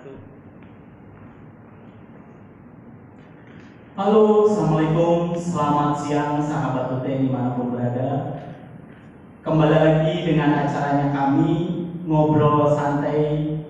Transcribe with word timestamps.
wabarakatuh. 0.00 0.28
Halo, 4.00 4.48
Assalamualaikum, 4.48 5.36
selamat 5.36 5.90
siang 6.00 6.40
sahabat 6.40 6.88
UT 6.96 7.04
di 7.04 7.28
mana 7.28 7.52
pun 7.52 7.76
berada. 7.76 8.40
Kembali 9.44 9.76
lagi 9.76 10.24
dengan 10.24 10.64
acaranya 10.64 11.12
kami 11.12 11.52
Ngobrol 12.08 12.72
santai 12.72 13.60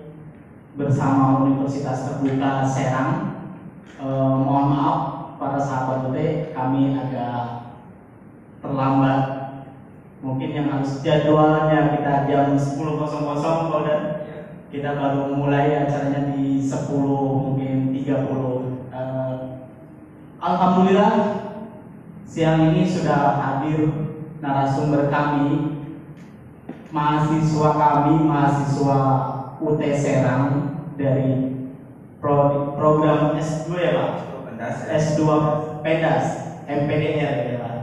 bersama 0.79 1.43
Universitas 1.43 2.07
Terbuka 2.07 2.63
Serang. 2.63 3.11
Eh, 3.99 4.31
Mohon 4.39 4.65
maaf 4.71 4.99
para 5.35 5.59
sahabat 5.59 6.15
UT, 6.15 6.17
kami 6.55 6.95
agak 6.95 7.75
terlambat. 8.63 9.23
Mungkin 10.21 10.53
yang 10.53 10.67
harus 10.69 11.01
jadwalnya 11.01 11.97
kita 11.97 12.29
jam 12.29 12.53
10.00 12.53 12.77
kalau 13.73 14.20
kita 14.71 14.95
baru 14.95 15.35
mulai 15.35 15.83
acaranya 15.83 16.31
di 16.31 16.59
10 16.59 16.95
mungkin 17.43 17.91
30 17.91 18.71
Eh, 18.91 19.35
Alhamdulillah 20.39 21.13
siang 22.27 22.71
ini 22.71 22.83
sudah 22.83 23.39
hadir 23.39 23.87
narasumber 24.43 25.07
kami 25.07 25.79
mahasiswa 26.91 27.69
kami 27.71 28.13
mahasiswa 28.27 28.99
UT 29.63 29.79
Serang 29.95 30.75
dari 30.99 31.55
pro- 32.19 32.75
program 32.75 33.39
S2 33.39 33.69
ya 33.79 33.91
Pak 33.95 34.11
Pendas 34.43 34.75
ya? 34.83 34.99
S2 34.99 35.21
PEDAS 35.79 36.25
MPDR 36.67 37.33
ya 37.47 37.55
Pak 37.63 37.75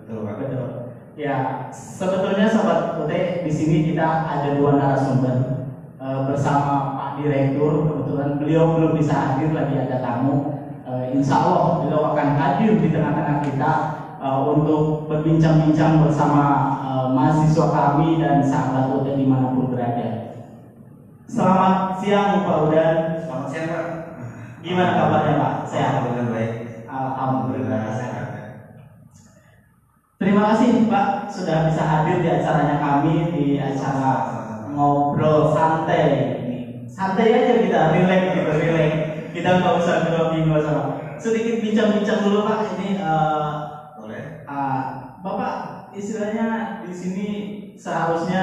Betul 0.00 0.18
Pak. 0.24 0.34
Betul. 0.40 0.66
Ya, 1.14 1.68
sebetulnya 1.70 2.48
sobat 2.48 2.96
UT 2.98 3.12
di 3.44 3.52
sini 3.52 3.92
kita 3.92 4.06
ada 4.24 4.56
dua 4.56 4.80
narasumber 4.80 5.63
Eh, 6.04 6.20
bersama 6.28 6.92
Pak 6.92 7.10
Direktur. 7.16 7.88
Kebetulan 7.88 8.36
beliau 8.36 8.76
belum 8.76 8.92
bisa 8.92 9.16
hadir 9.16 9.56
lagi 9.56 9.72
ada 9.72 10.04
tamu. 10.04 10.52
Eh, 10.84 11.16
insya 11.16 11.40
Allah 11.40 11.80
beliau 11.80 12.12
akan 12.12 12.28
hadir 12.36 12.76
di 12.76 12.92
tengah-tengah 12.92 13.40
kita 13.40 13.72
eh, 14.20 14.38
untuk 14.52 15.08
berbincang-bincang 15.08 16.04
bersama 16.04 16.76
eh, 16.84 17.06
mahasiswa 17.08 17.66
kami 17.72 18.20
dan 18.20 18.44
sahabat 18.44 18.92
UT 19.00 19.16
di 19.16 19.24
mana 19.24 19.48
pun 19.56 19.72
berada. 19.72 20.36
Selamat 21.24 21.96
siang 21.96 22.44
Pak 22.44 22.56
Udan. 22.68 22.96
Selamat 23.24 23.48
siang 23.48 23.66
Pak. 23.72 23.84
Gimana 24.60 24.92
kabarnya 25.00 25.34
Pak? 25.40 25.52
Sehat. 25.64 25.88
Alhamdulillah 26.04 26.28
baik. 26.28 26.52
Alhamdulillah 26.84 27.80
sehat. 27.96 28.26
Terima 30.20 30.52
kasih 30.52 30.84
Pak 30.84 31.32
sudah 31.32 31.64
bisa 31.64 31.80
hadir 31.80 32.20
di 32.20 32.28
acaranya 32.28 32.76
kami 32.76 33.32
di 33.32 33.56
acara 33.56 34.43
ngobrol 34.74 35.54
santai. 35.54 36.34
Santai 36.90 37.30
aja 37.30 37.54
kita, 37.62 37.80
relax 37.94 38.22
gitu, 38.34 38.50
relax. 38.50 38.90
Kita 39.34 39.48
nggak 39.58 39.74
usah 39.82 39.96
grogi 40.10 40.38
nggak 40.46 40.60
usah. 40.62 40.76
Sedikit 41.18 41.62
bincang-bincang 41.62 42.20
dulu 42.26 42.46
Pak. 42.46 42.58
Ini 42.76 42.88
eh, 42.98 43.50
Boleh. 43.98 44.22
ah, 44.46 44.78
Bapak 45.24 45.54
istilahnya 45.96 46.78
di 46.84 46.92
sini 46.92 47.28
seharusnya 47.78 48.42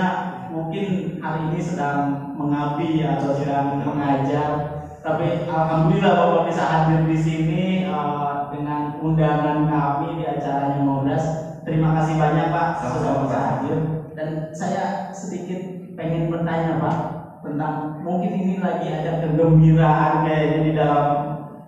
mungkin 0.52 1.16
hari 1.22 1.54
ini 1.54 1.59
sedang 1.62 2.34
mengabdi 2.36 3.04
atau 3.06 3.36
sedang 3.36 3.80
mengajar. 3.84 4.84
Tapi 5.00 5.48
alhamdulillah 5.48 6.14
Bapak 6.16 6.44
bisa 6.52 6.64
hadir 6.66 7.08
di 7.08 7.18
sini 7.20 7.64
eh, 7.88 8.36
dengan 8.52 9.00
undangan 9.00 9.68
kami 9.68 10.20
di 10.20 10.24
acaranya 10.28 10.84
Ngobras. 10.84 11.26
Terima 11.64 11.94
kasih 11.94 12.20
banyak 12.20 12.48
Pak 12.52 12.68
sudah 12.84 13.14
bisa 13.24 13.38
hadir. 13.40 13.78
Dan 14.12 14.52
saya 14.52 15.14
sedikit 15.16 15.81
pengen 15.95 16.31
bertanya 16.31 16.80
Pak 16.80 16.97
tentang 17.42 18.03
mungkin 18.06 18.31
ini 18.38 18.56
lagi 18.61 18.88
ada 18.94 19.25
kegembiraan 19.25 20.25
kayaknya 20.25 20.59
di 20.61 20.72
dalam 20.78 21.08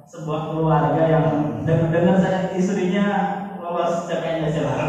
sebuah 0.06 0.42
keluarga 0.54 1.02
yang 1.10 1.26
dengar-dengar 1.66 2.16
saya 2.22 2.54
istrinya 2.54 3.06
lolos 3.58 4.06
CPNS 4.06 4.54
ya 4.54 4.64
Pak. 4.68 4.80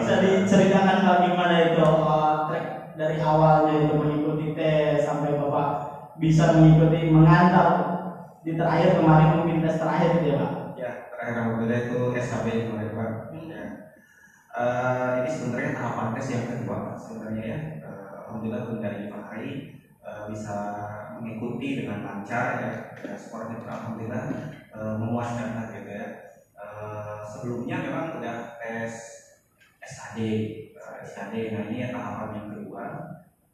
Bisa 0.00 0.14
diceritakan 0.18 0.96
Pak 1.04 1.16
gimana 1.30 1.54
itu 1.70 1.78
uh, 1.78 2.48
track 2.48 2.96
dari 2.98 3.16
awalnya 3.22 3.86
itu 3.86 3.92
mengikuti 3.96 4.52
tes 4.56 5.04
sampai 5.06 5.36
Bapak 5.36 5.68
bisa 6.18 6.52
mengikuti 6.52 7.08
mengantar 7.08 7.68
di 8.42 8.52
terakhir 8.58 8.98
kemarin 8.98 9.38
mungkin 9.38 9.62
tes 9.62 9.78
terakhir 9.78 10.18
gitu 10.18 10.26
ya 10.34 10.36
Pak. 10.42 10.52
Ya, 10.74 10.90
terakhir 11.08 11.34
Alhamdulillah 11.38 11.78
itu 11.86 11.98
SKB 12.18 12.46
kemarin 12.66 12.90
Pak. 12.92 13.08
Ya. 13.46 13.62
Eh, 14.52 15.10
ini 15.24 15.28
sebenarnya 15.32 15.72
tahapan 15.72 16.12
tes 16.12 16.26
yang 16.28 16.44
kedua 16.44 16.74
Pak 16.84 16.94
sebenarnya 17.00 17.44
ya. 17.46 17.58
Alhamdulillah 18.32 18.64
Bunda 18.64 18.88
Iva 18.96 19.20
Hari 19.28 19.76
eh, 20.00 20.22
bisa 20.32 20.56
mengikuti 21.20 21.84
dengan 21.84 22.00
lancar 22.00 22.64
ya. 22.64 22.72
ya 23.04 23.12
skornya 23.12 23.60
pun 23.60 23.68
Alhamdulillah 23.68 24.24
eh, 24.72 24.94
memuaskan 24.96 25.52
lah 25.52 25.68
gitu 25.68 25.92
ya. 25.92 26.08
Eh, 26.56 27.20
sebelumnya 27.28 27.76
memang 27.84 28.16
udah 28.16 28.56
tes 28.56 28.92
SKD, 29.84 30.18
eh, 30.72 30.96
SKD 31.04 31.52
nah 31.52 31.68
ini 31.68 31.92
tahapan 31.92 32.40
yang 32.40 32.48
kedua. 32.56 32.84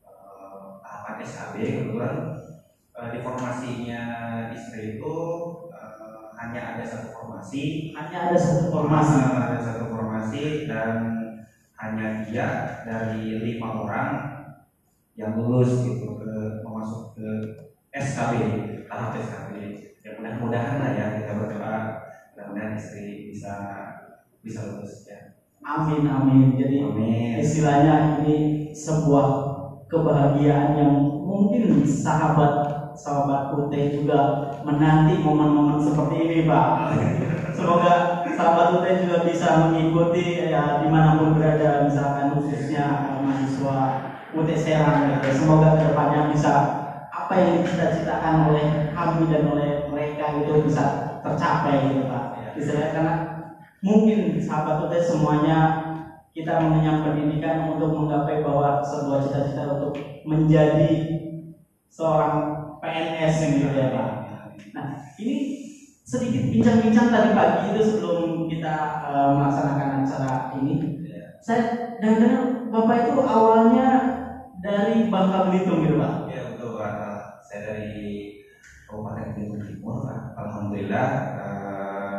Eh, 0.06 0.66
tahapan 0.78 1.26
SKB 1.26 1.54
kebetulan 1.58 2.14
eh, 2.94 3.08
di 3.10 3.18
formasinya 3.18 4.02
istri 4.54 5.02
itu 5.02 5.16
eh, 5.74 6.30
hanya 6.38 6.78
ada 6.78 6.86
satu 6.86 7.18
formasi 7.18 7.90
Hanya 7.98 8.30
ada 8.30 8.38
satu 8.38 8.70
formasi. 8.70 9.18
Nah, 9.26 9.42
ada 9.42 9.58
satu 9.58 9.90
formasi 9.90 10.70
dan 10.70 11.18
hanya 11.82 12.22
dia 12.22 12.46
dari 12.86 13.42
lima 13.42 13.74
orang 13.82 14.38
yang 15.18 15.34
lulus 15.34 15.82
gitu 15.82 16.14
ke 16.14 16.62
masuk 16.62 17.10
ke 17.18 17.26
SKB 17.90 18.32
tahap 18.86 19.18
SKB 19.18 19.52
ya 20.06 20.14
mudah-mudahan 20.14 20.78
lah 20.78 20.90
ya 20.94 21.06
kita 21.18 21.34
berdoa 21.34 21.76
mudah-mudahan 22.32 22.78
istri 22.78 23.26
bisa 23.26 23.54
bisa 24.38 24.70
lulus 24.70 25.10
ya 25.10 25.34
Amin 25.68 26.06
amin. 26.06 26.56
Jadi 26.56 26.80
Amin. 26.80 27.36
istilahnya 27.42 28.22
ini 28.22 28.70
sebuah 28.72 29.26
kebahagiaan 29.90 30.78
yang 30.78 30.92
mungkin 31.20 31.84
sahabat 31.84 32.64
sahabat 32.96 33.52
UT 33.52 33.72
juga 33.92 34.48
menanti 34.64 35.20
momen-momen 35.20 35.76
seperti 35.76 36.14
ini 36.24 36.38
Pak. 36.48 36.68
Semoga 37.58 38.24
sahabat 38.32 38.80
UT 38.80 38.86
juga 39.02 39.28
bisa 39.28 39.68
mengikuti 39.68 40.46
ya 40.46 40.80
di 40.80 40.88
mana 40.88 41.20
pun 41.20 41.36
berada 41.36 41.84
misalkan 41.84 42.38
khususnya 42.38 43.18
mahasiswa 43.20 43.78
UT 44.34 44.48
Serang 44.56 45.08
gitu. 45.08 45.28
Semoga 45.32 45.78
ke 45.80 45.88
depannya 45.88 46.28
bisa 46.28 46.52
apa 47.08 47.32
yang 47.34 47.60
dicita-citakan 47.60 48.52
oleh 48.52 48.66
kami 48.92 49.28
dan 49.28 49.48
oleh 49.48 49.88
mereka 49.88 50.44
itu 50.44 50.64
bisa 50.64 51.16
tercapai 51.24 51.92
gitu 51.92 52.04
Pak. 52.08 52.24
Istilahnya 52.56 52.90
karena 52.92 53.14
mungkin 53.80 54.36
sahabat 54.40 54.84
UT 54.84 54.94
semuanya 55.00 55.58
kita 56.36 56.60
mengenyam 56.60 57.02
pendidikan 57.02 57.66
untuk 57.66 57.96
menggapai 57.96 58.44
bahwa 58.44 58.84
sebuah 58.84 59.26
cita-cita 59.26 59.62
untuk 59.74 59.96
menjadi 60.22 60.92
seorang 61.88 62.54
PNS 62.78 63.34
gitu 63.58 63.66
ya 63.74 63.90
Pak. 63.90 64.08
Nah 64.76 64.86
ini 65.18 65.36
sedikit 66.04 66.48
bincang-bincang 66.48 67.12
tadi 67.12 67.30
pagi 67.36 67.74
itu 67.74 67.80
sebelum 67.84 68.48
kita 68.48 68.74
eh, 69.08 69.28
melaksanakan 69.36 70.04
acara 70.04 70.32
ini. 70.60 70.74
Saya 71.42 71.96
dengar 72.00 72.68
Bapak 72.68 73.08
itu 73.08 73.16
awalnya 73.24 74.17
dari 74.58 75.06
Bangka 75.06 75.38
Belitung 75.46 75.78
gitu 75.80 75.96
Pak. 75.96 76.12
ya 76.26 76.41
betul 76.44 76.70
Pak 76.74 76.92
saya 77.41 77.60
dari 77.64 78.34
Kabupaten 78.84 79.26
Belitung 79.32 79.62
Timur 79.62 79.96
Pak 80.02 80.20
Alhamdulillah 80.36 81.08
eh, 81.36 82.19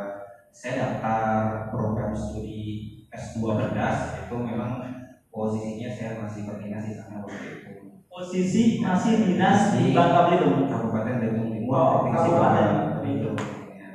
saya 0.49 0.73
daftar 0.77 1.23
program 1.69 2.11
studi 2.11 2.61
S2 3.09 3.37
Berdas 3.55 3.97
itu 4.17 4.35
memang 4.35 4.81
posisinya 5.29 5.89
saya 5.89 6.11
masih 6.17 6.41
berdinas 6.43 6.83
di 6.83 6.93
sana 6.93 7.21
waktu 7.21 7.45
itu 7.59 7.71
Posisi 8.09 8.81
masih 8.81 9.21
dinas 9.21 9.71
di 9.71 9.93
Bangka 9.93 10.27
Belitung. 10.27 10.65
Kabupaten 10.65 11.13
Belitung 11.21 11.49
Timur 11.53 11.73
Oh, 11.77 11.87
Provinsi 12.01 12.27
Bangka 12.33 12.61
Belitung. 12.97 13.37
ya. 13.69 13.93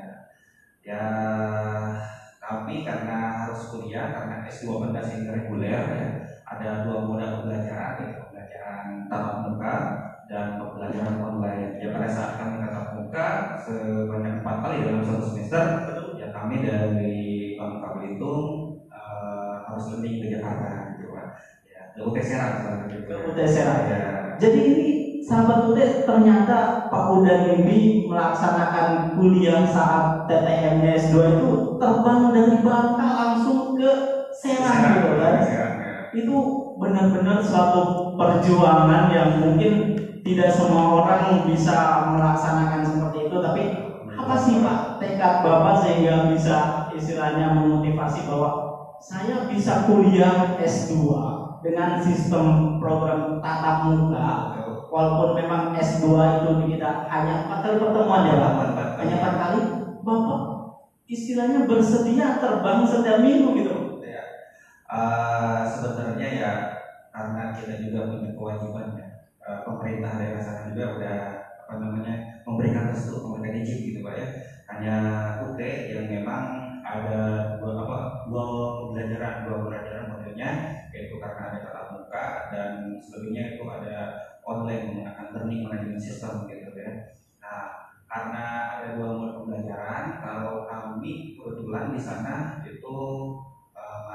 ya 0.80 1.04
tapi 2.38 2.84
karena 2.84 3.16
harus 3.34 3.60
kuliah 3.66 4.06
karena 4.06 4.44
S2 4.44 4.78
Berdas 4.78 5.08
yang 5.10 5.32
reguler 5.32 5.82
ya 5.90 6.06
ada 6.44 6.84
dua 6.84 7.00
moda 7.02 7.26
pembelajaran 7.32 7.96
pembelajaran 7.96 8.23
tatap 9.10 9.36
muka 9.48 9.74
dan 10.24 10.56
pembelajaran 10.56 11.20
online 11.20 11.76
ya 11.76 11.92
pada 11.92 12.08
saat 12.08 12.40
kami 12.40 12.64
tatap 12.64 12.96
muka 12.96 13.26
sebanyak 13.60 14.40
empat 14.40 14.56
kali 14.64 14.76
dalam 14.80 15.04
satu 15.04 15.24
semester 15.28 15.62
ya 16.16 16.32
kami 16.32 16.64
dari 16.64 17.54
Bangka 17.60 17.88
Belitung 18.00 18.80
eh, 18.88 19.54
harus 19.68 19.84
landing 19.92 20.24
ke 20.24 20.26
Jakarta 20.32 20.96
gitu 20.96 21.12
Pak 21.12 21.26
ya 21.68 21.80
ke 21.92 22.00
UT 22.00 22.16
Serang 22.24 22.52
sebenarnya 22.56 22.86
gitu. 22.88 23.04
Ke 23.04 23.14
UT 23.28 23.38
Serang. 23.44 23.80
ya 23.84 24.04
Jadi 24.40 24.58
ini 24.64 24.88
sahabat 25.20 25.58
UT 25.68 25.78
ternyata 26.08 26.88
Pak 26.88 27.04
Udan 27.20 27.40
ini 27.60 28.08
melaksanakan 28.08 29.16
kuliah 29.16 29.64
saat 29.68 30.24
TTM 30.24 30.80
S2 30.84 31.14
itu 31.36 31.50
terbang 31.76 32.32
dari 32.32 32.56
Bangka 32.64 33.08
langsung 33.12 33.76
ke 33.76 33.92
Serang 34.32 34.80
gitu 35.04 35.12
kan. 35.20 35.34
Serang, 35.44 35.74
ya. 35.84 35.96
Itu 36.16 36.36
benar-benar 36.80 37.42
suatu 37.44 38.10
perjuangan 38.18 39.10
yang 39.10 39.28
mungkin 39.38 39.94
tidak 40.24 40.50
semua 40.56 40.88
orang 40.88 41.44
bisa 41.44 42.00
melaksanakan 42.08 42.80
seperti 42.86 43.28
itu, 43.28 43.36
tapi 43.36 43.68
apa 44.16 44.34
sih 44.40 44.56
Pak 44.56 45.00
tekad 45.00 45.44
Bapak 45.44 45.74
sehingga 45.84 46.24
bisa 46.24 46.86
istilahnya 46.88 47.50
memotivasi 47.50 48.24
bahwa 48.24 48.48
saya 49.00 49.44
bisa 49.44 49.84
kuliah 49.84 50.54
S2 50.56 50.96
dengan 51.60 51.96
sistem 52.00 52.76
program 52.80 53.36
tatap 53.40 53.84
muka 53.84 54.48
walaupun 54.88 55.32
memang 55.36 55.72
S2 55.76 56.40
itu 56.40 56.48
kita 56.56 57.04
hanya 57.12 57.44
empat 57.44 57.58
kali 57.60 57.76
pertemuan 57.76 58.24
ya 58.24 58.36
Pak. 58.36 58.52
Hanya 59.00 59.20
empat 59.20 59.34
kali 59.36 59.60
Bapak 60.00 60.38
istilahnya 61.04 61.60
bersedia 61.60 62.32
terbang 62.40 62.80
setiap 62.88 63.20
minggu 63.20 63.52
gitu 63.60 63.83
Eh, 64.84 65.60
sebenarnya 65.64 66.28
ya 66.28 66.50
karena 67.14 67.48
kita 67.56 67.72
juga 67.80 68.04
punya 68.04 68.28
kewajiban 68.36 68.84
ya. 68.92 69.04
Eh, 69.44 69.58
pemerintah 69.64 70.12
daerah 70.20 70.40
sana 70.40 70.60
juga 70.68 70.92
udah 70.92 71.16
apa 71.64 71.74
namanya 71.80 72.12
memberikan 72.44 72.84
restu, 72.84 73.16
memberikan 73.24 73.56
izin 73.56 73.80
gitu 73.88 73.98
pak 74.04 74.12
ya. 74.20 74.26
Hanya 74.68 74.94
UT 75.40 75.88
yang 75.88 76.04
memang 76.04 76.44
ada 76.84 77.40
dua 77.56 77.72
apa 77.80 77.96
dua 78.28 78.44
pembelajaran 78.76 79.40
dua 79.48 79.54
pembelajaran 79.56 80.04
modelnya 80.04 80.48
yaitu 80.92 81.16
karena 81.16 81.48
ada 81.48 81.56
tatap 81.64 81.84
muka 81.96 82.24
dan 82.52 82.68
selebihnya 83.00 83.56
itu 83.56 83.64
ada 83.64 84.04
online 84.44 84.84
menggunakan 84.84 85.24
learning 85.32 85.60
management 85.64 86.00
system 86.04 86.44
gitu 86.44 86.68
ya. 86.76 86.92
Nah 87.40 87.64
karena 88.04 88.44
ada 88.76 88.92
dua 88.92 89.08
model 89.08 89.32
pembelajaran 89.32 90.20
kalau 90.20 90.60
kami 90.68 91.32
kebetulan 91.40 91.88
di 91.88 91.96
sana 92.00 92.60
itu 92.60 92.96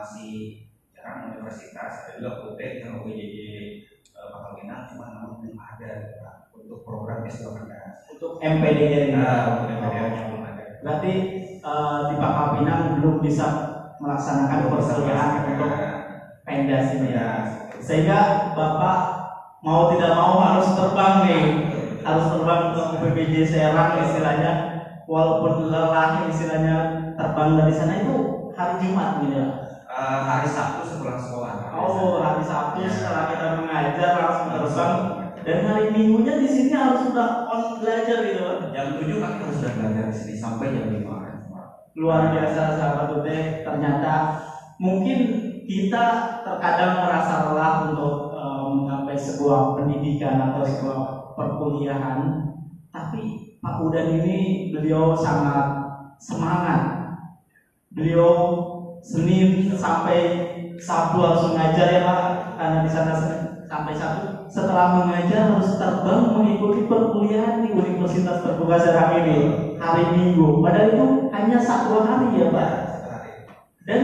masih 0.09 0.65
jarang 0.89 1.29
universitas 1.29 2.09
ada 2.09 2.17
juga 2.17 2.49
UT 2.49 2.57
yang 2.57 2.97
uh, 2.97 4.25
Pangkal 4.33 4.53
Pinang 4.57 4.89
cuma 4.89 5.05
namun 5.13 5.37
belum 5.37 5.53
ada 5.53 6.17
untuk 6.57 6.81
program 6.81 7.21
S12 7.29 7.69
untuk 8.17 8.41
MPDN 8.41 9.13
nah 9.13 9.53
untuk 9.53 9.69
MPDN 9.69 10.09
nya 10.09 10.21
belum 10.33 10.41
ada. 10.49 10.65
berarti 10.81 11.13
eh, 11.61 11.99
di 12.09 12.15
Pangkal 12.17 12.47
Pinang 12.57 12.81
belum 12.97 13.21
bisa 13.21 13.47
melaksanakan 14.01 14.73
perkuliahan 14.73 15.31
untuk 15.45 15.71
pendas 16.41 16.97
ini. 16.97 17.13
Ya 17.13 17.29
sehingga 17.77 18.49
Bapak 18.57 18.99
mau 19.61 19.93
tidak 19.93 20.17
mau 20.17 20.41
harus 20.41 20.73
terbang 20.73 21.15
nih. 21.29 21.43
Harus 22.01 22.25
terbang 22.33 22.73
ke 22.73 22.83
PPJ 22.97 23.33
Serang 23.45 24.01
istilahnya. 24.01 24.51
Walaupun 25.05 25.69
lelah 25.69 26.25
istilahnya 26.25 26.75
terbang 27.13 27.59
dari 27.59 27.73
sana 27.75 28.01
itu 28.01 28.17
hari 28.55 28.75
Jumat 28.81 29.19
gitu 29.21 29.35
ya 29.35 29.68
Eh, 30.09 30.21
hari 30.25 30.49
Sabtu 30.49 30.81
sepulang 30.89 31.21
sekolah 31.21 31.69
oh 31.69 32.17
hari 32.17 32.41
Sabtu 32.41 32.81
Ya. 32.81 32.89
setelah 32.89 33.29
kita 33.29 33.61
mengajar 33.61 34.11
langsung 34.17 34.49
terbang 34.57 34.95
dan 35.45 35.57
hari 35.69 35.85
Minggunya 35.93 36.33
di 36.41 36.49
sini 36.49 36.73
harus 36.73 37.13
sudah 37.13 37.45
on 37.45 37.77
belajar 37.77 38.17
gitu 38.25 38.41
Pak. 38.41 38.73
jam 38.73 38.97
7 38.97 39.05
kami 39.05 39.37
harus 39.37 39.55
sudah 39.61 39.73
belajar 39.77 40.03
di 40.09 40.15
sini 40.17 40.33
sampai 40.33 40.73
jam 40.73 40.89
5 40.89 41.05
Pak. 41.05 41.21
luar 41.93 42.33
biasa 42.33 42.61
sahabat 42.73 43.21
UT 43.21 43.27
ternyata 43.61 44.13
mungkin 44.81 45.19
kita 45.69 46.05
terkadang 46.41 47.05
merasa 47.05 47.53
lelah 47.53 47.73
untuk 47.93 48.33
eh, 48.33 48.61
menggapai 48.65 49.13
sebuah 49.13 49.77
pendidikan 49.77 50.41
atau 50.41 50.65
sebuah 50.65 50.97
perkuliahan 51.37 52.49
tapi 52.89 53.53
Pak 53.61 53.85
Udan 53.85 54.25
ini 54.25 54.73
beliau 54.73 55.13
sangat 55.13 55.69
semangat 56.17 56.81
beliau 57.93 58.65
Senin 59.03 59.71
sampai 59.75 60.17
Sabtu 60.79 61.17
harus 61.19 61.51
mengajar 61.51 61.87
ya 61.91 62.01
Pak. 62.07 62.21
Karena 62.55 62.77
di 62.83 62.89
sana 62.91 63.13
sampai 63.67 63.93
Sabtu. 63.95 64.49
Setelah 64.49 65.03
mengajar 65.03 65.53
harus 65.53 65.77
terbang 65.77 66.33
mengikuti 66.33 66.89
perkuliahan 66.89 67.61
di 67.61 67.69
Universitas 67.75 68.41
Terbuka 68.41 68.77
Serang 68.81 69.21
ini 69.23 69.37
hari 69.77 70.03
Minggu. 70.15 70.59
Padahal 70.63 70.89
itu 70.95 71.05
hanya 71.31 71.57
satu 71.61 72.01
hari 72.01 72.39
ya 72.39 72.47
Pak. 72.49 72.71
Dan 73.85 74.01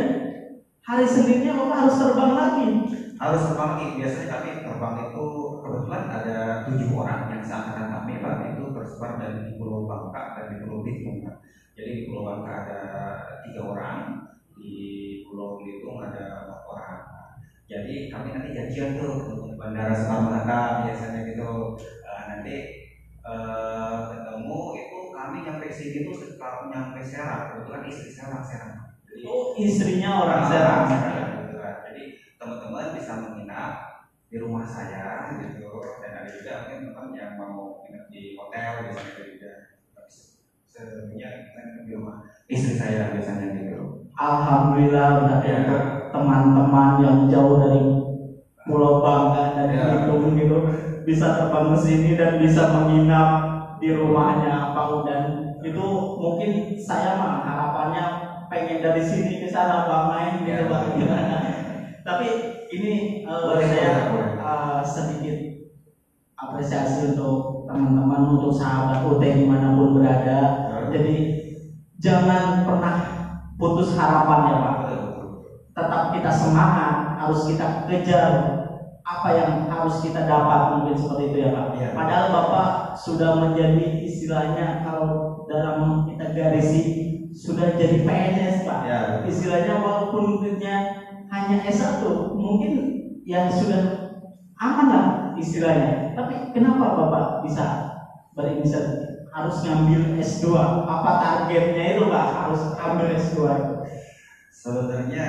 hari 0.86 1.06
Seninnya 1.06 1.58
Bapak 1.58 1.78
harus 1.86 1.96
terbang 1.98 2.32
lagi. 2.34 2.68
Harus 3.16 3.42
terbang 3.48 3.70
lagi. 3.78 3.88
Biasanya 3.98 4.28
kami 4.38 4.50
terbang 4.62 4.96
itu 5.08 5.26
kebetulan 5.64 6.04
ada 6.12 6.38
tujuh 6.68 6.90
orang 6.94 7.22
yang 7.32 7.42
seangkatan 7.42 7.88
kami 7.90 8.14
pak. 8.22 8.54
Itu 8.54 8.64
tersebar 8.76 9.12
dari 9.18 9.56
Pulau 9.56 9.88
Bangka 9.88 10.36
dan 10.36 10.46
di 10.52 10.56
Pulau 10.62 10.84
Belitung 10.84 11.24
Pak. 11.26 11.36
jadi 11.76 11.92
di 11.92 12.02
Pulau 12.08 12.24
Bangka 12.24 12.52
ada 12.66 12.80
tiga 13.44 13.62
orang 13.68 14.25
Pulau 15.36 15.60
Belitung 15.60 16.00
ada 16.00 16.48
empat 16.48 16.64
orang 16.64 17.16
jadi 17.66 18.14
kami 18.14 18.30
nanti 18.30 18.54
janjian 18.54 18.94
tuh 18.94 19.26
untuk 19.26 19.58
bandara 19.58 19.90
Soekarno 19.90 20.30
Hatta 20.30 20.86
biasanya 20.86 21.26
gitu. 21.26 21.74
Eh, 22.06 22.22
nanti 22.30 22.56
eh, 23.26 23.98
ketemu 24.14 24.62
itu 24.78 25.00
kami 25.10 25.38
nyampe 25.42 25.66
sini 25.74 26.06
tuh 26.06 26.14
sekitar 26.14 26.70
nyampe 26.70 27.02
Serang. 27.02 27.50
Kebetulan 27.50 27.90
istri 27.90 28.10
Serang 28.14 28.46
Serang. 28.46 28.94
Jadi, 29.10 29.26
oh 29.26 29.58
istrinya 29.58 30.10
orang 30.14 30.44
Serang 30.46 30.82
gitu 30.94 31.58
kan. 31.58 31.76
Jadi 31.90 32.04
teman-teman 32.38 32.94
bisa 32.94 33.14
menginap 33.18 33.74
di 34.30 34.38
rumah 34.38 34.66
saya 34.70 35.34
gitu. 35.42 35.66
Dan 36.06 36.12
ada 36.22 36.30
juga 36.30 36.70
mungkin 36.70 36.94
teman 36.94 37.18
yang 37.18 37.34
mau 37.34 37.82
nginep 37.82 38.06
di 38.14 38.38
hotel 38.38 38.86
biasanya 38.86 39.26
juga. 39.26 39.54
Sebenarnya 40.70 41.30
di 41.82 41.92
rumah 41.98 42.22
istri 42.46 42.78
saya 42.78 43.10
biasanya 43.10 43.58
gitu. 43.58 44.05
Alhamdulillah 44.16 45.08
berarti 45.20 45.48
Ya. 45.52 45.60
teman-teman 46.16 46.90
yang 47.04 47.16
jauh 47.28 47.60
dari 47.60 47.84
Pulau 48.66 49.04
Bangka 49.04 49.52
dan 49.56 49.68
Ya. 49.70 49.84
Belitung 49.92 50.34
gitu 50.40 50.56
bisa 51.04 51.30
terbang 51.36 51.68
ke 51.70 51.78
sini 51.78 52.10
dan 52.16 52.40
bisa 52.40 52.64
menginap 52.66 53.28
di 53.76 53.92
rumahnya 53.92 54.72
Pak 54.74 54.86
Udan 54.96 55.22
itu 55.60 55.84
mungkin 56.16 56.64
saya 56.80 57.12
mah 57.20 57.44
harapannya 57.44 58.16
pengen 58.48 58.80
dari 58.80 59.04
sini 59.04 59.36
ke 59.42 59.48
sana 59.52 59.84
Pak 59.84 60.00
main 60.08 60.34
gitu 60.40 60.64
Ya. 60.64 60.70
Pak 60.72 60.80
tapi 62.08 62.26
ini 62.72 63.20
eh, 63.20 63.44
Boleh, 63.46 63.68
saya 63.68 63.90
boleh, 64.08 64.28
eh, 64.40 64.80
sedikit 64.86 65.36
apresiasi 66.36 67.00
untuk 67.08 67.64
teman-teman 67.68 68.22
untuk 68.36 68.52
sahabat 68.52 69.00
UT 69.04 69.24
di 69.32 69.44
mana 69.44 69.72
pun 69.72 69.88
berada 69.96 70.52
jadi 70.92 71.16
jangan 72.00 72.62
pernah 72.68 72.94
putus 73.60 73.96
harapan 73.96 74.40
ya 74.52 74.56
Pak. 74.60 74.76
Tetap 75.76 76.02
kita 76.16 76.32
semangat 76.32 77.20
harus 77.20 77.42
kita 77.52 77.68
kejar 77.88 78.32
apa 79.06 79.30
yang 79.38 79.50
harus 79.70 80.02
kita 80.02 80.26
dapat 80.26 80.74
mungkin 80.74 80.96
seperti 80.98 81.24
itu 81.30 81.38
ya 81.46 81.50
Pak. 81.54 81.66
Iya. 81.78 81.90
padahal 81.94 82.26
Bapak 82.34 82.68
sudah 82.98 83.38
menjadi 83.38 83.86
istilahnya 84.02 84.82
kalau 84.82 85.38
dalam 85.46 86.10
kita 86.10 86.26
garisi 86.34 86.82
sudah 87.36 87.76
jadi 87.78 88.02
PNS 88.02 88.66
Pak. 88.66 88.80
Ya, 88.88 89.00
istilahnya 89.28 89.78
walaupun 89.78 90.42
punya 90.42 90.90
hanya 91.30 91.58
S1 91.70 92.02
mungkin 92.34 92.74
yang 93.28 93.52
sudah 93.52 94.10
aman 94.58 94.88
lah 94.90 95.06
istilahnya. 95.38 96.16
Tapi 96.18 96.50
kenapa 96.56 96.96
Bapak 96.98 97.46
bisa 97.46 97.94
berinisiatif 98.34 99.15
harus 99.36 99.56
ngambil 99.64 100.02
S2 100.16 100.64
apa 100.88 101.12
targetnya 101.20 101.84
itu 101.92 102.04
Pak 102.08 102.26
harus 102.32 102.62
ambil 102.80 103.08
S2 103.20 103.52
Sebenarnya 104.56 105.26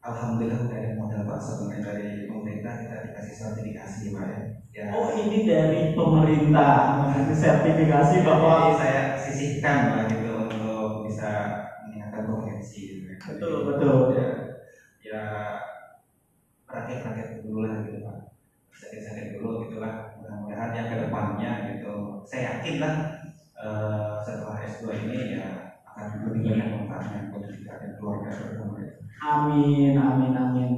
alhamdulillah 0.00 0.58
udah 0.64 0.76
ada 0.78 0.90
modal 0.96 1.22
Pak 1.28 1.38
sebenarnya 1.42 1.80
dari 1.84 2.08
pemerintah 2.30 2.72
kita 2.80 2.96
dikasih 3.10 3.34
sertifikasi 3.34 4.02
Pak 4.14 4.24
ya. 4.30 4.38
Ya. 4.74 4.84
Oh 4.90 5.06
ini 5.14 5.46
dari 5.46 5.94
pemerintah 5.94 6.98
sertifikasi 7.30 8.14
bahwa 8.26 8.52
Jadi 8.66 8.74
saya 8.74 9.00
sisihkan 9.22 9.78
lah 9.94 10.02
gitu 10.10 10.30
untuk 10.34 11.06
bisa 11.06 11.46
meningkatkan 11.86 12.22
kompetensi 12.26 12.78
gitu. 12.90 13.02
ya. 13.06 13.16
Betul, 13.22 13.54
betul. 13.70 13.96
Ya, 14.14 14.26
ya 15.04 15.22
praktek-praktek 16.68 17.26
dulu 17.44 17.58
lah 17.64 17.72
gitu 17.86 17.98
pak. 18.02 18.16
Sakit-sakit 18.74 19.26
dulu 19.38 19.62
gitu 19.62 19.78
lah. 19.78 20.10
Mudah-mudahan 20.18 20.70
yang 20.74 20.86
ke 20.90 20.96
depannya 21.06 21.50
gitu. 21.70 21.92
Saya 22.26 22.58
yakin 22.58 22.76
lah 22.82 22.94
eh, 23.64 24.12
setelah 24.20 24.56
S2 24.62 24.84
ini 25.00 25.16
ya 25.34 25.46
akan 25.86 26.06
lebih 26.26 26.40
banyak 26.44 26.68
manfaatnya 26.70 27.18
buat 27.30 27.44
kita 27.46 27.72
dan 27.72 27.90
keluarga 27.96 28.28
terutama. 28.28 28.76
ya. 28.78 28.90
amin 29.24 29.92
amin 29.96 30.32
amin. 30.34 30.70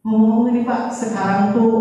Ngomong 0.00 0.50
ini 0.50 0.64
Pak 0.64 0.88
sekarang 0.90 1.52
tuh 1.52 1.72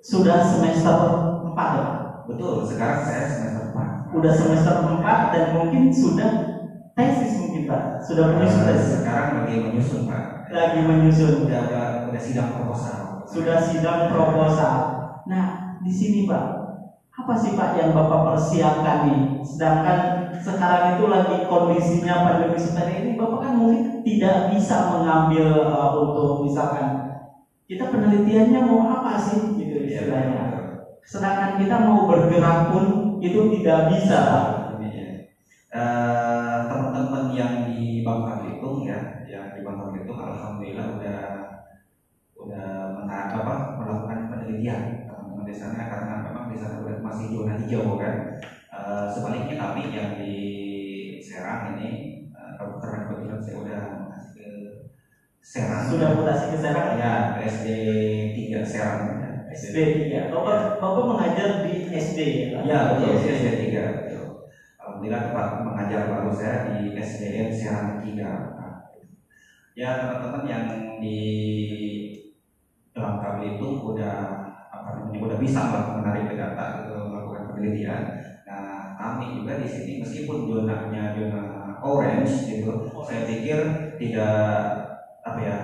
sudah 0.00 0.40
semester 0.40 0.96
4 1.44 1.76
ya 1.76 1.82
Pak? 1.82 1.98
Betul. 2.26 2.62
Sekarang 2.64 3.02
saya 3.02 3.26
semester 3.26 3.74
4 3.74 4.14
Udah 4.14 4.32
semester 4.32 4.74
4 4.86 5.34
dan 5.34 5.44
mungkin 5.52 5.90
sudah 5.90 6.30
tesis 6.92 7.32
mungkin 7.38 7.66
Pak 7.66 7.82
sudah 8.00 8.24
menyusun 8.30 8.62
Eh, 8.62 8.66
tesis 8.72 8.90
sekarang 8.98 9.28
lagi 9.36 9.54
menyusun 9.58 10.02
pak. 10.06 10.22
lagi 10.48 10.78
menyusun 10.82 11.46
Udah 11.46 11.60
udah, 11.66 11.84
udah 12.08 12.22
sidang 12.22 12.50
proposal. 12.54 12.98
sudah 13.26 13.58
sidang 13.60 14.08
proposal. 14.08 14.74
Nah 15.26 15.46
di 15.78 15.90
sini 15.90 16.26
Pak 16.26 16.59
apa 17.20 17.32
sih 17.36 17.52
Pak 17.52 17.76
yang 17.76 17.90
Bapak 17.92 18.32
persiapkan 18.32 18.96
nih? 19.04 19.20
Sedangkan 19.44 20.32
sekarang 20.40 20.96
itu 20.96 21.04
lagi 21.06 21.36
kondisinya 21.44 22.24
pandemi 22.24 22.56
seperti 22.56 22.92
ini, 23.04 23.10
Bapak 23.20 23.38
kan 23.44 23.52
mungkin 23.60 24.00
tidak 24.00 24.48
bisa 24.48 24.88
mengambil 24.88 25.68
uh, 25.68 25.92
untuk 26.00 26.48
misalkan 26.48 27.12
kita 27.68 27.92
penelitiannya 27.92 28.60
mau 28.66 28.82
apa 28.88 29.14
sih 29.20 29.36
gitu 29.54 29.76
Iya, 29.84 30.08
istilahnya. 30.08 30.42
sedangkan 31.06 31.58
kita 31.58 31.76
mau 31.82 32.06
bergerak 32.06 32.70
pun 32.70 32.84
itu 33.20 33.40
tidak 33.58 33.78
bisa 33.92 34.16
Pak. 34.30 34.44
Uh, 35.70 36.66
teman-teman 36.66 37.30
yang 37.30 37.70
di 37.70 38.02
Bangka 38.02 38.42
Belitung 38.42 38.82
ya, 38.82 39.22
yang 39.30 39.54
di 39.54 39.62
Bangka 39.62 39.86
Belitung 39.94 40.18
alhamdulillah 40.18 40.98
udah 40.98 41.20
udah 42.42 42.66
apa 43.30 43.78
melakukan 43.78 44.18
penelitian 44.32 45.06
teman-teman 45.06 45.46
di 45.46 45.54
sana 45.54 45.86
karena 45.86 46.14
memang 46.26 46.39
di 46.50 46.56
sana 46.58 46.82
masih 47.00 47.26
zona 47.32 47.54
hijau 47.56 47.96
kan. 47.96 48.36
Uh, 48.70 49.06
sebaliknya 49.06 49.56
kami 49.58 49.94
yang 49.94 50.18
di 50.18 50.36
Serang 51.20 51.78
ini 51.78 52.26
uh, 52.34 52.58
karena 52.82 53.06
kebetulan 53.06 53.38
saya 53.38 53.56
udah 53.62 53.82
masih 54.10 54.30
ke 54.34 54.46
Serang. 55.40 55.82
Sudah 55.86 56.08
mutasi 56.18 56.44
ke 56.52 56.58
Serang? 56.58 56.98
Ya, 56.98 57.38
SD 57.46 57.68
3 58.50 58.66
Serang. 58.66 59.00
Ya. 59.22 59.30
SD 59.54 59.76
3. 60.10 60.34
Bapak, 60.34 60.82
Bapak 60.82 61.04
mengajar 61.06 61.66
di 61.66 61.88
SD 61.90 62.18
ya? 62.50 62.58
Ya, 62.66 62.78
betul. 62.94 63.14
SD 63.18 63.70
3 63.70 64.00
alhamdulillah 65.00 65.32
tempat 65.32 65.48
mengajar 65.64 66.02
baru 66.12 66.28
saya 66.28 66.76
di 66.76 66.92
SDN 66.92 67.48
Serang 67.48 68.04
3 68.04 68.20
nah, 68.20 68.92
ya 69.72 69.88
teman-teman 69.96 70.44
yang 70.44 70.64
di 71.00 71.20
dalam 72.92 73.16
kabel 73.16 73.56
itu 73.56 73.80
udah 73.80 74.39
udah 75.20 75.38
bisa 75.38 75.60
menarik 76.00 76.32
data 76.32 76.64
gitu 76.82 76.92
melakukan 77.10 77.52
penelitian 77.52 78.02
nah 78.46 78.96
kami 78.96 79.40
juga 79.40 79.60
di 79.60 79.68
sini 79.68 79.92
meskipun 80.02 80.48
zonanya 80.48 81.14
zona 81.14 81.42
orange 81.80 82.34
gitu 82.48 82.90
oh. 82.92 83.04
saya 83.04 83.26
pikir 83.28 83.58
tidak 83.96 84.36
apa 85.24 85.40
ya 85.40 85.56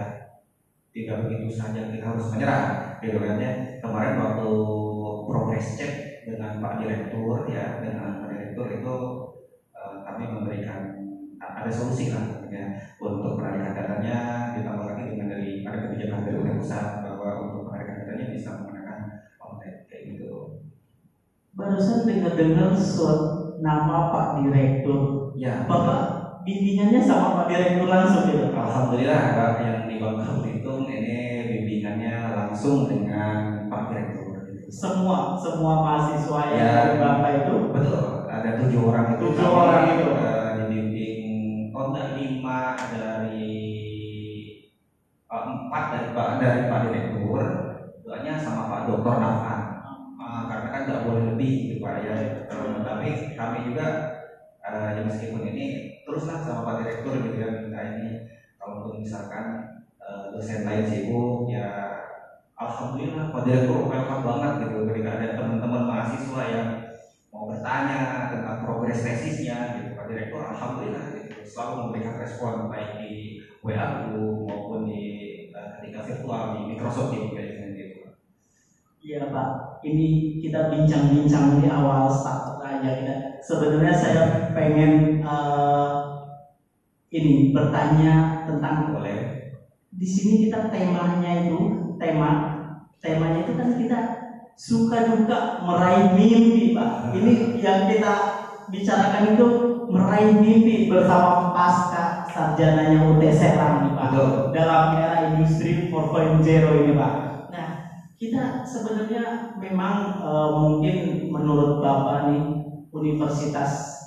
tidak 0.97 1.29
begitu 1.29 1.53
saja 1.53 1.93
kita 1.93 2.05
harus 2.05 2.33
menyerah 2.33 2.97
gitu 3.05 3.21
kan 3.21 3.37
ya 3.37 3.53
kemarin 3.85 4.17
waktu 4.17 4.51
progress 5.29 5.77
check 5.77 6.25
dengan 6.25 6.59
Pak 6.59 6.81
Direktur 6.81 7.45
ya 7.47 7.85
dengan 7.85 8.25
Pak 8.25 8.29
Direktur 8.33 8.67
itu 8.73 8.95
kami 10.07 10.25
memberikan 10.33 10.97
ada 11.37 11.69
solusi 11.69 12.09
lah 12.09 12.41
ya, 12.49 12.73
untuk 12.97 13.37
penarikan 13.37 13.77
datanya 13.77 14.17
ditambah 14.57 14.87
lagi 14.89 15.03
dengan 15.13 15.29
dari 15.29 15.61
ada 15.61 15.79
kebijakan 15.85 16.25
dari 16.25 16.57
pusat 16.57 17.05
bahwa 17.05 17.29
untuk 17.45 17.69
penarikan 17.69 18.07
datanya 18.07 18.27
bisa 18.33 18.49
menggunakan 18.57 18.99
online 19.37 19.85
kayak 19.85 20.03
gitu. 20.17 20.65
Barusan 21.57 22.05
dengar-dengar 22.05 22.77
nama 23.57 23.97
Pak 24.13 24.27
Direktur. 24.37 25.33
Ya. 25.41 25.65
Bapak 25.65 26.01
bimbingannya 26.45 27.01
sama 27.01 27.33
Pak 27.33 27.47
Direktur 27.49 27.89
langsung 27.89 28.29
gitu. 28.29 28.45
Alhamdulillah 28.53 29.23
Pak. 29.33 29.51
Yang 29.65 29.79
di 29.89 29.97
Bangka 29.97 30.29
Belitung 30.37 30.85
ini 30.85 31.17
bimbingannya 31.49 32.15
langsung 32.37 32.85
dengan 32.85 33.65
Pak 33.73 33.83
Direktur. 33.89 34.37
Semua 34.69 35.33
semua 35.41 35.73
mahasiswa 35.81 36.41
yang 36.53 36.61
ya, 36.61 36.73
dari 36.85 36.97
Bangka 37.01 37.29
itu? 37.41 37.55
Betul 37.73 38.17
ada 38.37 38.51
tujuh 38.61 38.81
orang 38.85 39.07
itu. 39.17 39.23
Tujuh 39.33 39.49
orang 39.49 39.85
itu? 39.97 40.09
Uh, 40.13 40.49
dibimbing 40.61 41.19
oh 41.73 41.85
enggak 41.93 42.09
lima 42.15 42.61
dari 42.93 43.49
uh, 45.33 45.43
empat 45.49 45.85
dari 45.93 46.09
pak 46.13 46.29
dari 46.39 46.61
pak 46.69 46.81
direktur. 46.85 47.41
Doanya 48.05 48.35
sama 48.39 48.69
pak 48.71 48.81
dokter 48.87 49.15
Nafan. 49.19 49.61
Uh, 50.17 50.43
karena 50.49 50.69
kan 50.73 50.81
nggak 50.89 51.03
boleh 51.05 51.26
lebih 51.37 51.53
gitu 51.69 51.75
pak 51.85 52.01
ya. 52.01 52.17
Tapi 52.49 53.37
kami 53.37 53.59
juga 53.69 53.87
uh, 54.65 54.89
ya 54.97 55.01
meskipun 55.05 55.45
ini 55.53 55.65
teruslah 56.09 56.41
sama 56.41 56.65
pak 56.65 56.75
direktur 56.83 57.21
gitu 57.21 57.37
ya 57.37 57.49
minta 57.61 57.81
ini. 57.93 58.25
Kalau 58.57 58.97
misalkan 58.97 59.77
uh, 60.01 60.33
dosen 60.33 60.65
lain 60.65 60.89
sibuk 60.89 61.45
ya 61.53 61.69
alhamdulillah 62.57 63.29
pak 63.29 63.43
direktur 63.45 63.85
welcome 63.85 64.25
banget 64.25 64.53
gitu. 64.65 64.77
Ketika 64.89 65.11
ada 65.21 65.29
teman-teman 65.37 65.83
mahasiswa 65.85 66.43
yang 66.49 66.69
mau 67.37 67.53
bertanya 67.53 68.33
tentang 68.33 68.65
progres 68.65 69.05
tesisnya 69.05 69.77
gitu 69.77 69.93
Pak 69.93 70.09
Direktur 70.09 70.41
Alhamdulillah 70.41 71.21
gitu, 71.21 71.45
selalu 71.45 71.73
memberikan 71.85 72.17
respon 72.17 72.73
baik 72.73 72.97
di 72.97 73.37
WA 73.61 74.09
maupun 74.09 74.89
di 74.89 75.05
uh, 75.53 75.69
ketika 75.77 76.01
virtual 76.01 76.57
di 76.57 76.61
Microsoft 76.73 77.13
gitu 77.13 77.29
Iya 79.07 79.31
Pak, 79.31 79.79
ini 79.87 80.35
kita 80.43 80.67
bincang-bincang 80.67 81.63
di 81.63 81.71
awal 81.71 82.11
start 82.11 82.59
aja 82.59 82.91
kita. 82.91 83.39
Sebenarnya 83.39 83.95
saya 83.95 84.51
pengen 84.51 85.23
uh, 85.23 86.27
ini 87.15 87.55
bertanya 87.55 88.43
tentang 88.51 88.91
boleh. 88.91 89.47
Di 89.95 90.09
sini 90.11 90.51
kita 90.51 90.75
temanya 90.75 91.47
itu 91.47 91.95
tema 92.03 92.51
temanya 92.99 93.47
itu 93.47 93.55
kan 93.55 93.79
kita 93.79 93.99
suka 94.59 95.07
juga 95.07 95.63
meraih 95.63 96.11
mimpi 96.11 96.75
Pak. 96.75 97.15
Ini 97.15 97.63
yang 97.63 97.87
kita 97.87 98.13
bicarakan 98.75 99.39
itu 99.39 99.47
meraih 99.87 100.35
mimpi 100.35 100.91
bersama 100.91 101.55
pasca 101.55 102.27
sarjananya 102.27 103.07
UT 103.07 103.23
Serang 103.31 103.87
nih 103.87 103.93
Pak. 103.95 104.07
Betul. 104.11 104.31
Dalam 104.51 104.99
era 104.99 105.31
industri 105.31 105.87
4.0 105.95 106.43
ini 106.83 106.91
Pak. 106.99 107.26
Kita 108.17 108.65
sebenarnya 108.65 109.53
memang 109.53 110.17
e, 110.17 110.31
mungkin 110.49 111.21
menurut 111.29 111.77
Bapak 111.77 112.25
nih 112.25 112.49
universitas 112.97 114.01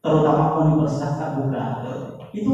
terutama 0.00 0.52
universitas 0.56 1.12
terbuka 1.16 1.80
itu 2.32 2.52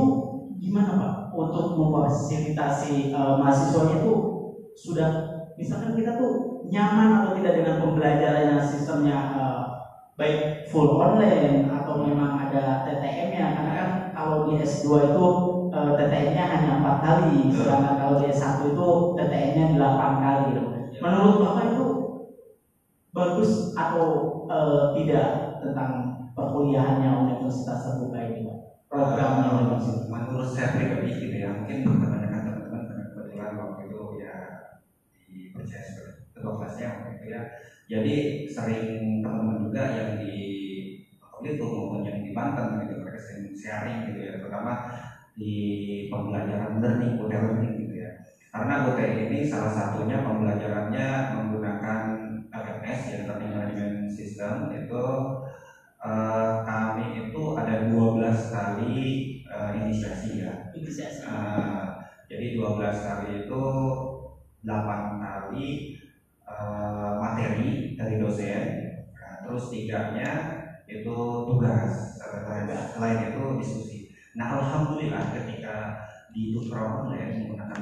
gimana 0.54 0.94
Pak? 0.94 1.10
Untuk 1.34 1.74
memfasilitasi 1.74 3.10
e, 3.10 3.20
mahasiswanya 3.34 3.98
itu 3.98 4.22
sudah 4.70 5.10
misalkan 5.56 5.90
kita 5.96 6.14
tuh 6.14 6.46
nyaman 6.62 7.16
atau 7.16 7.32
tidak 7.32 7.56
dengan 7.56 7.80
pembelajarannya 7.80 8.60
sistemnya 8.60 9.24
uh, 9.32 9.60
baik 10.16 10.60
full 10.68 10.92
online 10.92 11.64
atau 11.64 11.96
memang 11.96 12.36
ada 12.36 12.80
TTM-nya 12.84 13.52
karena 13.56 13.72
kan 13.72 13.88
kalau 14.12 14.44
di 14.44 14.56
S2 14.56 15.12
itu 15.12 15.45
uh, 15.76 15.84
eh, 15.84 15.92
TTM-nya 16.00 16.44
hanya 16.48 16.70
empat 16.80 16.96
kali. 17.04 17.52
Sedangkan 17.52 17.94
kalau 18.00 18.14
di 18.16 18.24
S1 18.32 18.56
itu 18.72 18.86
TTM-nya 19.20 19.64
delapan 19.76 20.12
kali. 20.16 20.56
Menurut 21.04 21.36
Bapak 21.36 21.64
itu 21.76 21.86
bagus 23.12 23.72
atau 23.76 24.04
uh, 24.48 24.92
tidak 24.96 25.56
tentang 25.60 26.16
perkuliahannya 26.36 27.08
universitas 27.16 27.80
terbuka 27.84 28.20
ini 28.20 28.44
Pak? 28.44 28.56
programnya 28.86 29.50
universitas 29.50 30.06
menurut 30.06 30.46
saya 30.46 30.70
pribadi 30.70 31.10
gitu 31.10 31.34
ya 31.34 31.50
mungkin 31.50 31.82
kebanyakan 31.82 32.40
teman-teman 32.46 32.82
kebetulan 32.86 33.50
waktu 33.58 33.80
itu 33.90 34.00
ya 34.22 34.32
dipercaya 35.26 35.82
kelasnya 36.38 36.90
gitu 37.10 37.24
ya. 37.26 37.40
Jadi 37.86 38.14
sering 38.46 39.18
teman-teman 39.22 39.58
juga 39.58 39.90
yang 39.90 40.14
di 40.14 40.34
itu 41.44 41.64
maupun 41.68 42.00
yang 42.00 42.16
di 42.24 42.32
Banten 42.32 42.80
gitu 42.80 42.96
mereka 42.96 43.18
sering 43.20 43.52
sharing 43.52 43.98
gitu 44.08 44.18
ya 44.24 44.32
terutama 44.40 44.72
di 45.36 45.54
pembelajaran 46.08 46.80
learning 46.80 47.20
budaya 47.20 47.44
learning 47.44 47.74
gitu 47.84 47.94
ya. 48.00 48.10
Karena 48.50 48.88
BT 48.88 49.00
ini 49.28 49.38
salah 49.44 49.68
satunya 49.68 50.24
pembelajarannya 50.24 51.08
menggunakan 51.36 52.00
LMS 52.48 53.00
ya 53.12 53.18
Learning 53.28 53.52
Management 53.52 54.08
System. 54.08 54.72
Itu 54.72 55.04
uh, 56.00 56.50
kami 56.64 57.28
itu 57.28 57.42
ada 57.52 57.84
12 57.84 58.16
kali 58.48 58.96
uh, 59.44 59.70
inisiasi 59.76 60.40
ya. 60.40 60.72
Inisiasi. 60.72 61.28
Uh, 61.28 62.00
jadi 62.26 62.56
12 62.56 62.80
kali 62.80 63.44
itu 63.44 63.62
8 64.64 65.20
kali 65.20 65.96
Eh, 66.46 67.10
materi 67.18 67.98
dari 67.98 68.22
dosen. 68.22 68.64
Nah, 69.18 69.34
terus 69.42 69.66
tiganya 69.66 70.30
itu 70.86 71.16
tugas 71.42 72.22
selain 72.94 73.34
itu 73.34 73.42
diskusi 73.58 73.95
nah 74.36 74.60
alhamdulillah 74.60 75.32
ketika 75.32 75.76
di 76.28 76.52
tutorial 76.52 77.08
online 77.08 77.32
menggunakan 77.32 77.76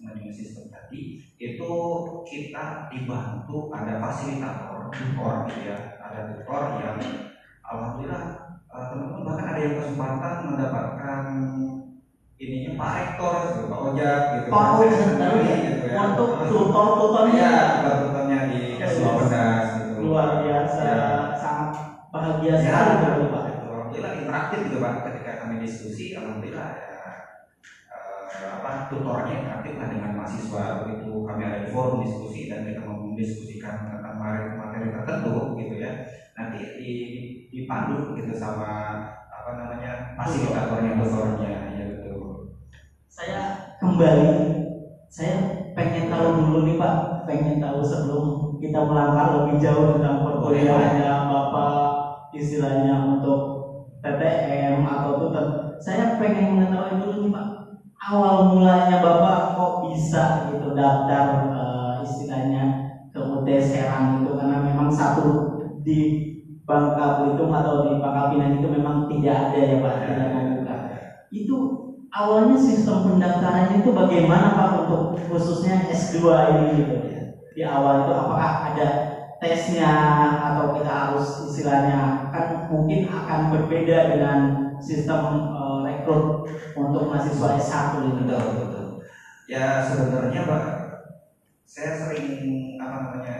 manajemen 0.00 0.32
sistem 0.32 0.72
tadi 0.72 1.20
itu 1.36 1.72
kita 2.24 2.88
dibantu 2.88 3.68
ada 3.68 4.00
fasilitator 4.00 4.88
tutor 4.88 5.44
ya 5.60 5.76
ada 6.00 6.32
tutor 6.32 6.62
yang 6.80 6.96
alhamdulillah 7.60 8.24
eh, 8.48 8.84
teman-teman 8.88 9.22
bahkan 9.28 9.46
ada 9.52 9.60
yang 9.60 9.76
kesempatan 9.76 10.34
mendapatkan 10.48 11.20
ininya 12.40 12.72
Pak 12.80 12.90
Rektor 12.96 13.32
gitu, 13.52 13.62
Pak 13.68 13.80
Ojak 13.92 14.20
gitu. 14.32 14.48
Pak 14.48 14.66
Ojak 14.80 15.56
gitu 15.60 15.84
ya. 15.84 15.96
Untuk 16.08 16.28
tutor-tutornya. 16.48 17.36
Iya, 17.36 17.56
tutor-tutornya 17.76 18.38
di 18.48 18.60
S2 18.80 19.04
Pedas 19.20 19.64
gitu. 19.76 19.92
Luar 20.00 20.40
biasa, 20.40 20.80
ya. 20.80 21.04
sangat 21.36 21.70
bahagia 22.08 22.48
ya, 22.48 22.54
sekali 22.56 22.92
gitu 22.96 23.28
Pak. 23.28 23.42
Alhamdulillah 23.60 24.12
interaktif 24.16 24.58
gitu 24.72 24.78
Pak 24.80 24.94
kami 25.60 25.68
diskusi, 25.68 26.16
alhamdulillah 26.16 26.72
ya 26.72 26.88
uh, 27.92 28.64
apa 28.64 28.88
tutornya 28.88 29.44
interaktif 29.44 29.76
lah 29.76 29.92
dengan 29.92 30.16
mahasiswa. 30.16 30.64
Begitu 30.80 31.12
kami 31.20 31.42
ada 31.44 31.58
di 31.60 31.68
forum 31.68 32.00
diskusi 32.00 32.48
dan 32.48 32.64
kita 32.64 32.80
mendiskusikan 32.80 33.92
tentang 33.92 34.16
materi, 34.56 34.88
tertentu 34.88 35.60
gitu 35.60 35.74
ya. 35.76 36.08
Nanti 36.32 36.80
di, 36.80 36.92
dipandu 37.52 38.16
gitu 38.16 38.32
sama 38.32 39.04
apa 39.28 39.50
namanya 39.52 40.16
fasilitatornya 40.16 40.96
tutornya. 40.96 41.52
Ya 41.76 41.84
saya 43.12 43.40
kembali 43.84 44.32
saya 45.12 45.36
pengen 45.76 46.08
tahu 46.08 46.40
dulu 46.40 46.58
nih 46.72 46.80
Pak. 46.80 46.96
Pengen 47.28 47.60
tahu 47.60 47.84
sebelum 47.84 48.56
kita 48.64 48.80
melangkah 48.80 49.44
lebih 49.44 49.60
jauh 49.60 49.92
tentang 49.92 50.24
perkuliahannya 50.24 51.28
Bapak 51.28 51.84
istilahnya 52.32 53.04
untuk 53.12 53.60
TTM 54.00 54.80
atau 54.88 55.12
tutor, 55.20 55.46
saya 55.76 56.16
pengen 56.16 56.56
mengetahui 56.56 57.04
dulu 57.04 57.14
nih 57.20 57.32
Pak, 57.36 57.46
awal 58.00 58.56
mulanya 58.56 58.96
Bapak 59.04 59.60
kok 59.60 59.72
bisa 59.90 60.48
gitu 60.54 60.72
daftar 60.72 61.50
uh, 61.50 61.94
istilahnya 62.00 62.94
ke 63.10 63.18
UT 63.18 63.48
Serang 63.58 64.22
itu 64.22 64.38
karena 64.38 64.62
memang 64.62 64.88
satu 64.88 65.58
di 65.82 66.30
Bangka 66.62 67.18
Belitung 67.18 67.50
atau 67.50 67.90
di 67.90 67.98
Bangka 67.98 68.30
Pinang 68.30 68.62
itu 68.62 68.68
memang 68.70 69.10
tidak 69.10 69.50
ada 69.50 69.58
ya 69.58 69.76
Pak, 69.82 69.94
tidak 70.06 70.28
membuka. 70.30 70.74
Itu 71.34 71.56
awalnya 72.14 72.54
sistem 72.54 73.10
pendaftarannya 73.10 73.82
itu 73.82 73.90
bagaimana 73.90 74.54
Pak 74.54 74.70
untuk 74.86 75.02
khususnya 75.26 75.90
S2 75.90 76.22
ini 76.54 76.66
gitu 76.78 76.94
ya? 77.10 77.22
Di 77.50 77.62
awal 77.66 78.06
itu 78.06 78.12
apakah 78.14 78.50
ada 78.70 78.88
tesnya 79.42 79.90
atau 80.52 80.78
kita 80.78 80.92
harus 80.92 81.26
istilahnya 81.50 82.30
kan 82.30 82.70
mungkin 82.70 83.10
akan 83.10 83.40
berbeda 83.50 84.14
dengan 84.14 84.38
sistem 84.78 85.50
uh, 85.50 85.82
rekrut 85.82 86.46
untuk 86.78 87.10
mahasiswa 87.10 87.58
S1 87.58 88.06
ini. 88.06 88.10
Betul, 88.22 88.46
betul. 88.62 88.79
Ya 89.50 89.82
sebenarnya 89.82 90.46
Pak, 90.46 90.64
saya 91.66 91.98
sering 91.98 92.78
apa 92.78 92.96
namanya 93.02 93.38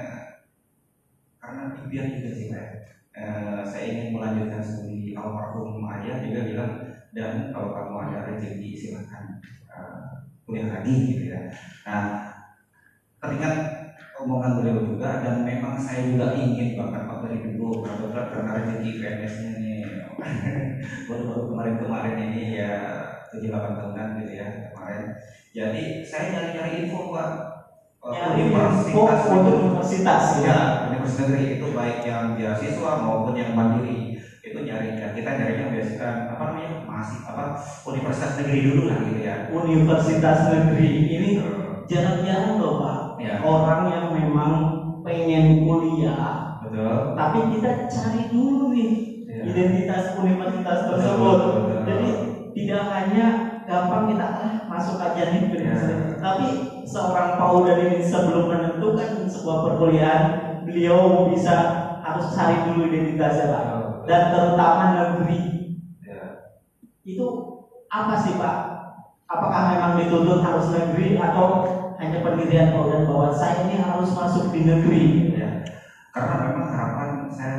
karena 1.38 1.62
impian 1.78 2.18
juga 2.18 2.30
sih 2.34 2.46
Pak. 2.50 2.66
Uh, 3.14 3.62
saya 3.62 3.84
ingin 3.94 4.18
melanjutkan 4.18 4.58
studi 4.58 5.14
almarhum 5.14 5.86
ayah 5.86 6.18
juga 6.18 6.40
bilang 6.50 6.72
dan 7.14 7.54
kalau 7.54 7.70
kamu 7.78 7.94
ada 8.10 8.18
rezeki 8.26 8.70
silahkan 8.74 9.38
uh, 9.70 10.26
kuliah 10.42 10.66
lagi 10.66 11.14
gitu 11.14 11.30
ya. 11.30 11.46
Nah, 11.86 12.02
teringat 13.22 13.54
omongan 14.18 14.58
beliau 14.58 14.82
juga 14.82 15.22
dan 15.22 15.46
memang 15.46 15.78
saya 15.78 16.10
juga 16.10 16.34
ingin 16.34 16.74
bahkan 16.74 17.06
waktu 17.06 17.38
dari 17.38 17.54
dulu 17.54 17.86
karena 17.86 18.50
rezeki 18.58 18.98
PNS-nya 18.98 19.50
nih 19.62 19.78
baru-baru 21.06 21.54
kemarin-kemarin 21.54 22.16
ini 22.18 22.58
ya 22.58 22.74
tujuh 23.30 23.48
delapan 23.50 23.72
tahunan 23.78 24.06
gitu 24.22 24.32
ya 24.38 24.46
kemarin. 24.74 25.02
Jadi 25.50 25.82
saya 26.06 26.24
nyari-nyari 26.34 26.70
info 26.86 27.10
pak. 27.10 27.30
Ya, 28.00 28.32
universitas 28.32 29.28
untuk 29.28 29.54
universitas 29.60 30.22
ya. 30.40 30.88
Universitas 30.88 31.20
negeri 31.28 31.60
itu 31.60 31.66
baik 31.76 31.98
yang 32.08 32.32
beasiswa 32.32 32.90
maupun 32.96 33.36
yang 33.36 33.52
mandiri 33.52 34.16
itu 34.40 34.56
nyari 34.56 34.96
ya 34.96 35.12
kita 35.12 35.36
nyarinya 35.36 35.68
biasa 35.68 36.32
apa 36.32 36.42
namanya 36.48 36.70
masih 36.88 37.20
apa 37.28 37.60
universitas 37.84 38.40
negeri 38.40 38.58
dulu 38.72 38.82
lah 38.88 38.98
gitu 39.04 39.20
ya. 39.20 39.34
Universitas 39.52 40.38
negeri 40.48 40.90
ini 41.12 41.30
jarang-jarang 41.84 42.56
loh 42.56 42.74
pak. 42.80 42.98
Ya. 43.20 43.36
orang 43.44 43.82
yang 43.92 44.06
memang 44.16 44.52
pengen 45.04 45.68
kuliah. 45.68 46.56
Betul. 46.64 47.12
Tapi 47.12 47.38
kita 47.52 47.70
cari 47.84 48.22
dulu 48.32 48.72
nih 48.72 48.90
ya. 49.28 49.42
identitas 49.44 50.16
universitas 50.16 50.78
tersebut. 50.88 51.36
betul, 51.36 51.52
betul. 51.68 51.84
jadi 51.84 52.08
tidak 52.54 52.82
hanya 52.90 53.26
gampang 53.66 54.10
kita 54.10 54.26
ah 54.26 54.52
masuk 54.66 54.98
aja 54.98 55.30
nih 55.30 55.50
ya. 55.54 55.74
tapi 56.18 56.48
seorang 56.86 57.38
Paul 57.38 57.66
dari 57.66 58.02
sebelum 58.02 58.50
menentukan 58.50 59.26
sebuah 59.26 59.58
perkuliahan 59.66 60.24
beliau 60.66 61.30
bisa 61.30 61.56
harus 62.02 62.34
cari 62.34 62.70
dulu 62.70 62.90
identitasnya 62.90 63.52
pak 63.52 63.64
dan 64.06 64.22
terutama 64.34 64.84
negeri 64.96 65.40
ya. 66.02 66.50
itu 67.06 67.26
apa 67.90 68.14
sih 68.18 68.34
pak 68.38 68.56
apakah 69.30 69.62
memang 69.74 69.92
dituntut 70.02 70.42
harus 70.42 70.66
negeri 70.74 71.14
atau 71.18 71.46
hanya 72.00 72.18
pendirian 72.24 72.72
dan 72.74 73.02
bahwa 73.06 73.28
saya 73.30 73.68
ini 73.68 73.78
harus 73.78 74.10
masuk 74.16 74.50
di 74.50 74.66
negeri 74.66 75.02
ya. 75.36 75.62
karena 76.10 76.34
memang 76.48 76.66
harapan 76.72 77.08
saya 77.30 77.58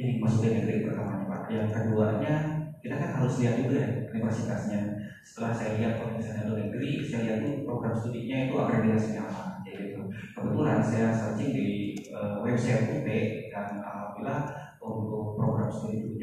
ingin 0.00 0.24
masuk 0.24 0.48
di 0.48 0.50
negeri 0.56 0.88
pertamanya 0.88 1.28
Pak 1.28 1.40
yang 1.52 1.68
keduanya 1.68 2.34
kita 2.82 2.98
kan 2.98 3.10
harus 3.22 3.38
lihat 3.38 3.54
juga 3.62 3.78
ya 3.78 3.88
universitasnya. 4.10 4.80
Setelah 5.22 5.54
saya 5.54 5.78
lihat 5.78 6.02
kalau 6.02 6.18
misalnya 6.18 6.50
di 6.50 6.54
negeri 6.66 6.90
saya 7.06 7.20
lihat 7.22 7.38
itu 7.46 7.50
program 7.62 7.94
studinya 7.94 8.36
itu 8.50 8.54
akreditasinya 8.58 9.22
apa 9.30 9.42
ya 9.62 9.72
gitu. 9.78 10.00
Kebetulan 10.34 10.78
saya 10.82 11.14
searching 11.14 11.54
di 11.54 11.68
uh, 12.10 12.42
website 12.42 12.90
UP 12.90 13.06
dan 13.54 13.78
alhamdulillah 13.78 14.40
untuk 14.82 15.38
program 15.38 15.70
studi 15.70 16.02
UP 16.02 16.22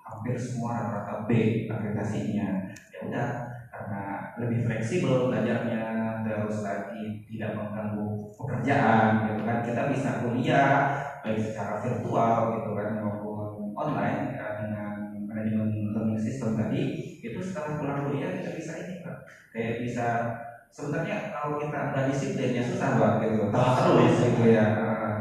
hampir 0.00 0.34
semua 0.40 0.72
rata-rata 0.72 1.28
B 1.28 1.30
akreditasinya 1.68 2.48
ya 2.88 2.98
udah 3.04 3.28
karena 3.68 4.02
lebih 4.40 4.64
fleksibel 4.64 5.28
belajarnya 5.28 5.84
terus 6.24 6.64
lagi 6.64 7.28
tidak 7.28 7.60
mengganggu 7.60 8.32
pekerjaan 8.32 9.28
gitu 9.28 9.42
kan. 9.44 9.58
Kita 9.60 9.82
bisa 9.92 10.24
kuliah 10.24 10.96
baik 11.20 11.40
secara 11.44 11.84
virtual 11.84 12.56
gitu 12.56 12.70
kan 12.72 12.88
maupun 13.04 13.72
online 13.76 14.33
manajemen 15.44 15.92
learning 15.92 16.20
system 16.20 16.56
tadi 16.56 16.80
itu 17.20 17.40
setelah 17.44 17.76
pulang 17.76 18.00
kuliah 18.08 18.32
kita 18.32 18.50
bisa 18.56 18.72
ini 18.80 19.04
kan 19.04 19.16
kayak 19.52 19.84
bisa 19.84 20.06
sebenarnya 20.74 21.30
kalau 21.30 21.54
kita 21.60 21.94
nggak 21.94 22.10
disiplin 22.10 22.50
ya 22.50 22.62
susah 22.66 22.98
banget 22.98 23.30
gitu. 23.30 23.46
Terus 23.54 24.16
gitu 24.26 24.42
ya 24.50 24.64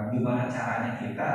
gimana 0.09 0.49
caranya 0.49 0.97
kita 0.97 1.31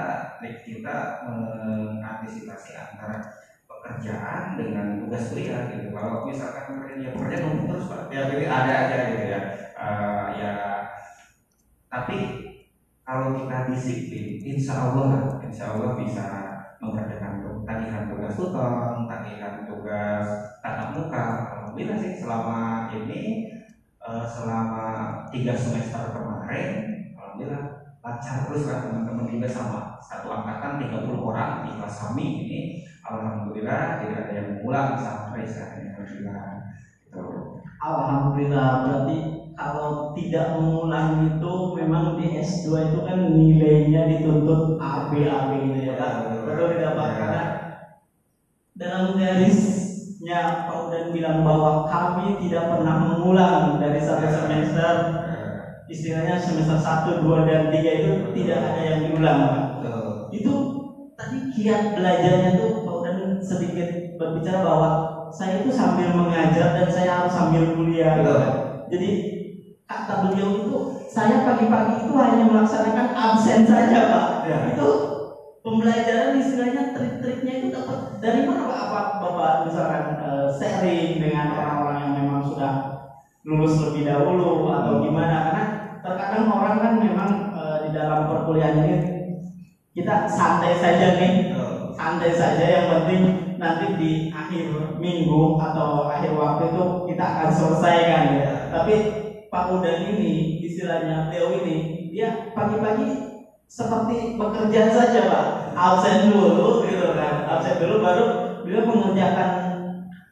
kita 0.67 0.97
mengantisipasi 1.23 2.75
antara 2.75 3.23
pekerjaan 3.69 4.59
dengan 4.59 4.99
tugas 4.99 5.31
kuliah 5.31 5.71
gitu. 5.71 5.95
Kalau 5.95 6.27
misalkan 6.27 6.83
kerja 6.83 7.15
pekerjaan 7.15 7.43
numpuk 7.47 7.79
terus 7.79 7.87
pak. 7.87 8.01
Ya 8.11 8.27
jadi 8.27 8.45
ada 8.51 8.73
aja 8.91 8.97
gitu 9.15 9.25
ya. 9.31 9.41
Uh, 9.79 10.27
ya 10.35 10.55
tapi 11.87 12.19
kalau 13.07 13.33
kita 13.39 13.71
disiplin 13.71 14.43
insya 14.43 14.75
Allah 14.83 15.39
insya 15.47 15.73
Allah 15.73 15.95
bisa 15.95 16.27
mengerjakan 16.79 17.43
tagihan 17.67 18.05
tugas 18.07 18.35
tutor 18.39 19.03
tagihan 19.11 19.67
tugas 19.67 20.27
tatap 20.63 20.89
muka 20.95 21.27
alhamdulillah 21.51 21.99
sih 21.99 22.13
selama 22.23 22.91
ini 22.95 23.23
uh, 23.99 24.23
selama 24.23 24.85
tiga 25.35 25.59
semester 25.59 26.15
kemarin 26.15 26.71
alhamdulillah 27.19 27.79
lancar 27.99 28.47
terus 28.47 28.71
lah 28.71 28.79
teman-teman 28.87 29.27
juga 29.27 29.49
sama 29.51 29.99
satu 30.01 30.31
angkatan 30.31 30.81
30 30.87 31.19
orang 31.19 31.67
di 31.67 31.71
kelas 31.75 31.97
kami 32.09 32.27
ini 32.47 32.61
alhamdulillah 33.03 33.99
tidak 34.01 34.19
ada 34.27 34.33
yang 34.33 34.49
mengulang 34.55 34.95
sampai 34.95 35.43
ini 35.45 35.87
alhamdulillah 35.93 36.43
gitu. 37.05 37.25
alhamdulillah 37.83 38.69
berarti 38.87 39.19
kalau 39.59 40.15
tidak 40.15 40.47
mengulang 40.55 41.19
itu 41.19 41.53
memang 41.79 42.15
di 42.19 42.31
S2 42.31 42.87
itu 42.87 42.99
kan 43.07 43.19
nilainya 43.19 44.07
dituntut 44.11 44.61
A 44.79 45.03
B 45.11 45.27
A 45.27 45.43
B 45.43 45.51
gitu 45.67 45.79
ya 45.83 45.93
Pak. 45.99 46.11
Betul 46.47 46.67
tidak 46.79 46.91
Pak? 46.95 47.09
Karena 47.19 47.41
dalam 48.79 49.05
garisnya 49.19 50.41
Pak 50.63 50.77
Udan 50.79 51.11
bilang 51.11 51.43
bahwa 51.43 51.75
kami 51.91 52.39
tidak 52.39 52.71
pernah 52.71 52.95
mengulang 52.95 53.75
dari 53.83 53.99
satu 53.99 54.31
semester 54.31 54.95
istilahnya 55.89 56.39
semester 56.39 56.77
1, 56.79 57.17
2, 57.19 57.43
dan 57.43 57.67
3 57.67 57.99
itu 57.99 58.09
tidak 58.31 58.59
ada 58.71 58.81
yang 58.81 58.99
diulang 59.03 59.39
Pak. 59.51 59.63
Itu 60.31 60.53
tadi 61.19 61.43
kiat 61.51 61.81
belajarnya 61.91 62.55
tuh 62.55 62.79
Pak 62.85 62.95
Udan 62.95 63.17
sedikit 63.43 63.91
berbicara 64.15 64.63
bahwa 64.63 64.95
saya 65.35 65.59
itu 65.59 65.75
sambil 65.75 66.09
mengajar 66.15 66.71
dan 66.71 66.87
saya 66.93 67.19
harus 67.19 67.33
sambil 67.35 67.67
kuliah. 67.75 68.15
Gitu. 68.15 68.33
Jadi 68.89 69.09
kata 69.89 70.29
beliau 70.29 70.49
itu 70.69 70.79
saya 71.09 71.49
pagi-pagi 71.49 72.05
itu 72.05 72.13
hanya 72.13 72.45
melaksanakan 72.45 73.09
absen 73.17 73.65
saja 73.65 73.99
pak. 74.13 74.29
Ya. 74.45 74.59
itu 74.77 74.89
pembelajaran 75.65 76.37
istilahnya 76.37 76.93
trik-triknya 76.93 77.53
itu 77.65 77.67
dapat 77.73 78.21
dari 78.21 78.45
mana 78.45 78.69
pak? 78.69 78.79
Apa 78.85 79.01
bapak 79.25 79.53
misalkan 79.65 80.05
uh, 80.21 80.47
sharing 80.53 81.17
dengan 81.17 81.57
orang-orang 81.57 81.97
yang 82.05 82.15
memang 82.21 82.41
sudah 82.45 82.73
lulus 83.49 83.81
lebih 83.89 84.05
dahulu 84.13 84.69
atau 84.69 85.01
gimana? 85.01 85.37
Karena 85.49 85.65
terkadang 86.05 86.53
orang 86.53 86.77
kan 86.85 86.93
memang 87.01 87.31
uh, 87.57 87.77
di 87.89 87.91
dalam 87.97 88.29
perkuliahan 88.29 88.85
ini 88.85 88.97
kita 89.97 90.29
santai 90.29 90.77
saja 90.77 91.17
nih. 91.17 91.57
Santai 91.99 92.31
saja 92.31 92.63
yang 92.63 92.87
penting 92.95 93.23
nanti 93.59 93.87
di 93.99 94.11
akhir 94.31 94.71
minggu 95.03 95.59
atau 95.59 96.07
akhir 96.07 96.31
waktu 96.39 96.71
itu 96.71 96.85
kita 97.11 97.25
akan 97.25 97.49
selesaikan 97.51 98.25
ya. 98.39 98.53
Tapi 98.71 98.95
Pak 99.49 99.65
Udan 99.73 99.99
ini 100.13 100.61
istilahnya 100.61 101.33
Leo 101.33 101.57
ini 101.65 102.09
dia 102.13 102.53
pagi-pagi 102.53 103.29
seperti 103.65 104.37
bekerja 104.37 104.93
saja 104.93 105.21
Pak. 105.29 105.47
Absen 105.73 106.33
dulu 106.33 106.85
gitu 106.85 107.17
kan. 107.17 107.49
Absen 107.49 107.81
dulu 107.81 108.05
baru 108.05 108.25
beliau 108.65 108.85
mengerjakan 108.85 109.51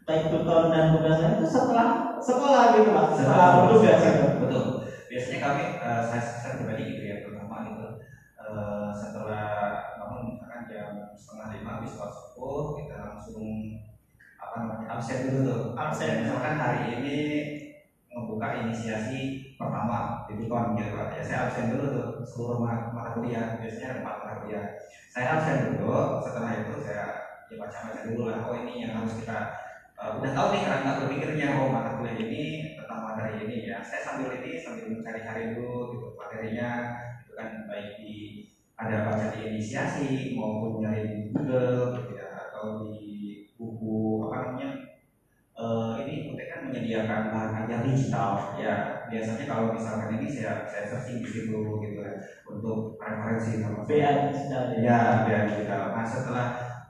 baik 0.04 0.30
tutor 0.30 0.68
dan 0.68 0.94
tugasnya 0.94 1.40
itu 1.40 1.46
setelah 1.48 2.20
sekolah 2.20 2.76
gitu 2.76 2.92
Pak. 2.92 3.06
Setelah 3.16 3.48
bertugas 3.64 4.00
gitu. 4.04 4.24
betul. 4.44 4.64
Biasanya 5.08 5.38
kami 5.40 5.64
uh, 5.80 6.02
saya 6.04 6.22
saya 6.22 6.52
pribadi 6.60 6.82
gitu 6.92 7.02
ya 7.08 7.16
terutama 7.24 7.56
itu 7.72 7.86
uh, 8.36 8.92
setelah 8.92 9.48
bangun 9.96 10.36
misalkan 10.36 10.68
jam 10.68 10.92
setengah 11.16 11.56
lima 11.56 11.70
habis 11.80 11.96
sholat 11.96 12.12
subuh 12.12 12.76
kita 12.76 12.94
langsung 13.00 13.44
apa 14.36 14.54
namanya 14.60 14.86
absen 15.00 15.18
dulu 15.24 15.40
tuh. 15.48 15.60
Absen. 15.72 16.20
Misalkan 16.20 16.60
hari 16.60 16.80
ini 17.00 17.18
membuka 18.16 18.64
inisiasi 18.64 19.52
pertama. 19.60 20.24
Di 20.24 20.48
kon 20.48 20.72
gitu 20.72 20.96
ya 20.96 21.20
saya 21.20 21.38
absen 21.46 21.76
dulu 21.76 21.84
tuh 21.92 22.08
seluruh 22.24 22.58
mata, 22.64 23.12
kuliah. 23.12 23.60
Biasanya 23.60 23.88
ada 23.92 24.00
empat 24.00 24.16
mata 24.24 24.34
kuliah. 24.40 24.64
Saya 25.12 25.26
absen 25.36 25.76
dulu 25.76 26.24
setelah 26.24 26.50
itu 26.64 26.72
saya 26.80 27.04
ya 27.46 27.54
baca-baca 27.60 28.00
dulu 28.08 28.22
lah 28.26 28.42
oh 28.48 28.58
ini 28.58 28.82
yang 28.82 28.98
harus 28.98 29.22
kita 29.22 29.38
uh, 29.94 30.18
udah 30.18 30.30
tahu 30.34 30.46
nih 30.50 30.62
karena 30.66 30.90
berpikirnya 30.98 31.46
oh 31.60 31.68
mata 31.70 32.00
kuliah 32.00 32.16
ini 32.16 32.42
tentang 32.80 33.00
materi 33.04 33.44
ini 33.44 33.56
ya. 33.68 33.84
Saya 33.84 34.00
sambil 34.00 34.32
ini 34.40 34.64
sambil 34.64 34.88
mencari-cari 34.88 35.52
dulu 35.52 35.92
gitu 35.92 36.06
materinya 36.16 36.70
itu 37.20 37.32
kan 37.36 37.68
baik 37.68 38.00
di 38.00 38.16
ada 38.76 39.08
baca 39.08 39.32
di 39.32 39.40
inisiasi 39.44 40.36
maupun 40.36 40.84
nyari 40.84 41.32
Google 41.32 41.96
gitu 42.00 42.12
ya 42.12 42.28
atau 42.48 42.84
di 42.84 43.48
buku 43.56 44.28
apa 44.28 44.36
namanya 44.52 44.68
uh, 45.66 45.92
ini 46.06 46.30
UT 46.30 46.40
kan 46.46 46.60
menyediakan 46.70 47.34
bahan 47.34 47.52
ajar 47.66 47.80
digital. 47.82 48.54
Ya 48.54 48.74
biasanya 49.10 49.44
kalau 49.50 49.74
misalkan 49.74 50.18
ini 50.18 50.28
saya 50.30 50.66
saya 50.70 50.84
searching 50.86 51.22
di 51.22 51.28
situ 51.28 51.58
gitu 51.58 51.98
ya 51.98 52.14
untuk 52.46 52.94
referensi 53.02 53.62
sama 53.62 53.82
BA 53.82 54.30
digital 54.30 54.62
ya. 54.78 55.26
BA 55.26 55.40
digital. 55.50 55.82
Nah 55.94 56.06
setelah 56.06 56.46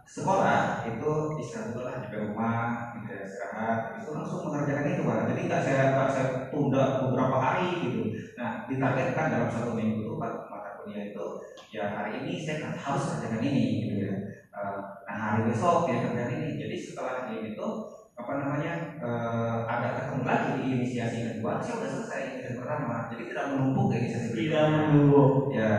sekolah 0.07 0.87
itu 0.87 1.12
istirahat 1.43 1.75
dulu 1.75 1.83
lah 1.83 1.99
di 1.99 2.15
rumah 2.15 2.95
gitu 2.95 3.11
ya 3.11 3.21
istirahat 3.27 3.79
itu 3.99 4.09
langsung 4.15 4.41
mengerjakan 4.47 4.95
itu 4.95 5.03
kan 5.03 5.27
jadi 5.27 5.41
nggak 5.51 5.62
saya 5.67 5.83
nggak 5.91 6.09
saya 6.15 6.27
tunda 6.53 6.83
beberapa 7.03 7.37
hari 7.41 7.69
gitu. 7.83 8.03
Nah 8.39 8.69
ditargetkan 8.69 9.33
dalam 9.33 9.49
satu 9.51 9.73
minggu 9.75 10.07
itu 10.07 10.15
mata 10.15 10.79
kuliah 10.79 11.11
itu 11.11 11.27
ya 11.75 11.91
hari 11.91 12.23
ini 12.23 12.39
saya 12.45 12.71
harus 12.71 13.19
kerjakan 13.19 13.43
ini 13.43 13.65
gitu 13.83 13.95
ya. 14.07 14.15
Nah 14.55 15.17
hari 15.17 15.41
besok 15.51 15.91
ya 15.91 16.07
kerjakan 16.07 16.39
ini. 16.39 16.51
Jadi 16.57 16.77
setelah 16.79 17.27
ini 17.29 17.53
itu 17.53 17.69
apa 18.17 18.33
namanya 18.41 18.73
uh, 19.05 19.69
ada 19.69 19.93
ketemu 19.93 20.23
lagi 20.25 20.49
di 20.57 20.63
inisiasi 20.73 21.17
kedua 21.37 21.61
saya 21.61 21.77
sudah 21.77 21.91
selesai 21.93 22.21
inisiasi 22.33 22.57
pertama. 22.59 23.13
Jadi 23.13 23.23
tidak 23.29 23.45
menumpuk 23.53 23.93
inisiasi 23.93 24.29
tidak 24.33 24.65
menumpuk. 24.73 25.29
Ya. 25.53 25.71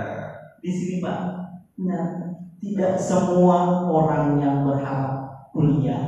Di 0.62 0.72
sini 0.72 0.96
pak 1.02 1.18
nah 1.78 2.04
tidak 2.58 2.98
semua 2.98 3.86
orang 3.86 4.42
yang 4.42 4.66
berharap 4.66 5.30
kuliah 5.54 6.02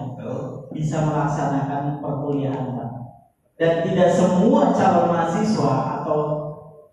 bisa 0.73 1.01
melaksanakan 1.01 2.01
perkuliahan 2.01 2.77
pak. 2.77 2.89
Dan 3.59 3.83
tidak 3.83 4.07
semua 4.07 4.71
calon 4.71 5.11
mahasiswa 5.11 5.99
atau 5.99 6.17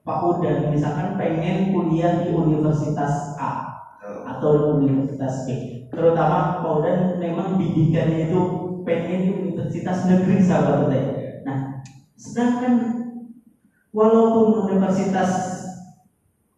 Pak 0.03 0.19
Udan 0.23 0.71
misalkan 0.71 1.19
pengen 1.19 1.75
kuliah 1.75 2.23
di 2.23 2.31
Universitas 2.31 3.35
A 3.39 3.67
atau 4.27 4.79
Universitas 4.79 5.47
B. 5.47 5.83
Terutama 5.91 6.63
Pak 6.63 6.71
Udan 6.79 6.99
memang 7.19 7.59
bidikannya 7.59 8.31
itu 8.31 8.66
pengen 8.87 9.19
di 9.27 9.31
universitas 9.35 10.07
negeri 10.07 10.39
sahabat 10.39 10.87
saya. 10.87 11.43
Nah, 11.43 11.59
sedangkan 12.15 12.75
walaupun 13.91 14.71
universitas 14.71 15.31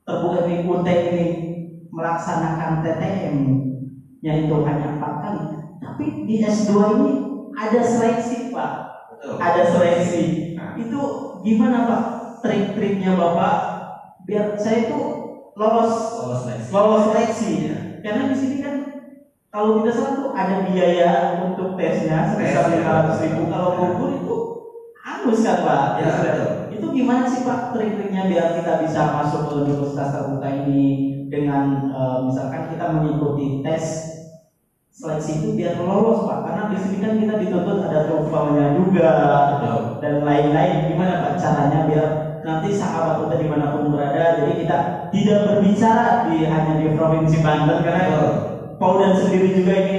terbuka 0.05 0.45
UT 0.45 0.87
ini 0.87 1.27
melaksanakan 1.89 2.85
TTM 2.85 3.37
yaitu 4.21 4.55
hanya 4.67 4.99
empat 4.99 5.13
kali, 5.25 5.43
tapi 5.81 6.05
di 6.29 6.45
S2 6.45 6.71
ini 7.01 7.13
ada 7.57 7.81
seleksi 7.81 8.53
Pak, 8.53 8.73
Betul. 9.17 9.35
ada 9.41 9.63
seleksi. 9.65 10.25
Nah. 10.59 10.77
Itu 10.77 11.01
gimana 11.43 11.89
Pak 11.89 12.03
trik-triknya 12.45 13.17
Bapak 13.17 13.57
biar 14.29 14.61
saya 14.61 14.93
itu 14.93 15.01
lolos 15.57 15.95
lolos 16.21 16.41
seleksi 16.45 16.69
lolos 16.71 17.03
seleksi 17.09 17.51
ya. 17.73 17.77
Karena 18.05 18.31
di 18.31 18.37
sini 18.37 18.57
kan 18.61 18.75
kalau 19.49 19.81
tidak 19.81 19.93
salah 19.97 20.13
tuh 20.13 20.29
ada 20.37 20.57
biaya 20.61 21.09
untuk 21.41 21.81
tesnya 21.81 22.29
sebesar 22.29 22.69
lima 22.69 22.91
ratus 23.01 23.17
ribu. 23.25 23.49
Kalau 23.49 23.69
gugur 23.81 24.11
itu 24.13 24.35
hangus 25.01 25.41
kan 25.41 25.57
pak? 25.65 25.85
Ya, 25.97 26.09
betul. 26.21 26.49
Itu 26.69 26.87
gimana 26.93 27.25
sih 27.25 27.41
pak 27.41 27.73
trik-triknya 27.73 28.29
biar 28.29 28.61
kita 28.61 28.73
bisa 28.85 29.01
masuk 29.09 29.49
ke 29.49 29.53
universitas 29.65 30.09
terbuka 30.13 30.49
ini 30.53 31.17
dengan 31.33 31.81
eh, 31.89 32.19
misalkan 32.29 32.69
kita 32.69 32.93
mengikuti 32.93 33.65
tes 33.65 34.13
seleksi 34.93 35.41
itu 35.41 35.49
biar 35.57 35.81
lolos 35.81 36.29
pak? 36.29 36.45
Karena 36.45 36.69
di 36.69 36.77
sini 36.77 36.97
kan 37.01 37.17
kita 37.17 37.41
dituntut 37.41 37.81
ada 37.81 38.05
TOEFL-nya 38.05 38.77
juga 38.77 39.11
Betul. 39.57 39.81
dan 40.05 40.15
lain-lain. 40.29 40.85
Gimana 40.85 41.25
pak 41.25 41.41
caranya 41.41 41.81
biar 41.89 42.05
nanti 42.45 42.69
sahabat 42.71 43.19
kita 43.25 43.35
di 43.35 43.47
mana 43.51 43.67
pun 43.73 43.91
berada, 43.91 44.31
jadi 44.31 44.53
kita 44.55 44.77
tidak 45.11 45.39
berbicara 45.43 46.23
di 46.23 46.47
hanya 46.47 46.77
di 46.79 46.87
provinsi 46.93 47.41
Banten 47.43 47.81
karena 47.83 48.05
Betul. 48.07 48.58
Paudan 48.79 49.13
sendiri 49.19 49.59
juga 49.59 49.75
ini 49.75 49.97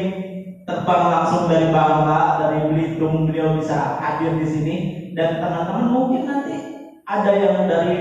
terbang 0.64 1.04
langsung 1.12 1.52
dari 1.52 1.68
Bangka, 1.70 2.20
dari 2.40 2.60
Belitung, 2.72 3.28
beliau 3.28 3.60
bisa 3.60 4.00
hadir 4.00 4.40
di 4.40 4.48
sini. 4.48 4.76
Dan 5.14 5.44
teman-teman 5.44 5.88
mungkin 5.92 6.24
nanti 6.24 6.56
ada 7.04 7.32
yang 7.36 7.68
dari 7.68 7.98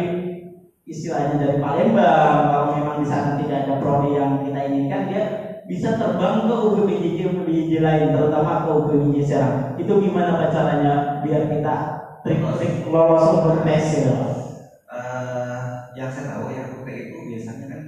istilahnya 0.89 1.37
dari 1.37 1.57
Palembang 1.61 2.49
kalau 2.49 2.67
memang 2.73 2.97
di 3.03 3.07
sana 3.11 3.37
tidak 3.37 3.67
ada 3.67 3.75
prodi 3.77 4.17
yang 4.17 4.41
kita 4.41 4.61
inginkan 4.73 5.03
dia 5.11 5.23
bisa 5.69 6.01
terbang 6.01 6.49
ke 6.49 6.55
UPBJJ 6.55 7.19
UPBJJ 7.29 7.73
lain 7.85 8.07
terutama 8.17 8.65
ke 8.65 8.69
UPBJJ 8.73 9.17
Serang. 9.27 9.57
Itu 9.77 10.01
gimana 10.01 10.49
caranya 10.49 11.21
biar 11.21 11.45
kita 11.53 11.75
trik-trik 12.25 12.89
lolos 12.89 13.25
untuk 13.37 13.67
tes 13.67 13.85
ya 14.01 14.29
Eh, 14.89 15.61
yang 16.01 16.09
saya 16.09 16.33
tahu 16.33 16.49
ya 16.49 16.65
UT 16.73 16.89
itu 16.89 17.17
biasanya 17.29 17.67
kan 17.69 17.81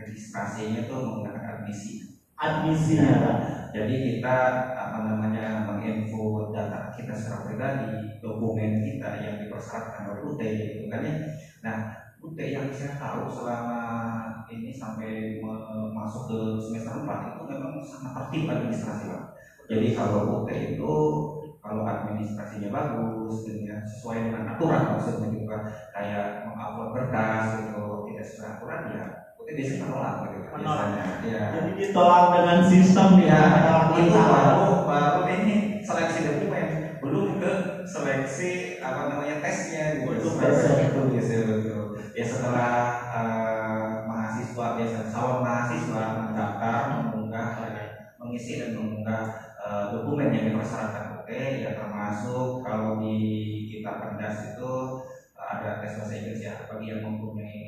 registrasinya 0.00 0.88
tuh 0.88 1.04
menggunakan 1.04 1.45
admisi. 1.66 1.94
admisinya 2.38 3.14
Pak 3.26 3.36
Jadi 3.74 3.94
kita 4.08 4.36
apa 4.72 4.98
namanya 5.04 5.66
menginfo 5.68 6.48
data 6.54 6.88
kita 6.94 7.12
secara 7.12 7.44
pribadi, 7.44 8.16
dokumen 8.24 8.80
kita 8.86 9.20
yang 9.20 9.36
dipersyaratkan 9.42 10.16
oleh 10.16 10.22
UT 10.24 10.40
gitu 10.40 10.88
kan 10.88 11.04
ya. 11.04 11.12
Nah, 11.60 11.76
UT 12.24 12.38
yang 12.40 12.72
saya 12.72 12.96
tahu 12.96 13.28
selama 13.28 13.82
ini 14.48 14.72
sampai 14.72 15.42
masuk 15.92 16.24
ke 16.30 16.38
semester 16.56 17.04
4 17.04 17.36
itu 17.36 17.42
memang 17.44 17.76
sangat 17.84 18.12
tertib 18.16 18.48
administrasi 18.48 19.12
Pak. 19.12 19.22
Jadi 19.68 19.92
kalau 19.92 20.40
UT 20.40 20.48
itu 20.48 20.94
kalau 21.60 21.82
administrasinya 21.84 22.70
bagus 22.72 23.42
dan 23.44 23.58
ya 23.60 23.76
sesuai 23.82 24.30
dengan 24.30 24.54
aturan 24.54 24.94
maksudnya 24.94 25.28
juga 25.34 25.56
kayak 25.92 26.46
mengupload 26.46 26.94
berkas 26.94 27.58
gitu 27.58 28.06
tidak 28.06 28.24
sesuai 28.24 28.48
aturan 28.56 28.80
ya 28.94 29.25
biasanya 29.46 29.80
menolak 29.86 30.14
gitu 30.26 30.38
kan 30.42 30.58
Menolak. 30.58 30.86
biasanya. 30.90 31.30
Ya. 31.30 31.42
jadi 31.54 31.70
ditolak 31.78 32.24
dengan 32.34 32.58
sistem 32.66 33.08
Ya, 33.22 33.40
ya 33.54 33.76
itu 33.96 34.18
baru 34.18 34.66
baru 34.84 35.20
ini 35.30 35.54
seleksi 35.80 36.18
dokumen, 36.26 36.66
belum 36.98 37.38
ke 37.38 37.52
seleksi 37.86 38.50
apa 38.82 39.00
namanya 39.12 39.38
tesnya 39.38 40.02
gitu. 40.02 40.26
Tesnya. 40.34 40.90
itu 40.90 41.38
betul. 41.46 41.82
Ya 42.16 42.24
setelah 42.26 42.72
eh, 43.12 43.88
mahasiswa 44.08 44.66
biasa 44.74 44.98
calon 45.12 45.38
mahasiswa 45.44 46.02
mendaftar, 46.16 46.80
mengunggah, 47.06 47.48
ya, 47.70 47.84
mengisi 48.18 48.58
dan 48.58 48.74
mengunggah 48.74 49.22
eh, 49.62 49.84
dokumen 49.94 50.32
yang 50.34 50.44
dipersyaratkan 50.50 51.22
UT, 51.22 51.30
ya 51.62 51.70
termasuk 51.76 52.64
kalau 52.64 52.98
di 52.98 53.16
kita 53.68 53.90
pendas 54.02 54.56
itu 54.56 54.72
eh, 55.36 55.46
ada 55.46 55.78
tes 55.78 56.00
bahasa 56.00 56.14
Inggris 56.18 56.40
ya 56.42 56.54
bagi 56.66 56.86
yang 56.90 57.04
mempunyai 57.04 57.60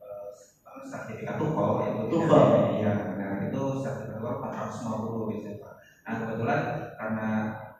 eh, 0.00 0.28
apa, 0.64 0.80
sertifikat 0.82 1.36
TOEFL 1.36 2.08
TOEFL. 2.30 2.78
Iya, 2.78 2.90
benar 3.10 3.32
itu 3.50 3.62
sertifikat 3.82 4.22
TOEFL 4.22 4.38
450 4.38 5.34
gitu 5.34 5.48
Pak. 5.58 5.74
Nah 6.06 6.12
kebetulan 6.22 6.60
karena 6.94 7.28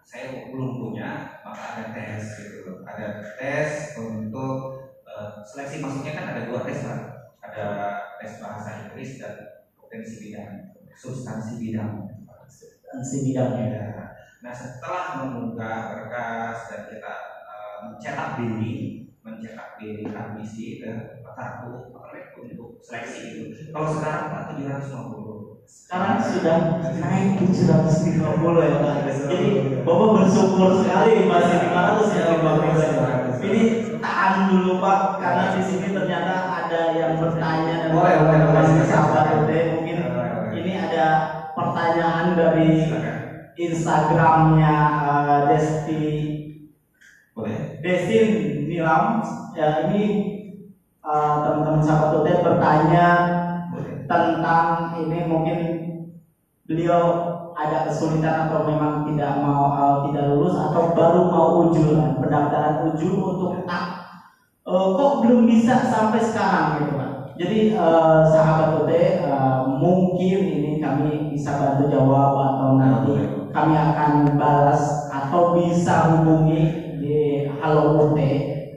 saya 0.03 0.51
belum 0.51 0.71
punya, 0.83 1.39
maka 1.47 1.63
ada 1.79 1.85
tes 1.95 2.23
gitu. 2.43 2.83
Ada 2.83 3.07
tes 3.39 3.95
untuk 3.95 4.55
eh, 5.07 5.31
seleksi 5.47 5.79
maksudnya 5.79 6.13
kan 6.19 6.27
ada 6.35 6.43
dua 6.51 6.67
tes 6.67 6.83
Pak. 6.83 6.99
Ada 7.39 7.67
tes 8.19 8.33
bahasa 8.43 8.71
Inggris 8.87 9.23
dan 9.23 9.35
potensi 9.79 10.15
bidang, 10.19 10.75
substansi 10.99 11.63
bidang. 11.63 12.11
dan 12.91 13.07
si 13.07 13.23
bidangnya 13.23 13.67
Ya. 13.71 13.87
Nah 14.43 14.51
setelah 14.51 15.23
mengunggah 15.23 15.95
berkas 15.95 16.75
dan 16.75 16.83
kita 16.91 17.15
eh, 17.47 17.77
mencetak 17.87 18.29
diri, 18.43 19.07
mencetak 19.23 19.79
diri 19.79 20.11
admisi 20.11 20.83
ke 20.83 21.23
kartu 21.39 21.87
untuk 21.87 22.00
seleksi 22.83 23.21
itu. 23.31 23.43
Kalau 23.71 23.89
sekarang 23.95 24.25
Pak 24.33 24.43
750. 24.59 25.31
sekarang 25.71 26.19
sudah 26.19 26.83
naik 26.99 27.47
750 27.47 28.19
ya 28.59 28.79
Pak 28.83 28.95
jadi 29.31 29.49
Bapak 29.87 30.09
bersyukur 30.19 30.83
sekali 30.83 31.31
masih 31.31 31.57
500 31.71 32.11
ya 32.19 32.25
Bapak 32.43 32.75
ini 33.47 33.63
tahan 34.03 34.35
dulu 34.51 34.83
Pak 34.83 35.23
karena 35.23 35.45
di 35.55 35.63
sini 35.63 35.95
ternyata 35.95 36.35
ada 36.67 36.81
yang 36.91 37.23
bertanya 37.23 37.87
dan 37.87 37.91
Boleh, 37.95 38.19
boleh, 38.19 38.51
masih 38.51 38.83
sabar 38.83 39.47
mungkin 39.47 39.99
ini 40.59 40.73
ada 40.75 41.07
pertanyaan 41.55 42.35
dari. 42.35 42.71
Instagramnya 43.61 44.77
eh, 45.05 45.41
Desti. 45.53 46.07
Destin 47.81 48.29
Nilam 48.69 49.25
ya 49.57 49.89
ini 49.89 50.05
eh, 51.05 51.35
teman-teman 51.45 51.83
sahabat 51.85 52.21
Utet 52.21 52.39
bertanya 52.45 53.07
tentang 54.11 54.99
ini 54.99 55.19
mungkin 55.31 55.59
beliau 56.67 57.03
ada 57.55 57.87
kesulitan 57.87 58.47
atau 58.47 58.67
memang 58.67 59.07
tidak 59.09 59.41
mau 59.41 59.73
eh, 59.73 59.97
tidak 60.11 60.25
lulus 60.35 60.55
atau 60.57 60.93
baru 60.93 61.21
mau 61.29 61.49
ujul 61.69 61.97
pendaftaran 62.21 62.91
ujul 62.93 63.15
untuk 63.35 63.65
tak 63.65 64.01
uh, 64.71 64.87
kok 64.97 65.13
belum 65.25 65.49
bisa 65.49 65.83
sampai 65.87 66.21
sekarang 66.23 66.67
gitu 66.81 66.93
Pak. 66.97 67.11
Jadi 67.41 67.59
uh, 67.73 68.21
sahabat 68.29 68.85
UT 68.85 68.93
uh, 69.25 69.65
mungkin 69.81 70.39
ini 70.45 70.77
kami 70.77 71.33
bisa 71.33 71.57
bantu 71.57 71.89
jawab 71.89 72.37
atau 72.37 72.69
nanti 72.77 73.17
kami 73.51 73.75
akan 73.75 74.37
balas 74.37 75.09
atau 75.09 75.57
bisa 75.57 76.15
hubungi 76.15 76.63
di 77.01 77.49
Halo 77.59 78.13
UT. 78.13 78.19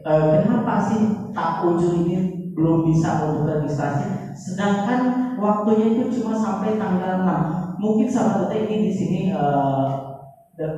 Uh, 0.03 0.43
kenapa 0.43 0.83
sih 0.83 1.31
tak 1.31 1.63
ujung 1.63 2.03
ini 2.03 2.51
belum 2.51 2.83
bisa 2.83 3.23
untuk 3.23 3.47
registrasi? 3.47 4.35
Sedangkan 4.35 5.31
waktunya 5.39 5.95
itu 5.95 6.19
cuma 6.19 6.35
sampai 6.35 6.75
tanggal 6.75 7.23
6. 7.23 7.79
Mungkin 7.79 8.11
sahabat 8.11 8.51
UT 8.51 8.53
ini 8.67 8.75
di 8.87 8.91
sini 8.91 9.19
uh, 9.31 10.19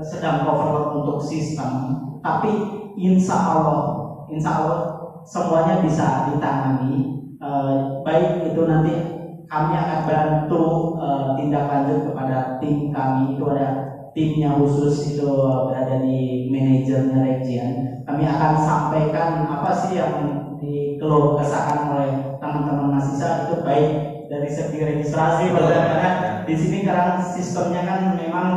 sedang 0.06 0.46
overload 0.46 1.02
untuk 1.02 1.18
sistem, 1.26 1.98
tapi 2.22 2.54
insya 3.02 3.34
Allah, 3.34 3.82
insya 4.30 4.62
Allah 4.62 4.82
semuanya 5.26 5.82
bisa 5.82 6.30
ditangani. 6.30 7.18
Uh, 7.42 8.06
baik 8.06 8.54
itu 8.54 8.62
nanti 8.70 8.94
kami 9.50 9.74
akan 9.74 10.02
bantu 10.06 10.96
uh, 11.02 11.34
tindak 11.34 11.66
lanjut 11.66 12.14
kepada 12.14 12.62
tim 12.62 12.94
kami. 12.94 13.34
Itu 13.34 13.50
ada 13.50 13.90
timnya 14.14 14.54
khusus 14.54 15.18
itu 15.18 15.26
berada 15.66 15.98
di 16.06 16.46
manajernya 16.54 17.20
region 17.26 17.95
kami 18.06 18.24
akan 18.30 18.54
sampaikan 18.62 19.50
apa 19.50 19.72
sih 19.74 19.98
yang 19.98 20.14
dikeluh 20.62 21.42
kesahkan 21.42 21.90
oleh 21.90 22.10
teman-teman 22.38 22.94
mahasiswa. 22.94 23.50
Itu 23.50 23.66
baik 23.66 23.90
dari 24.30 24.50
segi 24.50 24.78
registrasi 24.78 25.52
karena 25.52 26.12
di 26.46 26.56
sini 26.56 26.86
karena 26.86 27.18
sistemnya 27.18 27.82
kan 27.82 28.00
memang 28.14 28.48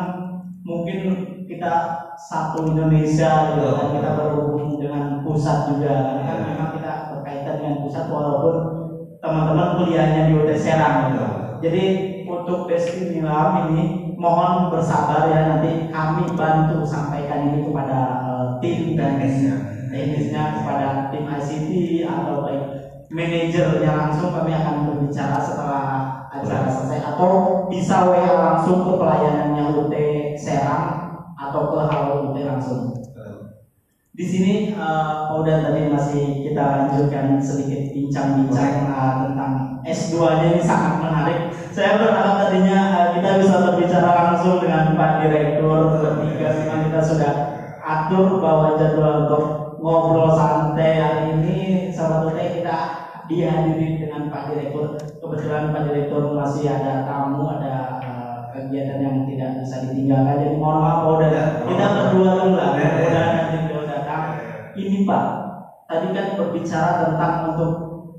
mungkin 0.63 1.01
kita 1.49 2.05
satu 2.29 2.69
Indonesia 2.69 3.57
gitu 3.57 3.67
kan. 3.73 3.89
kita 3.97 4.11
berhubung 4.21 4.77
dengan 4.77 5.25
pusat 5.25 5.73
juga 5.73 6.21
kan. 6.29 6.39
Memang 6.45 6.71
kita 6.77 6.93
berkaitan 7.17 7.55
dengan 7.57 7.77
pusat 7.81 8.05
walaupun 8.13 8.57
teman-teman 9.25 9.81
kuliahnya 9.81 10.29
di 10.29 10.33
UT 10.37 10.51
Serang. 10.61 10.97
Gitu. 11.09 11.27
Jadi 11.59 11.85
untuk 12.29 12.69
Desti 12.71 13.17
Nilam 13.17 13.73
ini 13.73 14.15
mohon 14.15 14.71
bersabar 14.71 15.33
ya 15.33 15.57
nanti 15.57 15.89
kami 15.89 16.37
bantu 16.37 16.85
sampaikan 16.85 17.51
ini 17.51 17.67
kepada 17.67 18.28
tim 18.61 18.99
teknisnya, 18.99 19.57
teknisnya 19.88 20.42
kepada 20.61 20.88
tim 21.11 21.25
ICT 21.27 21.71
atau 22.05 22.44
baik 22.44 22.64
manajernya 23.09 23.92
langsung 23.97 24.37
kami 24.37 24.53
akan 24.53 24.77
berbicara 24.92 25.40
setelah 25.40 25.85
acara 26.29 26.68
selesai 26.68 27.01
atau 27.16 27.64
bisa 27.73 28.05
WA 28.05 28.33
langsung 28.37 28.85
ke 28.85 28.92
pelayanannya 29.01 29.64
UT 29.81 29.94
Serang 30.37 31.16
atau 31.33 31.73
ke 31.73 31.79
Halo 31.88 32.31
UT 32.31 32.37
langsung. 32.44 32.92
Di 34.18 34.27
sini 34.27 34.75
uh, 34.75 35.31
udah 35.31 35.62
tadi 35.62 35.94
masih 35.94 36.42
kita 36.42 36.59
lanjutkan 36.59 37.38
sedikit 37.38 37.94
bincang-bincang 37.94 38.90
uh, 38.90 39.14
tentang 39.31 39.79
S2-nya 39.87 40.59
ini 40.59 40.62
sangat 40.66 41.07
menarik. 41.07 41.38
Saya 41.71 42.03
berharap 42.03 42.35
tadinya 42.42 42.81
uh, 42.99 43.09
kita 43.14 43.38
bisa 43.38 43.55
berbicara 43.62 44.11
langsung 44.11 44.59
dengan 44.59 44.99
Pak 44.99 45.23
Direktur 45.23 46.03
memang 46.59 46.81
kita 46.90 47.01
sudah 47.01 47.33
atur 47.88 48.37
bahwa 48.44 48.77
jadwal 48.77 49.24
untuk 49.24 49.44
ngobrol 49.81 50.37
santai 50.37 51.01
hari 51.01 51.24
ini 51.40 51.57
sahabat 51.88 52.37
UT 52.37 52.38
kita 52.61 52.77
dihadiri 53.24 54.05
dengan 54.05 54.29
Pak 54.29 54.53
Direktur. 54.53 55.01
Kebetulan 55.01 55.72
Pak 55.72 55.88
Direktur 55.88 56.37
masih 56.37 56.68
ada 56.68 57.09
tamu, 57.09 57.48
ada 57.48 57.96
uh, 58.05 58.38
kegiatan 58.53 59.01
yang 59.01 59.16
tidak 59.24 59.64
bisa 59.64 59.88
ditinggalkan. 59.88 60.37
Jadi 60.44 60.57
mohon 60.61 60.85
maaf 60.85 61.01
udah 61.16 61.64
kita 61.64 61.87
berdua 61.96 62.31
dulu 62.44 62.57
lah. 62.61 62.70
Udah 62.77 63.27
nanti 63.33 63.57
ini 64.79 65.03
Pak, 65.03 65.24
tadi 65.90 66.07
kan 66.14 66.27
berbicara 66.38 66.90
tentang 67.09 67.35
untuk 67.51 67.72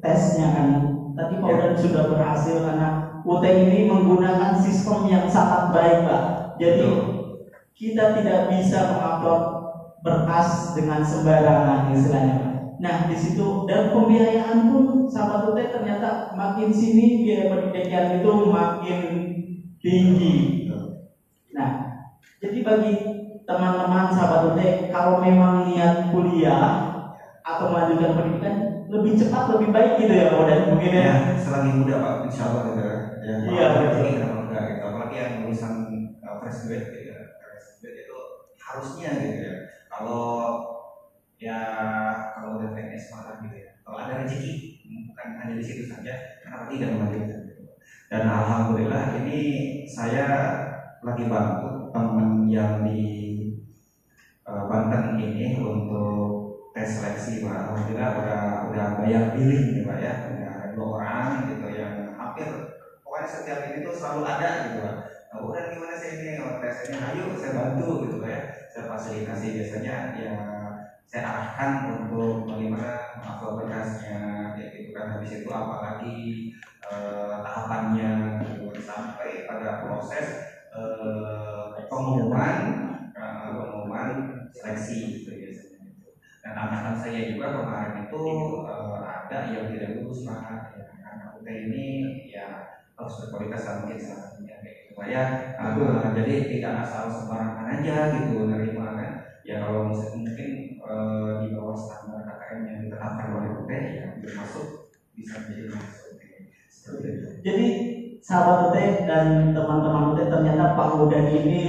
tesnya 0.03 0.47
kan. 0.51 0.67
Tadi 1.15 1.33
Pak 1.39 1.51
ya. 1.51 1.71
sudah 1.77 2.03
berhasil 2.09 2.55
karena 2.63 3.21
UT 3.23 3.43
ini 3.43 3.87
menggunakan 3.87 4.57
sistem 4.59 5.07
yang 5.07 5.25
sangat 5.29 5.71
baik 5.71 6.03
Pak. 6.09 6.23
Jadi 6.59 6.89
kita 7.79 8.19
tidak 8.19 8.51
bisa 8.51 8.91
mengupload 8.91 9.58
berkas 9.99 10.75
dengan 10.75 11.03
sembarangan 11.03 11.91
istilahnya. 11.91 12.35
Nah 12.79 12.95
di 13.11 13.17
situ 13.19 13.67
dan 13.67 13.91
pembiayaan 13.91 14.71
pun 14.71 15.11
sahabat 15.11 15.43
UT 15.51 15.59
ternyata 15.59 16.31
makin 16.31 16.71
sini 16.71 17.19
biaya 17.19 17.51
pendidikan 17.51 18.07
itu 18.15 18.31
makin 18.47 18.99
tinggi. 19.83 20.33
Nah 21.51 21.69
jadi 22.39 22.57
bagi 22.63 22.93
teman-teman 23.43 24.07
sahabat 24.15 24.41
UT 24.47 24.59
kalau 24.87 25.19
memang 25.19 25.67
niat 25.67 26.07
kuliah 26.15 26.87
atau 27.43 27.65
melanjutkan 27.65 28.13
pendidikan 28.13 28.53
lebih 28.87 29.13
cepat 29.17 29.43
lebih 29.57 29.69
baik 29.73 29.93
gitu 29.97 30.13
ya 30.13 30.29
Pak 30.29 30.43
dan 30.45 30.59
mungkin 30.69 30.91
ya, 30.93 31.01
ya 31.01 31.35
selagi 31.39 31.71
muda 31.73 31.97
Pak 31.97 32.13
insya 32.29 32.45
Allah 32.45 32.61
gitu 32.69 32.79
ya 32.79 32.95
iya 33.49 33.65
betul. 33.73 33.99
ini 34.05 34.09
kenapa 34.15 34.35
enggak 34.45 34.61
gitu. 34.69 34.81
Apalagi 34.85 35.15
yang 35.17 35.29
lulusan 35.41 35.73
uh, 36.23 36.35
fresh 36.39 36.59
grade 36.63 36.87
gitu 36.93 37.09
ya 37.09 37.17
fresh 37.41 37.83
itu 37.83 38.15
harusnya 38.59 39.09
gitu 39.17 39.39
ya 39.49 39.53
kalau 39.99 40.63
ya 41.35 41.59
kalau 42.39 42.63
udah 42.63 42.71
PNS 42.71 43.11
malah 43.11 43.43
gitu 43.43 43.67
ya 43.67 43.69
kalau 43.83 43.97
ada 43.99 44.23
rezeki 44.23 44.79
bukan 45.11 45.27
hanya 45.43 45.53
di 45.59 45.63
situ 45.67 45.83
saja 45.91 46.39
kenapa 46.39 46.71
tidak 46.71 46.95
melanjutkan 46.95 47.39
dan 48.07 48.23
alhamdulillah 48.25 49.21
ini 49.21 49.39
saya 49.85 50.25
lagi 51.03 51.29
bantu 51.29 51.91
teman 51.91 52.49
yang 52.49 52.81
di 52.81 53.05
uh, 54.49 54.65
Banten 54.65 55.19
ini 55.21 55.61
untuk 55.61 56.73
tes 56.73 56.97
seleksi 56.97 57.45
Pak. 57.45 57.69
Alhamdulillah 57.69 58.11
udah 58.17 58.41
udah 58.73 58.85
bayar 58.97 59.23
billing 59.37 59.77
ya 59.77 59.81
Pak 59.85 59.97
ya. 60.01 60.13
Ada 60.25 60.67
dua 60.73 60.87
orang 60.97 61.53
gitu 61.53 61.67
yang 61.69 62.17
hampir 62.17 62.49
pokoknya 63.05 63.27
setiap 63.29 63.59
ini 63.69 63.85
tuh 63.85 63.93
selalu 63.93 64.21
ada 64.25 64.49
gitu 64.65 64.77
Pak. 64.81 64.95
Nah, 65.29 65.39
udah 65.45 65.63
gimana 65.69 65.93
sih 65.93 66.09
ini 66.17 66.41
oh, 66.41 66.57
tesnya? 66.57 66.97
Ayo 67.13 67.37
saya 67.37 67.51
bantu 67.53 68.09
gitu 68.09 68.15
Pak 68.17 68.29
ya. 68.33 68.41
Saya 68.79 68.95
fasilitasi 68.95 69.59
biasanya 69.59 69.95
ya 70.15 70.35
saya 71.03 71.27
arahkan 71.27 71.71
untuk 71.99 72.47
bagaimana 72.47 73.19
mengupload 73.19 73.67
berkasnya 73.67 74.55
ya 74.55 74.65
gitu 74.71 74.95
kan. 74.95 75.19
Habis 75.19 75.43
itu 75.43 75.49
apalagi 75.51 76.17
eh, 76.87 77.35
tahapannya 77.43 78.39
gitu 78.47 78.71
sampai 78.79 79.43
pada 79.51 79.83
proses 79.83 80.47
eh, 80.71 81.67
pengumuman 81.91 82.87
pengumuman 83.51 84.39
seleksi 84.55 85.19
gitu 85.19 85.35
biasanya. 85.35 85.91
Dan 86.39 86.55
anak-anak 86.55 86.95
saya 87.03 87.35
juga 87.35 87.51
kemarin 87.51 88.07
itu 88.07 88.23
uh, 88.63 89.03
ada 89.03 89.51
yang 89.51 89.67
tidak 89.75 89.99
lulus 89.99 90.23
pak, 90.23 90.71
ya, 90.71 90.87
anak 91.03 91.43
ini 91.43 91.83
ya 92.31 92.79
harus 92.95 93.27
berkualitas 93.27 93.83
mungkin 93.83 93.99
salah 93.99 94.23
satunya 94.23 94.48
kayak 94.99 95.39
gitu 95.39 95.55
pak 95.55 95.55
ya. 95.55 95.55
Uh, 95.59 96.11
jadi 96.15 96.35
tidak 96.51 96.73
asal 96.83 97.03
sembarangan 97.07 97.65
aja 97.79 97.95
gitu 98.19 98.47
dari 98.47 98.71
mana 98.75 99.23
ya 99.47 99.63
kalau 99.63 99.89
mungkin 99.89 100.49
uh, 100.83 101.41
di 101.41 101.55
bawah 101.55 101.77
standar 101.77 102.21
KKM 102.27 102.59
yang 102.67 102.77
ditetapkan 102.85 103.27
oleh 103.33 103.49
UT 103.55 103.71
ya 103.71 104.05
masuk 104.35 104.91
bisa 105.15 105.47
menjadi 105.47 105.71
masuk. 105.73 106.07
Jadi 107.39 107.67
sahabat 108.19 108.73
UT 108.73 108.77
dan 109.07 109.55
teman-teman 109.55 110.13
UT 110.13 110.19
ternyata 110.27 110.75
Pak 110.75 110.89
Muda 110.97 111.19
ini 111.31 111.63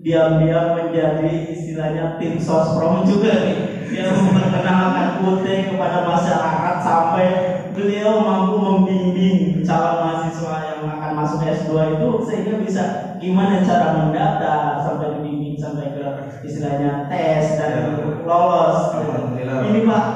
diam-diam 0.00 0.80
menjadi 0.80 1.52
istilahnya 1.52 2.16
tim 2.16 2.40
sosprom 2.40 3.04
juga 3.04 3.44
nih 3.44 3.84
dia 3.92 4.08
memperkenalkan 4.08 5.20
UT 5.28 5.44
kepada 5.44 6.08
masyarakat 6.08 6.76
sampai 6.80 7.28
beliau 7.76 8.24
mampu 8.24 8.56
membimbing 8.56 9.60
calon 9.60 9.96
mahasiswa 10.08 10.69
yang 10.80 10.96
akan 10.96 11.12
masuk 11.12 11.44
S2 11.44 12.00
itu 12.00 12.08
sehingga 12.24 12.54
bisa 12.64 12.82
gimana 13.20 13.60
cara 13.60 14.00
mendaftar 14.00 14.80
sampai 14.80 15.20
dibimbing 15.20 15.60
sampai 15.60 15.92
ke 15.92 16.04
istilahnya 16.40 17.04
tes 17.12 17.60
dan 17.60 18.00
lolos. 18.24 18.96
Ini 19.44 19.80
Pak 19.84 20.06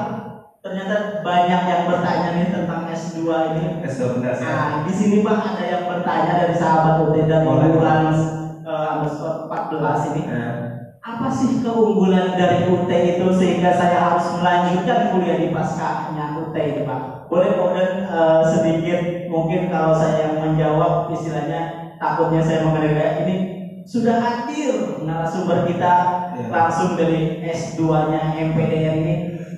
ternyata 0.65 1.21
banyak 1.21 1.61
yang 1.69 1.81
bertanya 1.85 2.29
nih 2.33 2.49
tentang 2.49 2.89
S2 2.89 3.21
ini. 3.53 3.65
S2 3.85 4.01
benar 4.17 4.33
nah 4.41 4.69
di 4.81 4.93
sini 4.97 5.21
Pak 5.21 5.37
ada 5.53 5.63
yang 5.69 5.83
bertanya 5.85 6.33
dari 6.41 6.55
sahabat 6.57 7.05
UT 7.05 7.15
dan 7.29 7.45
bulan 7.45 8.01
underscore 8.65 9.45
14 9.45 10.09
ini. 10.09 10.21
Eh. 10.25 10.53
apa 11.05 11.29
sih 11.29 11.61
keunggulan 11.61 12.33
dari 12.33 12.65
UT 12.65 12.89
itu 12.89 13.29
sehingga 13.37 13.77
saya 13.77 14.09
harus 14.09 14.25
melanjutkan 14.41 15.13
kuliah 15.13 15.37
di 15.37 15.53
paskahnya 15.53 16.34
UT 16.55 16.71
itu 16.71 16.81
Pak. 16.87 17.27
Boleh 17.27 17.51
kemudian 17.59 18.07
uh, 18.07 18.39
sedikit 18.47 19.27
mungkin 19.27 19.67
kalau 19.67 19.91
saya 19.91 20.39
menjawab 20.39 21.11
istilahnya 21.11 21.91
takutnya 21.99 22.39
saya 22.39 22.63
mengenai 22.63 23.27
ini 23.27 23.35
sudah 23.83 24.17
hadir 24.23 25.03
narasumber 25.03 25.67
kita 25.67 25.93
ya. 26.39 26.47
langsung 26.47 26.95
dari 26.95 27.43
S2-nya 27.43 28.39
MPDR 28.39 28.95
ini. 29.03 29.15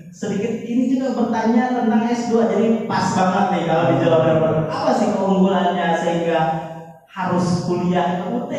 Sedikit 0.09 0.65
ini 0.65 0.89
juga 0.89 1.13
bertanya 1.13 1.77
tentang 1.77 2.09
S2 2.09 2.33
jadi 2.49 2.65
pas 2.89 3.05
banget 3.13 3.45
nih 3.53 3.63
kalau 3.69 3.83
dijawab 3.93 4.21
apa 4.65 4.91
sih 4.97 5.13
keunggulannya 5.13 5.87
sehingga 6.01 6.39
harus 7.05 7.69
kuliah 7.69 8.25
ke 8.25 8.25
UT 8.33 8.53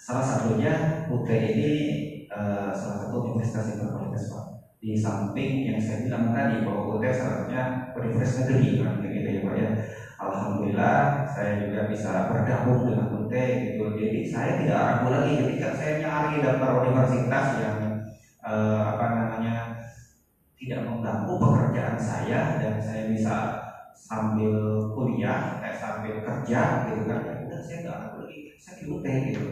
Salah 0.00 0.24
satunya 0.24 0.72
UT 1.08 1.28
ini 1.28 1.72
uh, 2.28 2.72
salah 2.72 2.96
satu 3.04 3.24
universitas 3.28 3.76
berkualitas 3.76 3.92
Pak. 3.92 4.03
Di 4.84 4.92
samping 4.92 5.64
yang 5.64 5.80
saya 5.80 6.04
bilang 6.04 6.28
tadi 6.28 6.60
bahwa 6.60 7.00
UT 7.00 7.04
seharusnya 7.08 7.88
universitas 7.96 8.44
negeri 8.44 8.84
kan 8.84 9.00
gitu 9.00 9.28
ya 9.32 9.40
Pak 9.40 9.54
ya 9.56 9.68
Alhamdulillah 10.20 11.24
saya 11.24 11.52
juga 11.64 11.88
bisa 11.88 12.28
bergabung 12.28 12.92
dengan 12.92 13.08
UT 13.16 13.32
gitu 13.32 13.84
jadi 13.96 14.18
saya 14.28 14.50
tidak 14.60 14.78
ragu 14.84 15.08
lagi 15.08 15.32
ketika 15.40 15.72
saya 15.72 15.92
nyari 16.04 16.44
daftar 16.44 16.84
universitas 16.84 17.46
yang 17.56 17.76
eh, 18.44 18.80
apa 18.84 19.04
namanya 19.24 19.72
tidak 20.60 20.80
mengganggu 20.84 21.32
pekerjaan 21.40 21.96
saya 21.96 22.60
dan 22.60 22.76
saya 22.80 23.08
bisa 23.08 23.52
sambil 23.94 24.52
kuliah, 24.92 25.60
eh, 25.64 25.72
sambil 25.72 26.20
kerja 26.20 26.84
gitu 26.88 27.02
kan, 27.08 27.24
ya 27.24 27.34
udah 27.40 27.60
saya 27.62 27.76
nggak 27.84 27.96
ragu 28.04 28.16
lagi, 28.20 28.38
saya 28.58 28.74
di 28.80 28.84
UT 28.90 29.06
gitu. 29.32 29.42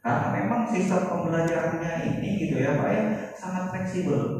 Karena 0.00 0.26
memang 0.32 0.64
sistem 0.64 1.04
pembelajarannya 1.12 1.92
ini 2.08 2.48
gitu 2.48 2.56
ya 2.56 2.72
Pak 2.80 2.88
ya 2.88 3.02
sangat 3.36 3.64
fleksibel. 3.68 4.39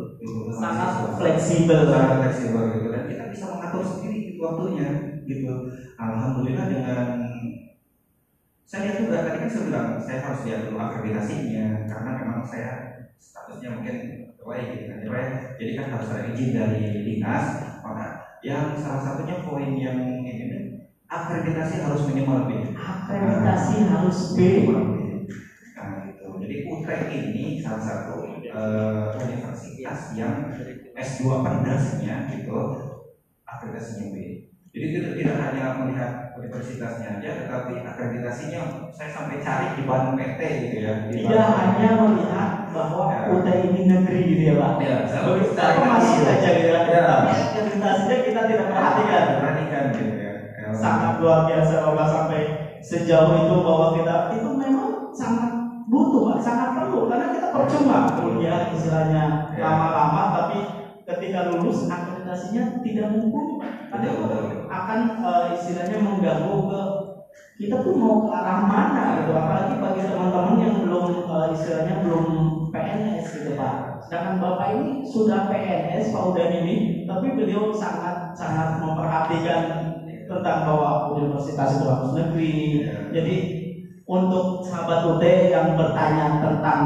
Sangat 0.52 1.16
fleksibel 1.16 1.80
sangat 1.88 2.16
fleksibel 2.20 2.62
gitu 2.76 2.88
dan 2.92 3.04
kita 3.08 3.24
bisa 3.32 3.44
mengatur 3.48 3.82
sendiri 3.84 4.16
gitu 4.32 4.38
waktunya 4.44 4.88
gitu. 5.24 5.52
Alhamdulillah 5.96 6.66
dengan 6.68 7.06
saya 8.64 8.80
lihat 8.86 8.96
juga 9.02 9.16
tadi 9.26 9.38
kan 9.42 9.50
saya 9.50 9.64
bilang 9.66 9.88
saya 9.98 10.18
harus 10.22 10.40
lihat 10.46 10.60
dulu 10.68 10.76
akreditasinya 10.78 11.66
karena 11.90 12.10
memang 12.22 12.40
saya 12.46 12.70
statusnya 13.18 13.68
mungkin 13.74 13.96
baik 14.40 14.66
gitu 14.74 14.84
kan 14.88 14.98
ya 15.04 15.10
ya. 15.10 15.38
Jadi 15.58 15.70
kan 15.76 15.86
harus 15.94 16.08
ada 16.10 16.22
izin 16.32 16.50
dari 16.56 16.82
dinas 17.04 17.44
maka 17.84 18.06
yang 18.40 18.72
salah 18.76 19.02
satunya 19.02 19.44
poin 19.44 19.76
yang 19.76 20.00
ini 20.00 20.40
akreditasi 21.10 21.82
harus 21.82 22.06
minimal 22.06 22.46
B. 22.46 22.50
akreditasi 22.70 23.76
harus 23.90 24.18
B 24.32 24.38
Minimal 24.38 24.82
B. 24.94 24.96
Nah, 25.74 26.06
gitu. 26.06 26.24
Jadi 26.38 26.56
UTREK 26.70 27.02
ini 27.10 27.58
salah 27.58 27.82
satu 27.82 28.30
eh, 28.38 29.04
universitas 29.80 30.12
yang 30.12 30.34
S2 30.92 31.20
pendasnya 31.40 32.14
gitu 32.28 32.56
akreditasinya 33.48 34.06
B. 34.12 34.16
Jadi 34.70 34.86
tidak, 34.94 35.12
tidak 35.18 35.36
hanya 35.42 35.64
melihat 35.82 36.10
universitasnya 36.38 37.18
aja, 37.18 37.30
tetapi 37.42 37.82
akreditasinya 37.82 38.86
saya 38.94 39.10
sampai 39.10 39.42
cari 39.42 39.66
di 39.74 39.82
Bandung 39.82 40.14
PT 40.14 40.40
gitu 40.62 40.76
ya. 40.78 40.92
Di 41.10 41.26
tidak 41.26 41.26
Bandung. 41.26 41.58
hanya 41.58 41.88
melihat 41.98 42.50
bahwa 42.70 43.04
Ya. 43.10 43.20
UT 43.34 43.46
ini 43.50 43.80
negeri 43.90 44.20
gitu 44.30 44.42
ya 44.46 44.54
Pak 44.62 44.72
Ya, 44.78 44.96
saya 45.10 45.42
cari 45.58 45.78
masih 45.82 46.18
aja 46.22 46.48
gitu 46.54 46.68
ya 46.70 46.80
Ya. 46.86 47.02
Akreditasinya 47.26 48.16
kita 48.22 48.40
tidak 48.46 48.66
perhatikan 48.70 49.22
perhatikan 49.42 49.84
gitu 49.90 50.14
ya. 50.14 50.32
Ya. 50.54 50.70
sangat 50.70 51.12
luar 51.18 51.50
biasa 51.50 51.74
Bapak 51.90 52.06
sampai 52.06 52.42
sejauh 52.78 53.34
itu 53.42 53.56
bahwa 53.66 53.86
kita 53.98 54.14
itu 54.38 54.48
memang 54.54 54.90
sangat 55.10 55.49
butuh 55.90 56.20
Pak, 56.30 56.38
sangat 56.38 56.68
perlu 56.78 57.10
karena 57.10 57.26
kita 57.34 57.48
percuma 57.50 57.98
kuliah 58.14 58.70
istilahnya 58.70 59.22
Ya. 59.58 59.66
lama-lama 59.66 60.22
tapi 60.38 60.58
ketika 61.02 61.50
lulus 61.50 61.90
akreditasinya 61.90 62.78
tidak 62.86 63.10
mumpuni 63.10 63.58
betul. 63.90 64.70
akan 64.70 65.00
eh, 65.18 65.44
istilahnya 65.58 65.98
mengganggu 65.98 66.54
ke 66.70 66.80
kita 67.60 67.76
tuh 67.84 67.92
mau 67.98 68.24
ke 68.24 68.30
arah 68.32 68.64
mana 68.64 69.04
gitu 69.20 69.34
apalagi 69.36 69.74
bagi 69.82 70.02
teman-teman 70.06 70.56
yang 70.62 70.74
belum 70.86 71.04
eh, 71.26 71.46
istilahnya 71.52 71.94
belum 72.06 72.26
PNS 72.70 73.24
gitu 73.34 73.50
Pak. 73.58 73.74
Sedangkan 74.06 74.38
Bapak 74.38 74.66
ini 74.78 75.02
sudah 75.04 75.50
PNS 75.50 76.14
Pak 76.14 76.22
Udan 76.30 76.50
ini, 76.62 77.02
tapi 77.04 77.34
beliau 77.34 77.74
sangat 77.74 78.30
sangat 78.38 78.78
memperhatikan 78.78 79.62
tentang 80.30 80.58
bahwa 80.62 81.18
universitas 81.18 81.82
itu 81.82 81.86
harus 81.90 82.10
negeri. 82.14 82.54
Ya. 82.86 82.94
Jadi 83.10 83.36
untuk 84.10 84.66
sahabat 84.66 85.06
UT 85.06 85.22
yang 85.22 85.78
bertanya 85.78 86.42
tentang 86.42 86.80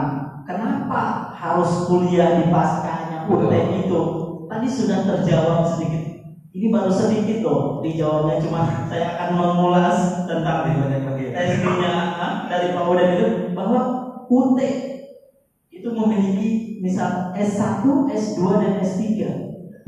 kenapa 0.45 1.33
harus 1.33 1.89
kuliah 1.89 2.45
di 2.45 2.53
paskanya 2.53 3.25
UT 3.25 3.49
itu, 3.81 4.01
tadi 4.45 4.69
sudah 4.69 5.09
terjawab 5.09 5.65
sedikit. 5.65 6.05
Ini 6.53 6.69
baru 6.69 6.93
sedikit 6.93 7.43
loh 7.43 7.81
dijawabnya 7.81 8.45
cuma 8.45 8.87
saya 8.87 9.17
akan 9.17 9.31
mengulas 9.41 10.29
tentang 10.29 10.69
lagi. 10.69 11.25
SD-nya 11.35 11.93
dari 12.47 12.77
Pak 12.77 12.85
Udan 12.87 13.09
itu 13.17 13.27
bahwa 13.57 13.81
UT 14.31 14.59
itu 15.73 15.89
memiliki 15.91 16.79
misal 16.79 17.35
S1, 17.35 17.83
S2 18.07 18.39
dan 18.61 18.73
S3. 18.85 19.03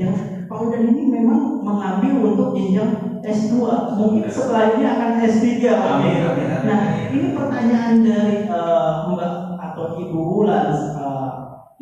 Yang 0.00 0.12
Pak 0.50 0.58
Udan 0.58 0.90
ini 0.90 1.04
memang 1.06 1.62
mengambil 1.62 2.34
untuk 2.34 2.58
jenjang 2.58 3.05
S2. 3.26 3.54
Mungkin 3.98 4.22
setelah 4.30 4.78
ini 4.78 4.84
akan 4.86 5.10
S3. 5.26 5.46
Pak. 5.66 5.90
Amin, 5.98 6.16
amin, 6.22 6.46
amin. 6.46 6.62
Nah, 6.62 6.80
ini 7.10 7.28
pertanyaan 7.34 7.94
dari 8.06 8.46
eh, 8.46 8.92
Mbak 9.10 9.32
atau 9.58 9.84
Ibu 9.98 10.18
Wulan 10.18 10.70
eh, 10.70 11.30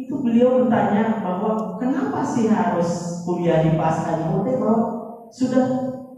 itu 0.01 0.15
beliau 0.25 0.65
bertanya 0.65 1.21
bahwa 1.21 1.77
kenapa 1.77 2.25
sih 2.25 2.49
harus 2.49 3.21
kuliah 3.29 3.61
di 3.63 3.77
paskanya 3.77 4.33
UT 4.33 4.49
bahwa 4.59 4.79
sudah 5.29 5.65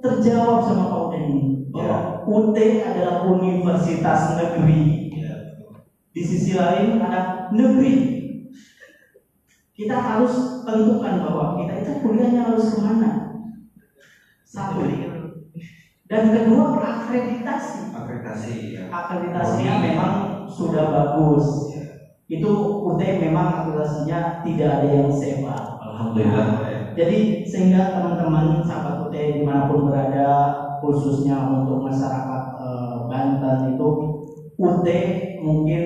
terjawab 0.00 0.62
sama 0.62 0.88
Pak 0.88 1.00
Udan 1.10 1.24
ini 1.34 1.42
bahwa 1.74 2.22
UT 2.24 2.56
adalah 2.80 3.26
universitas 3.26 4.38
negeri 4.38 5.10
Ya. 5.16 5.32
di 6.12 6.22
sisi 6.22 6.52
lain 6.54 7.00
ada 7.02 7.50
negeri. 7.52 8.14
Kita 9.76 9.96
harus 9.96 10.64
tentukan 10.64 11.20
bahwa 11.20 11.60
kita 11.60 11.72
itu 11.84 11.92
kuliahnya 12.00 12.48
harus 12.48 12.72
ke 12.72 12.80
mana. 12.80 13.25
Satu. 14.46 14.78
Dan 16.06 16.22
kedua 16.30 16.78
akreditasi. 16.78 17.90
Akreditasi 17.90 18.52
ya. 18.78 18.82
Akreditasinya 18.94 19.74
memang 19.82 20.12
sudah 20.46 20.86
bagus. 20.94 21.74
Ya. 21.74 21.82
Itu 22.30 22.50
UT 22.86 23.02
memang 23.02 23.66
akreditasinya 23.66 24.46
tidak 24.46 24.68
ada 24.80 24.88
yang 25.02 25.10
sewa. 25.10 25.58
Alhamdulillah. 25.82 26.46
ya. 26.62 26.80
Jadi 26.94 27.42
sehingga 27.42 27.98
teman-teman 27.98 28.62
sahabat 28.62 29.10
UT 29.10 29.14
di 29.18 29.42
mana 29.42 29.66
pun 29.66 29.90
berada 29.90 30.26
khususnya 30.78 31.42
untuk 31.50 31.82
masyarakat 31.82 32.42
eh, 32.54 32.96
Banten 33.10 33.74
itu 33.74 33.88
UT 34.56 34.86
mungkin 35.42 35.82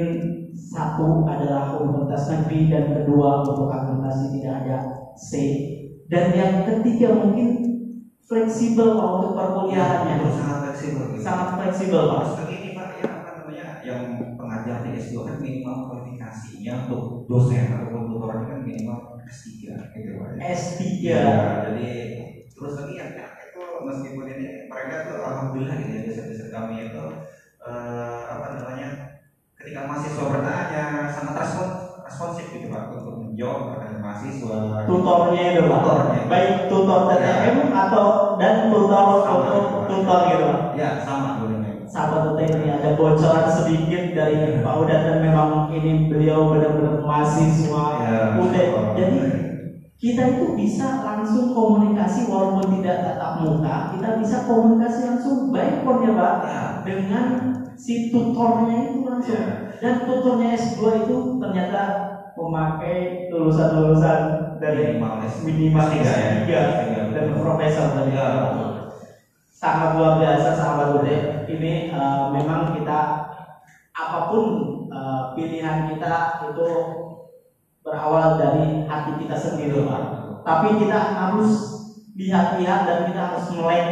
satu 0.52 1.24
adalah 1.24 1.80
universitas 1.80 2.28
negeri 2.28 2.68
dan 2.68 2.84
kedua 2.92 3.42
untuk 3.42 3.72
akreditasi 3.72 4.38
tidak 4.38 4.54
ada 4.62 4.76
C 5.16 5.30
dan 6.06 6.34
yang 6.36 6.54
ketiga 6.66 7.16
mungkin 7.16 7.69
fleksibel 8.30 8.88
Pak, 8.94 9.08
untuk 9.18 9.32
perkuliahannya 9.34 10.14
Itu 10.22 10.28
sangat 10.30 10.58
fleksibel. 10.62 11.02
gitu. 11.10 11.18
sangat 11.20 11.48
fleksibel 11.58 12.02
Pak. 12.06 12.22
Lagi 12.38 12.54
ini 12.54 12.70
Pak, 12.72 12.86
ya 12.94 13.08
apa 13.10 13.30
namanya 13.42 13.66
yang 13.82 14.00
pengajar 14.38 14.76
di 14.86 14.90
S2 14.94 15.14
kan 15.26 15.36
minimal 15.36 15.76
kualifikasinya 15.90 16.72
untuk 16.86 17.02
dosen 17.26 17.66
ataupun 17.68 18.02
tutor 18.06 18.30
ini 18.32 18.46
kan 18.46 18.58
minimal 18.62 18.98
S3 19.26 19.50
gitu 19.90 20.10
Pak. 20.14 20.28
ya. 20.30 20.40
S3 20.54 20.80
Ya, 21.02 21.24
jadi 21.66 21.90
terus 22.54 22.72
lagi 22.78 22.94
yang 22.94 23.10
itu 23.18 23.60
meskipun 23.82 24.24
ini 24.28 24.46
mereka 24.68 24.94
tuh 25.10 25.18
alhamdulillah 25.18 25.74
gitu 25.74 25.90
ya 25.90 26.02
dosen-dosen 26.06 26.48
kami 26.52 26.74
itu 26.86 27.04
eh, 27.60 28.22
apa 28.30 28.46
namanya 28.54 28.88
ketika 29.58 29.90
mahasiswa 29.90 30.24
bertanya 30.28 30.82
sangat 31.10 31.34
respon 31.36 31.68
responsif 32.00 32.46
gitu 32.52 32.68
Pak 32.68 32.94
mahasiswa. 34.00 34.84
tutornya 34.88 35.42
itu 35.54 35.62
Pak. 35.68 35.80
Tutornya. 35.80 36.20
Baik 36.26 36.54
tutor 36.68 37.00
TTM 37.08 37.56
atau 37.72 38.06
dan 38.40 38.54
tutor 38.72 39.04
untuk 39.20 39.64
tutor 39.88 40.18
gitu 40.28 40.44
Pak. 40.50 40.60
Ya 40.76 40.88
sama 41.04 41.40
dulunya. 41.40 41.70
sahabat 41.90 42.22
UT 42.30 42.40
ini 42.46 42.70
ada 42.70 42.94
bocoran 42.94 43.50
sedikit 43.50 44.14
dari 44.14 44.62
Pak 44.62 44.74
Udan 44.78 45.00
dan 45.02 45.16
memang 45.26 45.74
ini 45.74 46.06
beliau 46.06 46.46
benar-benar 46.54 47.02
mahasiswa 47.02 47.86
Ya. 48.06 48.38
Masya 48.38 48.94
Jadi 48.94 49.18
kita 50.00 50.22
itu 50.38 50.46
bisa 50.56 51.04
langsung 51.04 51.52
komunikasi 51.52 52.30
walaupun 52.30 52.80
tidak 52.80 53.04
tatap 53.04 53.44
muka, 53.44 53.92
kita 53.92 54.16
bisa 54.16 54.36
komunikasi 54.48 55.00
langsung 55.12 55.52
baik 55.52 55.82
pun 55.84 56.00
ya 56.06 56.12
Pak 56.14 56.34
Ya. 56.46 56.62
dengan 56.86 57.24
si 57.74 58.08
tutornya 58.14 58.76
itu 58.94 59.02
langsung. 59.04 59.34
Ya. 59.36 59.74
Dan 59.82 59.94
tutornya 60.06 60.54
S2 60.54 61.04
itu 61.04 61.16
ternyata 61.42 62.09
memakai 62.40 63.26
lulusan-lulusan 63.30 64.18
dari 64.56 64.96
Minimal 64.96 65.12
S- 65.24 65.40
minimal 65.44 65.86
S3 65.88 65.96
ya. 66.00 66.12
S3 66.16 66.48
S3, 66.64 67.00
dan 67.14 67.24
profesor 67.36 67.86
tadi. 67.92 68.10
Ya. 68.16 68.26
Sangat 69.50 69.88
luar 69.92 70.12
biasa 70.16 70.56
sahabat 70.56 70.88
UD. 70.88 71.08
Ini 71.44 71.72
eh, 71.84 72.22
memang 72.32 72.72
kita 72.72 72.98
apa 73.92 74.18
pun 74.24 74.42
eh, 74.88 75.20
pilihan 75.36 75.84
kita 75.84 76.40
itu 76.40 76.66
berawal 77.84 78.36
dari 78.36 78.76
hati 78.84 79.12
kita 79.16 79.36
sendiri, 79.36 79.80
Pak. 79.80 80.00
Tapi 80.44 80.76
kita 80.76 80.96
harus 81.00 81.80
lihat-lihat 82.16 82.84
dan 82.84 82.98
kita 83.06 83.20
harus 83.30 83.48
melek 83.52 83.84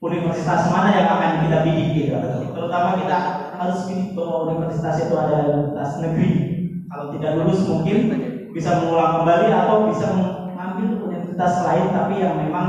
universitas 0.00 0.64
mana 0.72 0.88
yang 0.96 1.06
akan 1.12 1.36
kita 1.36 1.60
bidik 1.60 1.88
gitu. 1.92 2.16
Terutama 2.56 2.96
kita 2.96 3.36
harus 3.52 3.84
bidik 3.84 4.08
bahwa 4.16 4.40
universitas 4.40 4.96
itu 4.96 5.12
adalah 5.12 5.44
universitas 5.44 5.92
negeri. 6.00 6.49
Kalau 6.90 7.14
tidak 7.14 7.38
lulus 7.38 7.62
mungkin 7.70 8.10
bisa 8.50 8.82
mengulang 8.82 9.22
kembali 9.22 9.46
atau 9.54 9.86
bisa 9.86 10.10
mengambil 10.10 11.06
universitas 11.06 11.62
lain 11.62 11.94
tapi 11.94 12.18
yang 12.18 12.34
memang 12.34 12.66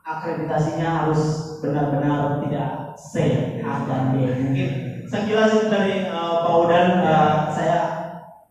akreditasinya 0.00 1.04
harus 1.04 1.20
benar-benar 1.60 2.40
tidak 2.40 2.96
C 2.96 3.12
A 3.60 3.84
dan 3.84 4.16
D. 4.16 4.24
Mungkin 4.32 4.68
sekilas 5.04 5.68
dari 5.68 6.08
uh, 6.08 6.40
Pak 6.40 6.54
Udan 6.64 6.86
uh, 7.04 7.52
saya 7.52 7.80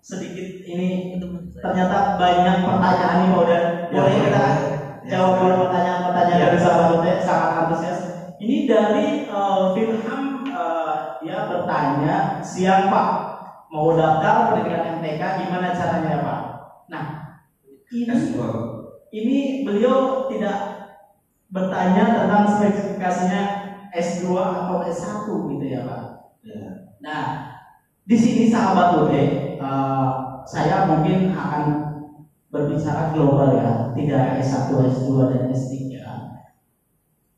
sedikit 0.05 0.45
ini 0.69 1.17
ternyata 1.57 2.13
banyak 2.21 2.57
pertanyaan 2.61 3.17
nih 3.25 3.29
Pak 3.33 3.41
Udan. 3.41 3.63
Boleh 3.89 4.13
Ya, 4.13 4.21
kita 4.29 4.43
ya. 4.45 5.09
jawab 5.09 5.31
dulu 5.41 5.53
pertanyaan-pertanyaan 5.65 6.37
Ya. 6.37 6.45
dari 6.53 6.57
sahabat 6.61 6.87
Ute 7.01 7.11
sangat 7.25 7.49
antusias. 7.65 7.99
Ini 8.37 8.69
dari 8.69 9.25
eh, 9.25 9.61
Wilham 9.73 10.45
eh, 10.45 10.93
dia 11.25 11.49
bertanya 11.49 12.37
siang 12.45 12.93
Pak 12.93 13.26
mau 13.73 13.93
daftar 13.95 14.53
pendidikan 14.53 15.03
MTK 15.03 15.21
gimana 15.43 15.75
caranya 15.75 16.09
ya 16.09 16.19
Pak? 16.23 16.39
Nah 16.87 17.05
ini 17.91 18.07
S2 18.07 18.35
ini 19.15 19.37
beliau 19.63 20.27
tidak 20.27 20.57
bertanya 21.47 22.11
tentang 22.11 22.43
spesifikasinya 22.59 23.41
S2 23.95 24.35
atau 24.35 24.83
S1 24.83 25.25
gitu 25.25 25.65
ya 25.65 25.87
Pak. 25.87 26.01
ya 26.43 26.87
Nah, 26.99 27.23
di 28.03 28.15
sini 28.19 28.51
sahabat 28.51 29.07
Ute, 29.07 29.55
eh, 29.55 30.07
saya 30.43 30.87
mungkin 30.91 31.31
akan 31.31 31.63
berbicara 32.51 33.15
global 33.15 33.55
ya, 33.55 33.71
tidak 33.95 34.43
S1, 34.43 34.69
S2 34.91 35.11
dan 35.31 35.43
S3. 35.51 36.03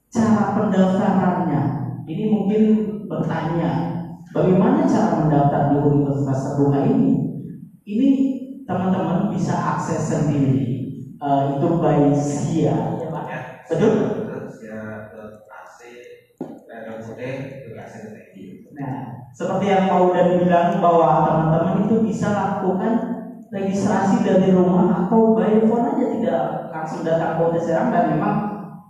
Cara 0.10 0.58
pendaftarannya, 0.58 1.62
ini 2.10 2.24
mungkin 2.34 2.62
bertanya, 3.06 3.99
bagaimana 4.36 4.86
cara 4.86 5.10
mendaftar 5.18 5.62
di 5.74 5.76
universitas 5.80 6.40
terbuka 6.46 6.78
ini? 6.84 7.08
Ini 7.90 8.10
teman-teman 8.70 9.34
bisa 9.34 9.54
akses 9.58 10.14
sendiri, 10.14 10.86
eh, 11.18 11.42
itu 11.58 11.68
by 11.82 12.14
SIA, 12.14 12.78
ya 13.02 13.08
Pak. 13.10 13.24
ya 13.26 13.40
Betul? 13.70 13.92
ya 14.62 14.78
dan 16.70 16.86
AC 16.86 17.94
TNI 17.98 18.44
Nah, 18.78 18.94
seperti 19.34 19.66
yang 19.74 19.90
Pak 19.90 20.00
Udan 20.06 20.28
bilang 20.38 20.68
bahwa 20.78 21.26
teman-teman 21.26 21.76
itu 21.90 21.96
bisa 22.06 22.30
lakukan 22.30 22.92
registrasi 23.50 24.22
dari 24.22 24.54
rumah 24.54 24.86
atau 25.06 25.34
by 25.34 25.66
phone 25.66 25.90
aja 25.90 26.06
tidak 26.06 26.40
langsung 26.70 27.02
datang 27.02 27.34
ke 27.34 27.58
Serang 27.58 27.90
dan 27.90 28.06
memang 28.06 28.34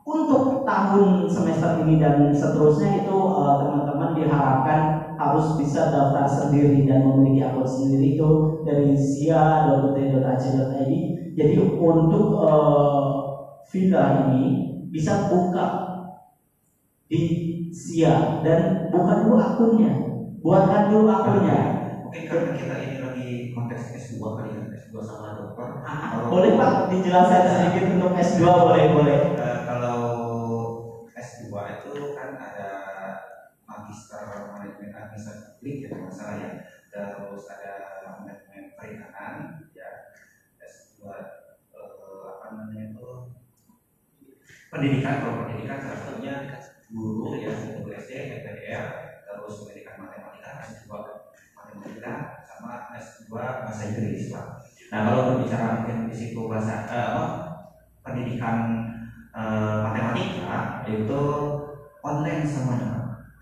untuk 0.04 0.68
tahun 0.68 1.32
semester 1.32 1.80
ini 1.80 1.96
dan 1.96 2.36
seterusnya 2.36 3.00
itu 3.00 3.16
eh, 3.16 3.54
teman-teman 3.56 4.12
diharapkan 4.12 4.99
harus 5.20 5.46
bisa 5.60 5.84
daftar 5.94 6.26
sendiri 6.32 6.80
dan 6.88 7.00
memiliki 7.04 7.40
akun 7.44 7.68
sendiri 7.68 8.16
itu 8.16 8.30
dari 8.64 8.96
sia.ut.ac.id. 8.96 10.92
Jadi 11.40 11.56
untuk 11.78 12.26
eh, 12.34 13.10
villa 13.72 14.04
ini 14.10 14.44
bisa 14.90 15.14
buka 15.30 15.66
di 17.10 17.22
Sia 17.70 18.34
dan 18.42 18.90
bukan 18.90 19.18
dulu 19.22 19.36
akunnya, 19.38 19.92
buatkan 20.42 20.90
dulu 20.90 21.06
akunnya. 21.06 21.70
mungkin 22.00 22.24
karena 22.26 22.50
kita 22.56 22.74
ini 22.80 22.96
lagi 22.98 23.28
konteks 23.52 23.92
S2 23.94 24.32
kali 24.34 24.56
ya 24.58 24.62
S2 24.72 25.04
sama 25.04 25.30
dokter 25.36 25.68
Ah, 25.86 26.10
boleh 26.32 26.52
Pak 26.56 26.88
dijelaskan 26.90 27.44
sedikit 27.46 27.84
untuk 27.92 28.10
S2 28.16 28.56
boleh 28.56 28.88
boleh. 28.90 29.18
Publik 35.60 35.84
ya 35.84 35.88
kalau 35.92 36.08
nggak 36.08 36.16
salah 36.16 36.36
ya 36.40 36.50
terus 36.88 37.44
ada 37.52 37.72
manajemen 38.24 38.64
perikanan 38.80 39.60
ya 39.76 40.16
S2 40.64 41.04
eh, 41.04 42.24
apa 42.32 42.48
namanya 42.56 42.96
itu 42.96 43.12
pendidikan 44.72 45.20
kalau 45.20 45.44
pendidikan 45.44 45.84
salah 45.84 46.00
satunya 46.00 46.36
guru 46.88 47.36
ya 47.36 47.52
guru 47.76 47.92
SD 47.92 48.40
MPDR 48.40 48.86
terus 49.28 49.68
pendidikan 49.68 50.00
matematika 50.00 50.64
S2 50.64 50.88
matematika 51.52 52.14
sama 52.48 52.96
S2 52.96 53.28
bahasa 53.36 53.84
Inggris 53.92 54.32
Pak. 54.32 54.64
Nah 54.96 55.00
kalau 55.12 55.20
berbicara 55.36 55.84
mungkin 55.84 56.08
di 56.08 56.16
situ 56.16 56.40
bahasa 56.48 56.88
eh, 56.88 57.12
pendidikan 58.00 58.88
eh, 59.36 59.78
matematika 59.84 60.88
itu 60.88 61.22
online 62.00 62.48
semuanya. 62.48 62.99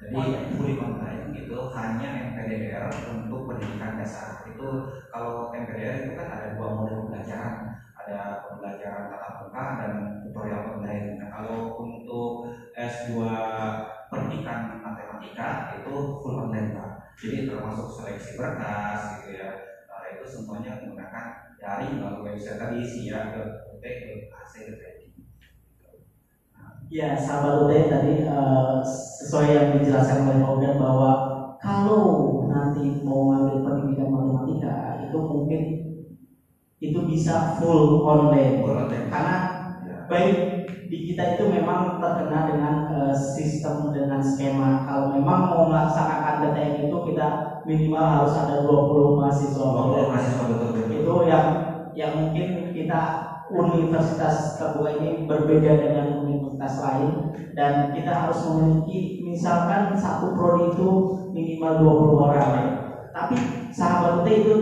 Jadi 0.08 0.56
fully 0.56 0.80
online 0.80 1.36
itu 1.36 1.58
hanya 1.76 2.08
MPDR 2.32 2.88
untuk 3.12 3.44
pendidikan 3.44 3.92
dasar. 4.00 4.40
Itu 4.48 4.88
kalau 5.12 5.52
MPDR 5.52 6.00
itu 6.00 6.12
kan 6.16 6.28
ada 6.32 6.48
dua 6.56 6.72
model 6.72 7.04
pembelajaran, 7.04 7.68
ada 7.92 8.40
pembelajaran 8.40 9.04
tatap 9.12 9.34
muka 9.44 9.66
dan 9.84 9.92
tutorial 10.24 10.64
online. 10.64 11.20
Nah 11.20 11.28
kalau 11.28 11.76
untuk 11.84 12.40
S2 12.72 13.20
pendidikan 14.08 14.80
matematika 14.80 15.76
itu 15.76 15.94
full 16.24 16.36
online 16.40 16.72
pak. 16.72 16.88
Jadi 17.20 17.44
termasuk 17.44 17.92
seleksi 18.00 18.40
berkas 18.40 19.12
gitu 19.20 19.36
ya. 19.36 19.52
Nah, 19.92 20.08
itu 20.08 20.24
semuanya 20.24 20.72
menggunakan 20.80 21.26
daring 21.60 22.00
melalui 22.00 22.32
website 22.32 22.56
tadi 22.56 22.80
sih 22.80 23.12
ya 23.12 23.28
ke 23.28 23.40
UT 23.68 23.84
ke 23.84 24.08
AC 24.40 24.54
ke. 24.64 24.97
Ya 26.88 27.20
sahabat 27.20 27.52
UT 27.52 27.72
tadi 27.84 28.16
eh, 28.16 28.76
sesuai 29.20 29.48
yang 29.52 29.66
dijelaskan 29.76 30.24
oleh 30.24 30.40
Pak 30.40 30.56
bahwa 30.80 31.10
kalau 31.60 32.40
nanti 32.48 32.96
mau 33.04 33.28
ngambil 33.28 33.60
pendidikan 33.60 34.08
matematika 34.08 34.96
itu 34.96 35.18
mungkin 35.20 35.60
itu 36.78 37.00
bisa 37.02 37.42
full 37.58 38.06
online 38.06 38.62
Full 38.62 38.76
online. 38.78 39.04
karena 39.10 39.34
Ya. 39.88 40.04
baik 40.10 40.36
di 40.88 40.98
kita 41.04 41.24
itu 41.28 41.44
memang 41.48 42.00
terkena 42.00 42.40
dengan 42.48 42.74
eh, 42.88 43.14
sistem 43.16 43.92
dengan 43.92 44.20
skema 44.24 44.80
kalau 44.88 45.04
memang 45.12 45.48
mau 45.52 45.62
melaksanakan 45.68 46.40
DTN 46.40 46.74
itu 46.88 46.96
kita 47.04 47.36
minimal 47.68 48.06
harus 48.08 48.32
ada 48.32 48.56
20 48.56 49.12
mahasiswa 49.12 49.64
Kalau 49.76 50.08
mahasiswa 50.08 50.44
betul 50.48 50.68
betul. 50.72 50.90
itu 51.02 51.14
yang 51.28 51.44
yang 51.92 52.12
mungkin 52.16 52.46
kita 52.72 53.12
universitas 53.52 54.60
terbuka 54.60 54.92
ini 54.92 55.24
berbeda 55.24 55.72
dengan 55.80 56.06
universitas 56.28 56.84
lain 56.84 57.32
dan 57.56 57.96
kita 57.96 58.12
harus 58.12 58.44
memiliki 58.44 59.24
misalkan 59.24 59.96
satu 59.96 60.36
prodi 60.36 60.76
itu 60.76 60.90
minimal 61.32 61.74
20 61.80 62.26
orang 62.28 62.48
ya. 62.52 62.68
tapi 63.16 63.36
sahabat 63.72 64.24
UT 64.24 64.28
itu 64.28 64.54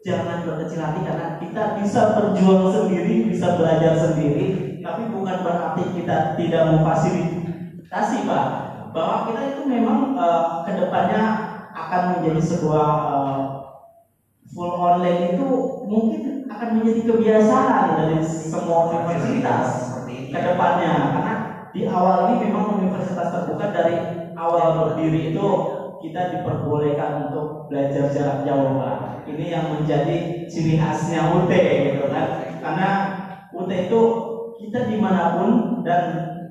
jangan 0.00 0.46
berkecil 0.46 0.80
hati 0.80 1.00
karena 1.04 1.26
kita 1.42 1.62
bisa 1.76 2.00
berjuang 2.16 2.70
sendiri 2.70 3.28
bisa 3.28 3.58
belajar 3.58 3.92
sendiri 3.98 4.78
tapi 4.80 5.02
bukan 5.12 5.36
berarti 5.44 5.82
kita 5.92 6.38
tidak 6.38 6.62
memfasilitasi 6.70 8.16
pak 8.24 8.46
bahwa 8.94 9.16
kita 9.28 9.42
itu 9.54 9.62
memang 9.66 10.14
eh, 10.16 10.44
ke 10.66 10.72
depannya 10.78 11.20
akan 11.70 12.00
menjadi 12.16 12.40
sebuah 12.40 12.86
eh, 13.12 13.40
full 14.50 14.72
online 14.74 15.36
itu 15.36 15.46
mungkin 15.86 16.39
akan 16.50 16.68
menjadi 16.82 17.02
kebiasaan 17.06 17.84
dari 17.94 18.18
semua 18.26 18.90
universitas 18.90 19.66
ke 20.30 20.38
depannya 20.38 20.92
karena 21.14 21.34
di 21.70 21.86
awal 21.86 22.34
ini 22.34 22.50
memang 22.50 22.82
universitas 22.82 23.30
terbuka 23.30 23.70
dari 23.70 23.96
awal 24.34 24.90
berdiri 24.90 25.30
itu 25.30 25.46
kita 26.02 26.34
diperbolehkan 26.34 27.30
untuk 27.30 27.70
belajar 27.70 28.08
jarak 28.10 28.38
jauh 28.42 28.80
Pak. 28.80 29.28
Ini 29.30 29.44
yang 29.52 29.66
menjadi 29.78 30.16
ciri 30.48 30.74
khasnya 30.80 31.28
UT 31.30 31.52
gitu 31.52 32.08
kan. 32.08 32.26
Karena 32.58 32.88
UT 33.52 33.70
itu 33.70 34.00
kita 34.58 34.88
di 34.90 34.96
mana 34.98 35.38
pun 35.38 35.50
dan 35.84 36.02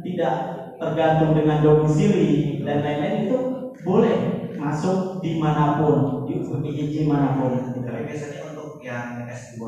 tidak 0.05 0.33
tergantung 0.79 1.35
dengan 1.35 1.59
domisili 1.65 2.61
dan 2.63 2.85
lain-lain 2.85 3.27
itu 3.27 3.37
boleh 3.83 4.17
masuk 4.55 5.19
di 5.19 5.41
mana 5.41 5.81
pun 5.81 6.23
di 6.29 6.39
UIJ 6.39 7.09
mana 7.09 7.35
pun. 7.35 7.51
gitu. 7.57 7.83
Tapi 7.83 8.05
biasanya 8.05 8.38
untuk 8.79 8.95
yang 8.95 9.27
S2 9.27 9.59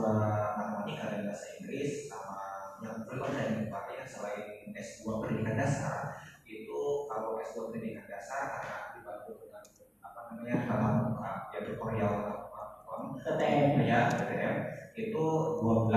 matematika 0.55 1.11
dan 1.11 1.27
bahasa 1.27 1.59
Inggris 1.59 2.07
sama 2.07 2.39
yang 2.79 3.03
full 3.03 3.19
online 3.19 3.67
Pak 3.67 3.91
ya 3.91 4.07
selain 4.07 4.71
S2 4.71 5.03
pendidikan 5.19 5.59
dasar 5.59 6.15
itu 6.47 7.11
kalau 7.11 7.35
S2 7.43 7.75
pendidikan 7.75 8.07
dasar 8.07 8.55
karena 8.55 8.95
dibantu 8.95 9.35
dengan 9.43 9.67
apa 9.99 10.19
namanya 10.31 10.55
tatap 10.63 10.95
muka 11.11 11.31
ya 11.51 11.59
tutorial 11.59 12.13
TTM. 13.19 13.83
ya 13.83 13.99
TTM 14.15 14.55
itu 14.95 15.23
12 15.59 15.91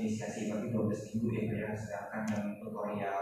inisiasi 0.00 0.48
berarti 0.48 0.68
12 0.72 1.04
minggu 1.12 1.28
ya 1.36 1.42
ya 1.52 1.70
sedangkan 1.76 2.24
yang 2.32 2.44
tutorial 2.64 3.20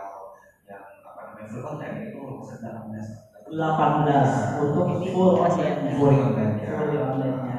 yang 0.71 0.87
apa 1.03 1.35
namanya 1.35 1.51
full 1.51 1.67
online 1.67 2.15
itu 2.15 2.23
sedang 2.47 2.95
18 2.95 3.51
18 3.51 4.71
untuk 4.71 4.87
full 5.11 5.35
online 5.35 5.99
full 5.99 6.15
online 6.15 6.55
ya. 6.63 6.79
Iya. 6.79 7.52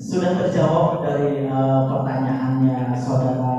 Sudah 0.00 0.32
terjawab 0.32 1.04
dari 1.04 1.44
eh, 1.44 1.80
pertanyaannya 1.84 2.96
saudara 2.96 3.56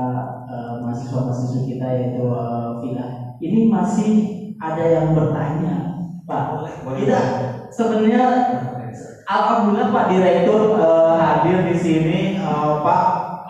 eh, 0.50 0.74
mahasiswa-mahasiswa 0.82 1.60
kita 1.70 1.86
yaitu 1.94 2.26
eh, 2.26 2.68
Vina. 2.82 3.06
Ini 3.38 3.70
masih 3.70 4.10
ada 4.58 4.82
yang 4.82 5.14
bertanya, 5.14 6.02
Pak. 6.26 6.42
boleh 6.82 6.98
Kita 6.98 7.20
sebenarnya 7.70 8.24
alhamdulillah 9.30 9.94
Pak 9.94 10.06
Direktur 10.10 10.82
eh, 10.82 11.14
hadir 11.14 11.58
di 11.70 11.76
sini, 11.78 12.22
Eh, 12.42 12.74
Pak. 12.82 13.02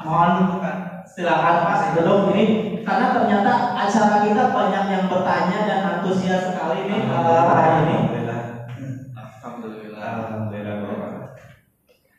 Mohon 0.03 0.61
silakan 1.09 1.57
Pak 1.65 1.97
duduk 1.97 2.35
ini 2.35 2.45
karena 2.83 3.15
ternyata 3.15 3.53
acara 3.79 4.27
kita 4.27 4.51
banyak 4.51 4.85
yang 4.91 5.05
bertanya 5.07 5.59
dan 5.65 5.81
antusias 5.97 6.53
sekali 6.53 6.93
nih 6.93 7.01
eh, 7.09 7.43
hari 7.49 7.71
ini. 7.89 8.22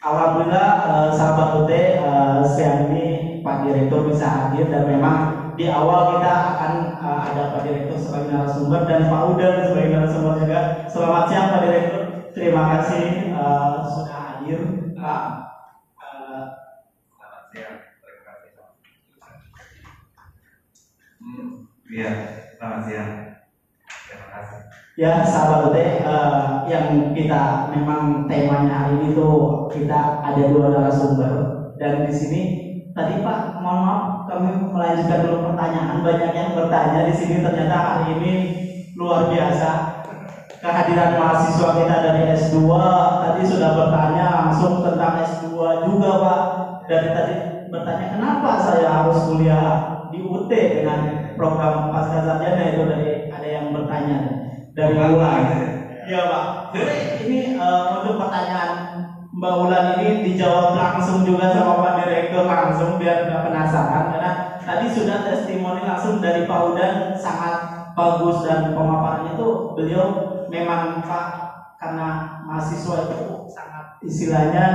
Alhamdulillah 0.04 0.70
uh, 0.84 1.08
sahabat 1.16 1.64
UT 1.64 1.72
uh, 2.04 2.43
siang 2.43 2.91
ini 2.91 3.39
Pak 3.39 3.64
Direktur 3.64 4.04
bisa 4.12 4.28
hadir 4.28 4.68
dan 4.68 4.84
memang 4.84 5.56
di 5.56 5.72
awal 5.72 6.20
kita 6.20 6.28
akan 6.28 6.74
uh, 6.99 7.20
ada 7.32 7.56
Pak 7.56 7.64
Direktur 7.64 7.95
sebagai 7.95 8.36
narasumber 8.36 8.84
dan 8.84 9.08
Pak 9.08 9.24
Udan 9.32 9.64
sebagai 9.64 9.95
narasumber 9.95 10.43
juga. 10.43 10.60
Selamat 10.91 11.24
siang 11.32 11.56
Pak 11.56 11.62
Direktur. 11.64 12.04
Terima 12.36 12.64
kasih 12.76 13.32
uh, 13.32 13.80
sudah 13.88 14.20
hadir 14.28 14.60
Pak. 14.91 15.24
Selamat 17.16 17.43
siang. 17.56 17.76
Terima 18.04 18.24
kasih. 18.28 18.51
Hmm, 21.24 21.47
selamat 22.60 22.82
siang. 22.91 23.12
Terima 23.88 24.28
kasih. 24.36 24.82
Ya 24.94 25.26
sahabat 25.26 25.74
UT, 25.74 25.78
uh, 26.06 26.70
yang 26.70 27.18
kita 27.18 27.66
memang 27.74 28.30
temanya 28.30 28.86
hari 28.86 29.02
ini 29.02 29.18
tuh 29.18 29.66
kita 29.74 30.22
ada 30.22 30.54
dua 30.54 30.70
narasumber. 30.70 31.34
Dan 31.82 32.06
di 32.06 32.14
sini 32.14 32.41
tadi 32.94 33.26
Pak 33.26 33.58
mohon 33.58 33.82
maaf 33.82 34.30
kami 34.30 34.54
melanjutkan 34.70 35.26
dulu 35.26 35.50
pertanyaan. 35.50 36.06
Banyak 36.06 36.32
yang 36.38 36.54
bertanya 36.54 37.10
di 37.10 37.14
sini 37.18 37.41
ternyata 37.41 37.74
hari 37.74 38.22
ini 38.22 38.32
luar 38.94 39.34
biasa. 39.34 39.70
Kehadiran 40.62 41.18
mahasiswa 41.18 41.70
kita 41.74 41.96
dari 41.98 42.22
S2 42.38 42.58
tadi 43.18 43.41
sudah 43.50 43.72
bertanya 43.74 44.26
langsung 44.46 44.86
tentang 44.86 45.26
S2 45.26 45.50
juga 45.89 46.10
Pak. 46.22 46.41
Dari 46.86 47.10
tadi 47.18 47.36
bertanya 47.74 48.14
kenapa 48.14 48.62
saya 48.62 48.94
harus 49.02 49.26
kuliah 49.26 49.66
di 50.14 50.22
UT 50.22 50.54
dengan 50.54 51.34
program 51.34 51.89
pasca 51.89 52.22
sarjana? 52.22 52.78
Itu 52.78 52.86
dari 52.86 53.34
ada 53.34 53.48
yang 53.50 53.74
bertanya 53.74 54.43
dari 54.74 54.93
Mbak 54.97 55.09
Ulan. 55.13 55.41
Iya 56.03 56.21
Pak. 56.28 56.45
Jadi 56.74 56.97
ini 57.30 57.39
uh, 57.55 58.01
untuk 58.01 58.19
pertanyaan 58.19 58.71
Mbak 59.34 59.53
Ulan 59.65 59.86
ini 60.01 60.34
dijawab 60.34 60.78
langsung 60.78 61.26
juga 61.26 61.49
sama 61.53 61.82
Pak 61.82 61.93
Direktur 62.05 62.45
langsung 62.45 63.01
biar 63.01 63.26
nggak 63.26 63.43
penasaran 63.49 64.13
karena 64.13 64.32
tadi 64.61 64.86
sudah 64.89 65.26
testimoni 65.26 65.82
langsung 65.82 66.21
dari 66.21 66.45
Pak 66.45 66.59
Udan 66.69 66.93
sangat 67.17 67.55
bagus 67.93 68.45
dan 68.45 68.74
pemaparannya 68.74 69.38
itu 69.38 69.47
beliau 69.78 70.05
memang 70.49 71.01
Pak 71.05 71.28
karena 71.78 72.41
mahasiswa 72.45 73.09
itu 73.09 73.49
sangat 73.49 73.86
istilahnya 74.05 74.65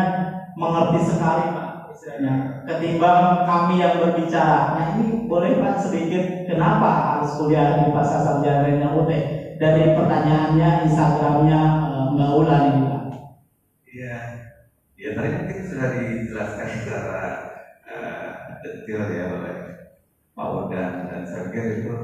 mengerti 0.58 1.06
sekali 1.06 1.54
Pak 1.54 1.68
istilahnya 1.94 2.62
ketimbang 2.66 3.46
kami 3.46 3.78
yang 3.78 3.98
berbicara. 4.02 4.74
Nah 4.74 4.84
ini 4.98 5.26
boleh 5.26 5.58
Pak 5.58 5.86
sedikit 5.86 6.46
kenapa 6.46 7.14
harus 7.14 7.38
kuliah 7.38 7.78
di 7.78 7.94
pasar 7.94 8.22
sarjana 8.22 8.90
UT? 8.90 9.37
Dari 9.58 9.98
pertanyaannya 9.98 10.70
Instagramnya 10.86 11.60
uh, 11.82 12.06
Mbak 12.14 12.30
Ulan 12.38 12.62
ini 12.70 12.80
Pak. 12.86 13.02
Iya, 13.90 14.16
ya 14.94 15.08
tadi 15.18 15.28
mungkin 15.34 15.58
sudah 15.66 15.88
dijelaskan 15.98 16.68
secara 16.78 17.20
uh, 17.90 18.26
detail 18.62 19.02
ya 19.10 19.24
oleh 19.34 19.56
Pak 20.38 20.48
Udan 20.54 20.90
dan 21.10 21.20
saya 21.26 21.50
pikir 21.50 21.82
itu 21.82 21.94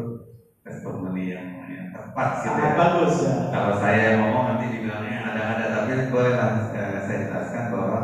testimoni 0.66 1.30
yang, 1.30 1.46
yang 1.70 1.86
tepat 1.94 2.42
gitu 2.42 2.50
Sangat 2.58 2.74
ya. 2.74 2.78
bagus 2.78 3.14
ya. 3.22 3.34
Kalau 3.54 3.72
saya 3.78 4.06
ngomong 4.18 4.44
nanti 4.50 4.66
dibilangnya 4.74 5.18
ada-ada, 5.30 5.64
tapi 5.70 6.10
bolehlah 6.10 6.50
uh, 6.74 6.98
saya 7.06 7.18
jelaskan 7.30 7.64
bahwa 7.70 7.98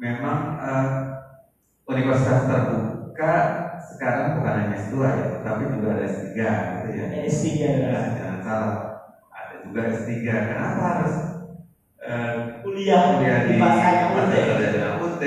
memang 0.00 0.38
uh, 0.56 0.86
universitas 1.84 2.48
terbuka 2.48 3.34
sekarang 3.92 4.40
bukan 4.40 4.54
hanya 4.56 4.76
S2 4.80 4.96
ya, 5.04 5.26
tapi 5.44 5.68
juga 5.68 6.00
ada 6.00 6.04
S3 6.08 6.32
gitu 6.32 6.88
ya. 6.96 7.06
S3 7.28 7.48
ya. 7.60 8.29
Salah, 8.42 8.70
ada 9.38 9.54
juga 9.64 9.80
S3. 9.88 10.42
Kenapa 10.48 10.78
harus 10.94 11.12
uh, 12.02 12.32
Kuliah, 12.60 13.04
kuliah 13.08 13.38
di 13.40 13.56
UT. 14.10 14.30
Sarjana 14.46 14.88
UT? 14.92 15.20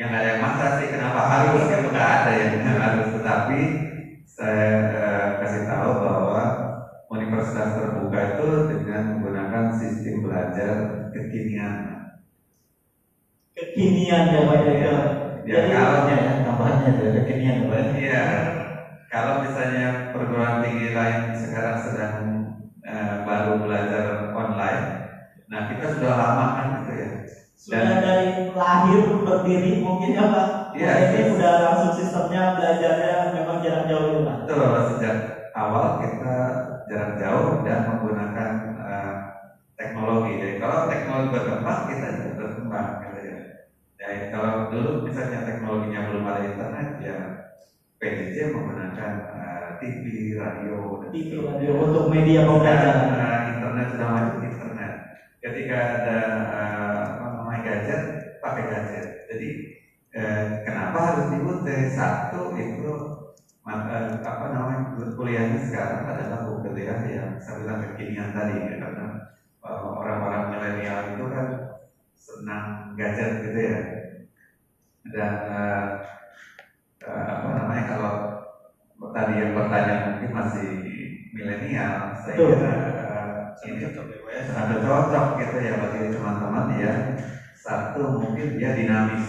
Yang 0.00 0.10
ada 0.16 0.26
yang 0.32 0.40
maksa 0.40 0.64
sih 0.72 0.86
kenapa 0.88 1.20
harus 1.20 1.62
itu 1.68 1.84
nggak 1.92 2.08
ada 2.20 2.30
yang 2.32 2.52
harus, 2.82 3.06
tetapi 3.14 3.58
saya 4.24 4.68
uh, 4.96 5.26
kasih 5.38 5.60
tahu 5.68 5.90
bahwa 6.00 6.56
universitas 7.10 7.68
terbuka 7.76 8.18
itu 8.28 8.62
dengan 8.64 9.00
menggunakan 9.10 9.68
sistem 9.74 10.22
belajar 10.24 10.76
kekinian. 11.12 11.74
Kekinian 13.56 14.24
ya 14.32 14.40
Pak. 14.46 14.58
Ya, 15.50 15.58
kalau 15.70 15.94
ya, 16.08 16.16
ya, 16.24 16.30
tambahannya 16.44 16.88
dari 16.96 17.10
kekinian 17.14 17.56
ya 17.60 17.64
Pak. 17.66 17.80
Iya, 19.10 19.26
kalau 19.26 19.32
misalnya 19.34 19.98
perguruan 20.12 20.54
tinggi 20.62 20.86
lain 20.86 21.34
sekarang 21.34 21.74
sedang 21.74 22.12
eh, 22.86 23.14
baru 23.26 23.58
belajar 23.58 24.22
online, 24.30 24.94
nah 25.50 25.60
kita 25.68 25.84
sudah 25.92 26.10
lama 26.14 26.42
kan 26.54 26.66
gitu 26.76 26.90
ya. 26.94 27.06
Sudah 27.58 27.92
dari 27.98 28.40
lahir 28.48 29.00
berdiri 29.20 29.76
mungkin 29.76 30.16
ya 30.16 30.24
Pak. 30.24 30.46
Iya. 30.72 31.02
Ini 31.02 31.22
udah 31.26 31.58
langsung 31.60 31.90
sistemnya 31.92 32.48
belajarnya 32.48 33.28
memang 33.30 33.58
jarak 33.62 33.82
jauh 33.88 34.04
itu 34.06 34.18
Pak. 34.22 34.40
Betul, 34.46 34.78
sejak 34.86 35.14
awal 35.52 35.90
kita 35.98 36.54
jarak 36.88 37.10
jauh 37.18 37.58
dan 37.60 37.82
menggunakan 37.84 38.48
eh, 38.78 39.10
teknologi. 39.78 40.36
Jadi 40.38 40.52
kalau 40.56 40.78
teknologi 40.86 41.28
berkembang, 41.30 41.84
kita 41.88 42.10
juga 42.14 42.28
berkembang 42.32 42.96
gitu 43.02 43.16
ya. 43.30 43.34
Jadi 44.00 44.24
kalau 44.30 44.58
dulu 44.70 44.96
misalnya 45.02 45.38
teknologinya 45.42 46.00
belum 46.04 46.22
ada 46.30 46.40
internet, 46.42 46.86
ya 46.98 47.26
PJJ 48.00 48.36
menggunakan 48.54 49.10
eh, 49.36 49.68
TV, 49.80 50.04
radio, 50.40 50.76
dan 51.00 51.10
sebagainya. 51.12 51.46
radio 51.52 51.72
untuk 51.84 52.04
media 52.08 52.40
pembelajaran. 52.48 53.08
eh, 53.12 53.38
internet 53.52 53.86
sudah 53.92 54.08
maju 54.08 54.32
internet. 54.40 54.92
Ketika 55.40 55.78
ada 55.96 56.16
apa 57.16 57.24
namanya 57.32 57.60
gadget, 57.64 58.00
pakai 58.42 58.62
gadget. 58.68 59.04
Jadi 59.28 59.48
eh, 60.16 60.42
kenapa 60.66 60.96
harus 61.06 61.24
di 61.32 61.38
UT? 61.44 61.66
Satu 61.96 62.56
itu 62.56 62.88
ma- 63.66 63.84
eh, 63.94 64.06
apa 64.24 64.44
namanya 64.48 64.78
kuliahnya 65.16 65.58
sekarang 65.68 66.02
adalah 66.08 66.38
kuliah 66.44 66.98
yang 67.04 67.28
saya 67.40 67.54
bilang 67.60 67.78
kekinian 67.84 68.32
tadi 68.36 68.54
ya, 68.56 68.74
karena 68.80 69.04
eh, 69.64 69.80
orang-orang 70.00 70.42
milenial 70.52 70.98
itu 71.12 71.24
kan 71.28 71.44
senang 72.16 72.64
gadget 72.98 73.30
gitu 73.44 73.58
ya. 73.60 73.76
Dan 75.04 75.32
eh, 75.48 75.84
eh, 77.04 77.24
apa 77.34 77.46
namanya 77.48 77.69
kalau 77.90 78.10
tadi 79.16 79.32
yang 79.40 79.50
bertanya 79.58 79.92
mungkin 80.06 80.30
masih 80.38 80.64
milenial, 81.36 81.96
saya 82.22 82.38
kira 82.46 82.68
eh, 83.00 83.28
ini 83.68 83.80
sangat 84.50 84.78
cocok 84.84 85.24
gitu 85.40 85.56
ya 85.66 85.72
bagi 85.82 85.98
teman-teman 86.14 86.66
ya. 86.82 86.92
Satu 87.64 88.00
mungkin 88.20 88.46
dia 88.58 88.70
dinamis, 88.78 89.24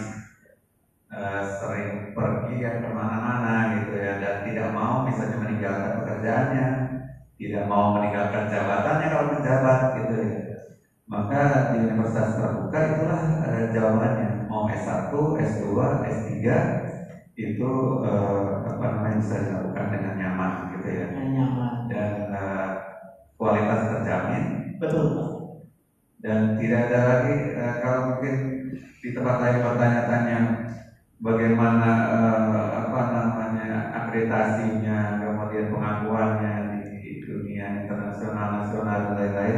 Eh, 1.12 1.42
sering 1.60 1.88
pergi 2.16 2.54
ya 2.64 2.72
ke 2.82 2.88
mana-mana 2.98 3.68
gitu 3.76 3.92
ya 4.04 4.12
dan 4.22 4.34
tidak 4.46 4.68
mau 4.78 4.96
misalnya 5.08 5.36
meninggalkan 5.44 5.92
pekerjaannya, 5.98 6.64
tidak 7.42 7.64
mau 7.72 7.86
meninggalkan 7.96 8.44
jabatannya 8.52 9.08
kalau 9.14 9.28
menjabat 9.34 9.78
gitu 9.98 10.14
ya. 10.28 10.34
Maka 11.14 11.38
di 11.72 11.78
universitas 11.88 12.30
terbuka 12.38 12.80
itulah 12.92 13.22
eh, 13.48 13.64
jawabannya 13.74 14.26
mau 14.50 14.64
S1, 14.70 15.36
S2, 15.50 16.00
S3 16.14 16.54
itu 17.36 17.70
eh, 18.04 18.44
apa 18.68 18.86
namanya 18.92 19.16
bisa 19.24 19.36
dilakukan 19.40 19.86
dengan 19.88 20.14
nyaman 20.20 20.52
gitu 20.76 20.88
ya 20.92 21.06
Yang 21.12 21.30
nyaman. 21.36 21.74
dan 21.88 22.12
eh, 22.30 22.70
kualitas 23.40 23.80
terjamin 23.90 24.44
Betul 24.78 25.06
dan 26.22 26.54
tidak 26.62 26.80
ada 26.90 27.00
lagi 27.02 27.34
eh, 27.50 27.74
kalau 27.82 28.02
mungkin 28.14 28.36
di 29.02 29.10
tempat 29.10 29.36
lain 29.42 29.60
bertanya-tanya 29.66 30.40
bagaimana 31.18 31.90
eh, 32.06 32.68
apa 32.86 33.00
namanya 33.10 33.70
akreditasinya 33.90 34.98
kemudian 35.18 35.74
pengakuannya 35.74 36.54
di 36.78 36.82
dunia 37.26 37.66
internasional 37.86 38.48
nasional 38.62 38.98
dan 39.02 39.14
lain-lain 39.18 39.58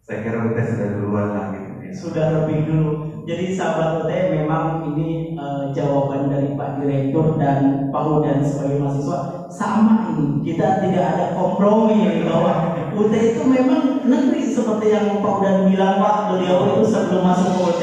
saya 0.00 0.18
kira 0.22 0.38
kita 0.54 0.62
sudah 0.74 0.88
duluan 0.94 1.28
lah 1.34 1.46
gitu 1.54 1.70
ya. 1.82 1.92
sudah 1.94 2.26
lebih 2.42 2.58
dulu. 2.66 2.90
Jadi 3.28 3.44
sahabat 3.52 4.00
UT 4.00 4.10
memang 4.10 4.64
ini 4.80 5.36
eh, 5.36 5.62
jawaban 5.76 6.32
dari 6.32 6.56
Pak 6.56 6.80
Direktur 6.80 7.36
dan 7.36 7.88
Pak 7.92 8.02
Udan 8.08 8.40
sebagai 8.42 8.80
mahasiswa 8.80 9.18
sama 9.50 9.92
ini. 10.14 10.40
Kita 10.40 10.80
tidak 10.80 11.04
ada 11.16 11.24
kompromi 11.36 12.00
ini 12.00 12.24
bahwa 12.24 12.72
UT 12.90 13.12
itu 13.12 13.42
memang 13.44 13.80
negeri 14.00 14.42
seperti 14.48 14.86
yang 14.96 15.20
Pak 15.20 15.32
Udan 15.36 15.56
bilang 15.68 16.00
Pak 16.00 16.32
beliau 16.32 16.64
itu 16.72 16.82
sebelum 16.88 17.20
masuk 17.22 17.48
ke 17.52 17.60
UT 17.60 17.82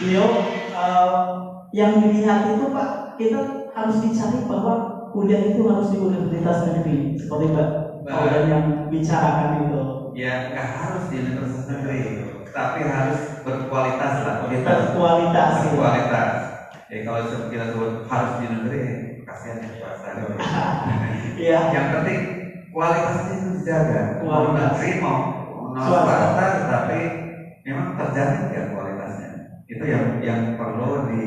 beliau 0.00 0.26
eh, 0.70 1.10
yang 1.74 1.90
dilihat 1.98 2.46
itu 2.46 2.64
Pak 2.70 2.88
kita 3.18 3.38
harus 3.70 3.96
dicari 4.02 4.42
bahwa 4.46 4.78
kuliah 5.10 5.42
itu 5.42 5.62
harus 5.66 5.90
di 5.90 5.98
universitas 5.98 6.62
negeri 6.62 7.10
seperti 7.18 7.46
Pak 7.50 7.66
Pak 8.06 8.20
Udan 8.30 8.44
yang 8.46 8.62
bicarakan 8.86 9.50
itu. 9.60 9.80
ya 10.10 10.42
nggak 10.50 10.66
harus 10.66 11.06
di 11.06 11.22
universitas 11.22 11.62
negeri 11.70 12.10
tapi 12.50 12.80
harus 12.82 13.18
berkualitas 13.40 14.14
lah 14.22 14.34
kita 14.46 14.70
Berkualitas. 14.92 15.50
berkualitas 15.64 16.30
ya 16.90 16.98
kalau 17.02 17.20
kita 17.46 17.64
sebut 17.70 17.90
harus 18.04 18.32
di 18.36 18.46
negeri 18.48 18.80
kasihan 19.22 19.62
ya 19.62 19.70
swasta 19.78 20.08
Iya. 21.40 21.58
yang 21.70 21.86
penting 21.92 22.18
kualitasnya 22.68 23.32
itu 23.32 23.48
dijaga 23.56 24.00
mau 24.18 24.26
Kualitas. 24.44 24.68
negeri 24.74 24.90
mau 24.96 25.18
Swasta. 25.70 26.44
tetapi 26.60 26.98
memang 27.62 27.94
terjamin 27.94 28.42
ya 28.50 28.62
kualitasnya 28.68 29.28
itu 29.64 29.84
yang 29.86 30.04
yang 30.18 30.40
perlu 30.58 31.06
di 31.06 31.22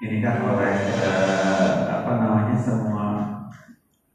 ini 0.00 0.16
kan 0.20 0.36
oleh 0.40 0.72
eh, 0.72 1.68
apa 1.88 2.10
namanya 2.16 2.56
semua 2.56 3.04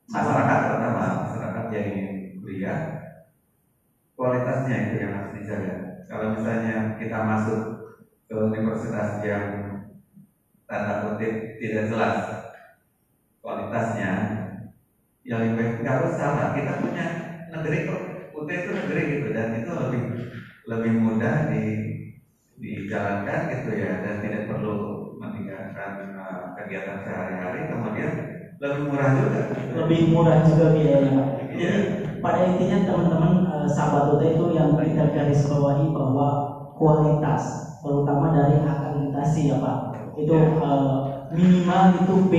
masyarakat 0.06 0.58
terutama 0.62 1.02
masyarakat 1.26 1.64
yang 1.74 1.86
ingin 1.90 2.10
kuliah 2.38 2.78
kualitasnya 4.14 4.76
itu 4.86 4.96
yang 5.02 5.25
harus 5.46 5.62
dijaga 5.62 5.74
kalau 6.10 6.28
misalnya 6.34 6.98
kita 6.98 7.18
masuk 7.22 7.60
ke 8.26 8.34
universitas 8.34 9.22
yang 9.22 9.46
tanda 10.66 11.06
kutip 11.06 11.62
tidak 11.62 11.84
jelas 11.90 12.18
kualitasnya 13.46 14.12
yang 15.26 15.42
lebih 15.42 15.54
baik 15.58 15.74
nggak 15.82 16.02
usah 16.06 16.30
lah. 16.34 16.48
Kita 16.58 16.72
punya 16.82 17.06
negeri 17.54 17.78
kok. 17.86 18.02
UT 18.36 18.50
itu 18.52 18.70
negeri 18.74 19.02
gitu 19.16 19.28
dan 19.32 19.48
itu 19.58 19.72
lebih 19.74 20.02
lebih 20.66 20.92
mudah 21.02 21.50
di 21.50 21.64
dijalankan 22.56 23.52
gitu 23.52 23.72
ya 23.76 24.00
dan 24.02 24.16
tidak 24.24 24.48
perlu 24.48 25.08
meninggalkan 25.18 26.14
uh, 26.14 26.42
kegiatan 26.58 26.98
sehari-hari. 27.06 27.70
Kemudian 27.70 28.12
lebih 28.62 28.82
murah 28.86 29.10
juga. 29.18 29.40
Lebih 29.82 30.00
murah 30.14 30.38
juga 30.46 30.66
biayanya. 30.74 31.24
Iya. 31.56 31.76
pada 32.20 32.42
intinya 32.42 32.78
teman-teman 32.84 33.32
eh, 33.38 33.45
sahabat 33.70 34.18
UT 34.18 34.24
itu 34.24 34.46
yang 34.56 34.78
kita 34.78 35.12
garis 35.12 35.46
bawahi 35.50 35.90
bahwa 35.92 36.28
kualitas 36.76 37.76
terutama 37.86 38.34
dari 38.34 38.62
akreditasi 38.66 39.54
ya 39.54 39.58
Pak. 39.62 39.78
Itu 40.18 40.34
eh, 40.34 40.96
minimal 41.36 41.82
itu 42.02 42.16
B. 42.30 42.34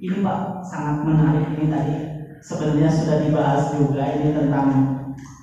Ini 0.00 0.16
Pak 0.24 0.64
sangat 0.64 0.96
menarik 1.04 1.58
ini 1.58 1.66
tadi. 1.68 1.94
Sebenarnya 2.40 2.88
sudah 2.88 3.16
dibahas 3.20 3.76
juga 3.76 4.02
ini 4.16 4.32
tentang 4.32 4.68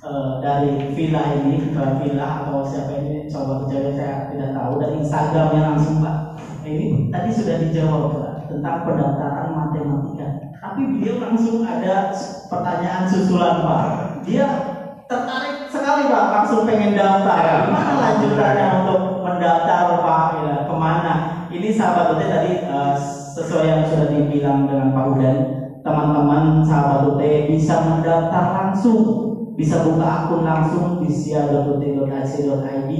eh, 0.02 0.32
dari 0.42 0.72
villa 0.96 1.22
ini 1.44 1.70
ke 1.70 1.84
villa 2.02 2.28
atau 2.42 2.64
siapa 2.64 3.04
ini 3.04 3.30
coba 3.30 3.66
kejaga 3.66 3.90
saya 3.94 4.14
tidak 4.32 4.50
tahu 4.56 4.72
dari 4.80 4.94
Instagramnya 5.04 5.62
langsung 5.74 5.96
Pak. 6.02 6.16
Ini 6.64 7.08
tadi 7.12 7.28
sudah 7.32 7.56
dijawab 7.62 8.02
Pak 8.16 8.32
tentang 8.48 8.76
pendaftaran 8.88 9.48
matematika. 9.54 10.26
Tapi 10.58 10.80
beliau 10.90 11.22
langsung 11.22 11.62
ada 11.62 12.10
pertanyaan 12.50 13.04
susulan 13.06 13.62
Pak. 13.62 13.86
Dia 14.26 14.67
tertarik 15.08 15.56
sekali 15.72 16.02
Pak. 16.06 16.24
Langsung 16.30 16.68
pengen 16.68 16.92
daftar. 16.92 17.64
Gimana 17.64 17.92
lanjutannya 17.96 18.66
untuk 18.84 19.00
mendaftar 19.24 19.84
Pak? 20.04 20.26
Ya, 20.36 20.52
ke 20.68 20.74
mana? 20.76 21.12
Ini 21.48 21.68
sahabat 21.72 22.12
UT 22.14 22.22
tadi 22.28 22.60
eh, 22.60 22.92
sesuai 23.34 23.64
yang 23.64 23.82
sudah 23.88 24.06
dibilang 24.12 24.68
dengan 24.68 24.92
Pak 24.92 25.06
Udan 25.08 25.36
teman-teman 25.80 26.60
sahabat 26.60 27.00
UT 27.08 27.22
bisa 27.48 27.80
mendaftar 27.80 28.44
langsung. 28.52 29.24
Bisa 29.58 29.82
buka 29.82 30.22
akun 30.22 30.46
langsung 30.46 31.02
di 31.02 31.10
sia.ut.ac.id 31.10 32.90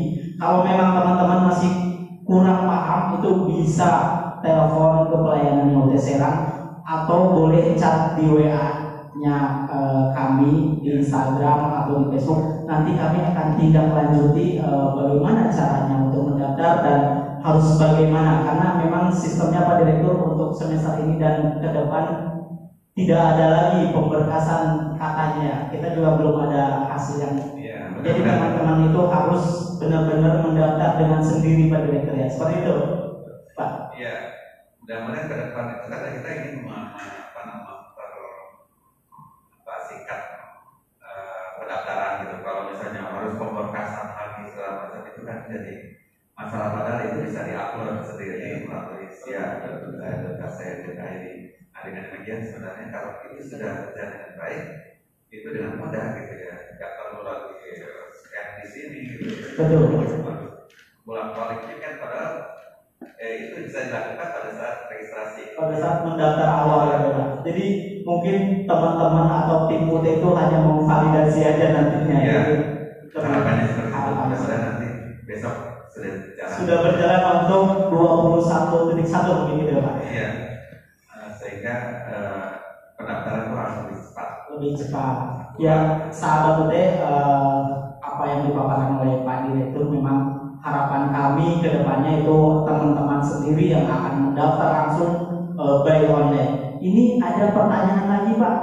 kalau 0.42 0.66
memang 0.66 0.90
teman-teman 0.90 1.46
masih 1.46 1.86
kurang 2.26 2.66
paham 2.66 3.14
itu 3.14 3.46
bisa 3.46 4.18
telepon 4.42 5.06
ke 5.06 5.16
pelayanan 5.22 5.70
UT 5.70 5.94
Serang 5.94 6.50
atau 6.82 7.30
boleh 7.30 7.78
chat 7.78 8.10
di 8.18 8.26
WA 8.26 8.77
nya 9.18 9.36
eh, 9.66 10.02
kami 10.14 10.78
di 10.82 10.88
Instagram 11.02 11.58
atau 11.78 11.92
di 12.00 12.04
Facebook. 12.12 12.38
Nanti 12.68 12.90
kami 12.94 13.18
akan 13.28 13.46
tindak 13.58 13.86
lanjuti 13.90 14.54
eh, 14.56 14.86
bagaimana 14.96 15.50
caranya 15.50 15.94
untuk 16.06 16.22
mendaftar 16.28 16.72
dan 16.84 16.98
harus 17.44 17.66
bagaimana. 17.82 18.38
Karena 18.46 18.66
memang 18.78 19.10
sistemnya 19.10 19.66
Pak 19.66 19.76
Direktur 19.82 20.14
untuk 20.22 20.48
semester 20.54 20.92
ini 21.02 21.18
dan 21.18 21.58
ke 21.58 21.68
depan 21.70 22.04
tidak 22.98 23.20
ada 23.34 23.44
lagi 23.46 23.80
pemberkasan 23.94 24.90
katanya. 24.98 25.70
Kita 25.70 25.86
juga 25.94 26.08
belum 26.18 26.34
ada 26.48 26.82
hasil 26.90 27.16
yang 27.22 27.34
Iya, 27.58 27.78
jadi 28.06 28.20
teman-teman 28.22 28.78
itu 28.86 28.98
harus 29.10 29.42
benar-benar 29.78 30.38
mendaftar 30.42 30.94
dengan 30.98 31.20
sendiri 31.22 31.66
Pak 31.70 31.80
Direktur 31.84 32.14
ya. 32.14 32.26
Seperti 32.30 32.54
itu 32.62 32.72
Pak. 33.56 33.68
Iya, 33.98 34.12
mudah-mudahan 34.82 35.26
ke 35.30 35.34
depan 35.42 35.64
itu 35.74 35.84
karena 35.90 36.08
kita 36.14 36.28
ingin 36.38 36.54
me- 36.64 36.88
me- 36.94 37.18
apa 37.26 37.40
nama 37.46 37.70
per 37.96 38.08
apa 39.62 39.74
singkat 39.88 40.18
eh, 41.02 41.46
pendaftaran 41.58 42.12
gitu. 42.22 42.36
Kalau 42.44 42.62
misalnya 42.68 43.02
harus 43.04 43.34
pemberkasan 43.38 44.06
lagi 44.14 44.42
segala 44.50 44.70
macam 44.78 45.00
itu 45.06 45.20
kan 45.24 45.37
jadi 45.48 45.74
masalah 46.38 46.68
padahal 46.70 47.00
itu 47.10 47.18
bisa 47.26 47.40
diupload 47.42 47.98
sendiri 48.06 48.68
melalui 48.68 49.10
sia 49.10 49.58
ini. 51.18 51.50
Nah 51.74 51.80
dengan 51.82 52.04
demikian 52.10 52.40
sebenarnya 52.46 52.86
kalau 52.94 53.10
itu 53.26 53.42
sudah 53.42 53.70
berjalan 53.90 54.10
dengan 54.14 54.32
baik 54.38 54.62
itu 55.28 55.48
dengan 55.52 55.72
mudah 55.76 56.04
gitu 56.16 56.34
ya, 56.40 56.54
nggak 56.78 56.92
perlu 56.96 57.20
lagi 57.26 57.52
eh, 57.68 58.02
scan 58.16 58.46
di 58.60 58.66
sini 58.66 58.98
gitu. 59.12 59.26
Betul. 59.60 59.84
Bolak 61.04 61.32
baliknya 61.36 61.76
kan 61.80 61.92
padahal 62.00 62.32
eh, 63.20 63.32
itu 63.44 63.54
bisa 63.68 63.88
dilakukan 63.88 64.28
pada 64.30 64.50
saat 64.54 64.76
registrasi. 64.88 65.42
pada 65.58 65.74
saat 65.76 65.96
mendaftar 66.06 66.48
awal 66.48 66.80
ya 66.88 66.98
Pak. 67.02 67.26
Jadi 67.44 67.64
mungkin 68.06 68.36
teman-teman 68.64 69.26
atau 69.44 69.68
tim 69.68 69.84
UT 69.84 70.04
itu 70.06 70.28
hanya 70.32 70.58
mau 70.64 70.80
validasi 70.80 71.40
aja 71.44 71.66
nantinya. 71.74 72.16
Iya. 72.20 72.36
Jadi, 72.44 72.54
Harapannya 73.18 73.64
seperti 73.64 73.92
itu. 73.96 74.44
Nanti 74.48 74.87
besok 75.28 75.54
sudah 75.92 76.12
jalan. 76.36 76.56
sudah 76.56 76.76
berjalan 76.84 77.20
untuk 77.44 77.62
21.1 77.92 79.36
mungkin 79.36 79.54
gitu 79.60 79.72
ya 79.76 79.80
Pak. 79.84 79.94
Iya. 80.00 80.28
Eh, 81.12 81.30
sehingga 81.36 81.74
eh, 82.08 82.46
pendaftaran 82.96 83.44
itu 83.44 83.54
harus 83.56 83.74
lebih 83.84 83.96
cepat. 84.00 84.28
Lebih 84.56 84.72
cepat. 84.80 85.14
Ya 85.60 85.76
sahabat 86.08 86.64
UT 86.64 86.74
eh, 86.74 87.62
apa 87.98 88.24
yang 88.24 88.40
dipaparkan 88.48 89.04
oleh 89.04 89.20
Pak 89.20 89.38
Direktur 89.48 89.84
memang 89.92 90.48
harapan 90.64 91.12
kami 91.12 91.60
ke 91.60 91.68
depannya 91.70 92.24
itu 92.24 92.38
teman-teman 92.66 93.20
sendiri 93.22 93.70
yang 93.70 93.84
akan 93.86 94.32
mendaftar 94.32 94.68
langsung 94.72 95.12
eh, 95.56 95.76
by 95.84 96.00
online. 96.08 96.54
Ini 96.78 97.20
ada 97.20 97.52
pertanyaan 97.52 98.06
lagi 98.08 98.32
Pak. 98.38 98.56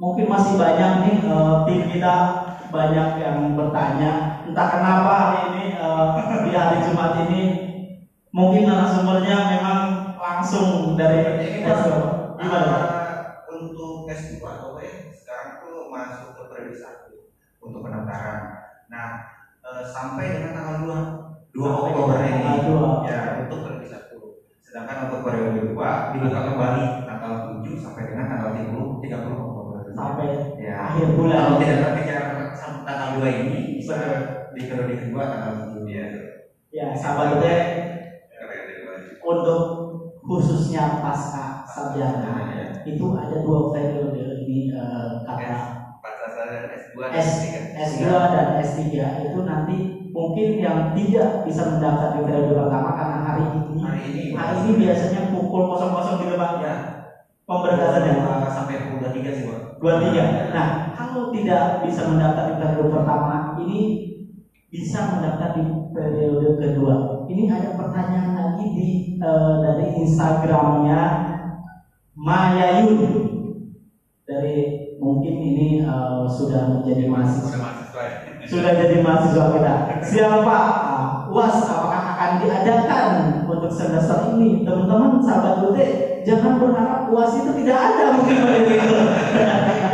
Mungkin 0.00 0.26
masih 0.32 0.54
banyak 0.54 0.90
nih 1.04 1.16
eh, 1.24 1.54
tim 1.66 1.80
kita 1.90 2.14
banyak 2.70 3.08
yang 3.18 3.38
bertanya. 3.58 4.42
Entah 4.46 4.68
kenapa 4.70 5.10
hari 5.10 5.38
ini 5.52 5.64
eh, 5.76 6.06
di 6.46 6.50
hari 6.54 6.78
Jumat 6.86 7.12
ini 7.28 7.42
mungkin 8.30 8.70
narasumbernya 8.70 9.36
memang 9.58 9.80
langsung 10.16 10.94
dari. 10.94 11.20
Pak, 11.66 12.40
Gimana 12.40 12.72
uh, 12.72 13.52
untuk 13.52 14.08
S2 14.08 14.40
atau 14.40 14.80
ya 14.80 15.12
sekarang 15.12 15.60
tuh 15.60 15.92
masuk 15.92 16.32
ke 16.32 16.42
periode 16.48 16.78
satu 16.80 17.28
untuk 17.60 17.84
pendaftaran. 17.84 18.64
Nah, 18.88 19.08
eh, 19.60 19.84
sampai 19.84 20.40
dengan 20.40 20.56
tanggal 20.56 20.76
2 21.52 21.52
2 21.52 21.60
Sampai 21.60 21.92
Oktober 21.92 22.16
ini 22.24 22.40
tanggal 22.40 23.04
2. 23.04 23.10
ya 23.12 23.20
untuk 23.44 23.58
periode 23.68 23.86
satu. 23.92 24.18
Sedangkan 24.64 25.12
untuk 25.12 25.20
periode 25.26 25.52
2 25.68 26.16
dibuka 26.16 26.40
kembali 26.48 26.84
tanggal 27.04 27.32
7 27.60 27.76
sampai 27.76 28.02
dengan 28.08 28.26
tanggal 28.32 28.50
30 28.56 29.04
30 29.04 29.36
Oktober. 29.36 29.78
Sampai 29.92 30.28
ya. 30.56 30.72
akhir 30.80 31.06
bulan. 31.18 31.36
Kalau 31.36 31.58
tidak 31.60 31.78
terkejar 31.84 32.20
sampai 32.24 32.39
tanggal 32.56 33.08
2 33.22 33.40
ini 33.46 33.58
bisa 33.78 33.96
di 34.52 34.66
periode 34.66 34.94
kedua 34.98 35.22
tanggal 35.26 35.52
7 35.74 35.86
Iya. 35.86 36.04
Ya, 36.70 36.86
sahabat 36.94 37.42
itu. 37.42 37.50
Untuk 39.20 39.62
khususnya 40.22 41.02
pasca 41.02 41.66
sarjana 41.66 42.50
Ya. 42.50 42.66
itu 42.86 43.06
ada 43.14 43.36
dua 43.42 43.74
periode 43.74 44.46
di 44.46 44.70
eh, 44.70 45.10
kata 45.26 45.58
Pasal 46.00 46.46
dan 46.46 46.64
S2 46.70 46.96
S 47.10 47.28
S2 47.74 48.04
dan 48.06 48.46
S3 48.62 48.82
itu 49.26 49.38
nanti 49.42 49.76
mungkin 50.10 50.48
yang 50.58 50.78
tidak 50.94 51.44
bisa 51.44 51.62
mendaftar 51.76 52.16
di 52.16 52.20
periode 52.26 52.54
pertama 52.56 52.90
karena 52.96 53.18
hari 53.22 53.44
ini. 53.54 53.74
Hari 53.78 54.00
ini. 54.06 54.22
Hari 54.34 54.54
ini 54.64 54.72
biasanya 54.86 55.22
pukul 55.34 55.62
00 55.74 56.22
gitu 56.22 56.34
Pak. 56.38 56.52
Ya 56.62 56.74
pemberkasannya 57.50 58.14
Uh, 58.22 58.46
sampai 58.46 58.78
pukul 58.86 59.10
23 59.10 59.34
sih, 59.34 59.44
Pak. 59.50 59.58
23. 59.82 60.54
Nah, 60.54 60.68
kalau 60.94 61.34
tidak 61.34 61.82
bisa 61.82 62.06
mendaftar 62.06 62.44
di 62.46 62.54
periode 62.62 62.86
pertama, 62.94 63.58
ini 63.58 63.80
bisa 64.70 64.98
mendaftar 65.18 65.58
di 65.58 65.64
periode 65.90 66.48
kedua. 66.62 67.26
Ini 67.26 67.42
ada 67.50 67.74
pertanyaan 67.74 68.30
lagi 68.38 68.66
di 68.70 68.88
eh, 69.18 69.54
dari 69.66 69.86
Instagramnya 69.98 71.02
Mayayun. 72.14 73.02
Dari 74.22 74.58
mungkin 75.02 75.34
ini 75.42 75.82
eh, 75.82 76.22
sudah 76.30 76.70
menjadi 76.70 77.10
mahasiswa 77.10 77.50
Sudah 77.50 77.62
mahasiswa 77.66 78.00
ya. 78.06 78.14
sudah 78.46 78.72
jadi 78.78 78.96
mahasiswa 79.02 79.44
kita. 79.58 79.72
Siapa? 80.06 80.58
Ah, 80.70 81.06
UAS 81.26 81.66
apakah 81.66 82.02
akan 82.14 82.30
diadakan 82.46 83.10
untuk 83.50 83.70
semester 83.74 84.38
ini? 84.38 84.62
Teman-teman 84.62 85.18
sahabat 85.18 85.66
UT, 85.66 85.78
jangan 86.26 86.52
berharap 86.60 87.00
UAS 87.08 87.32
itu 87.40 87.50
tidak 87.64 87.78
ada 87.78 88.04
mungkin 88.16 88.36
pada 88.44 88.58
itu. 88.60 88.96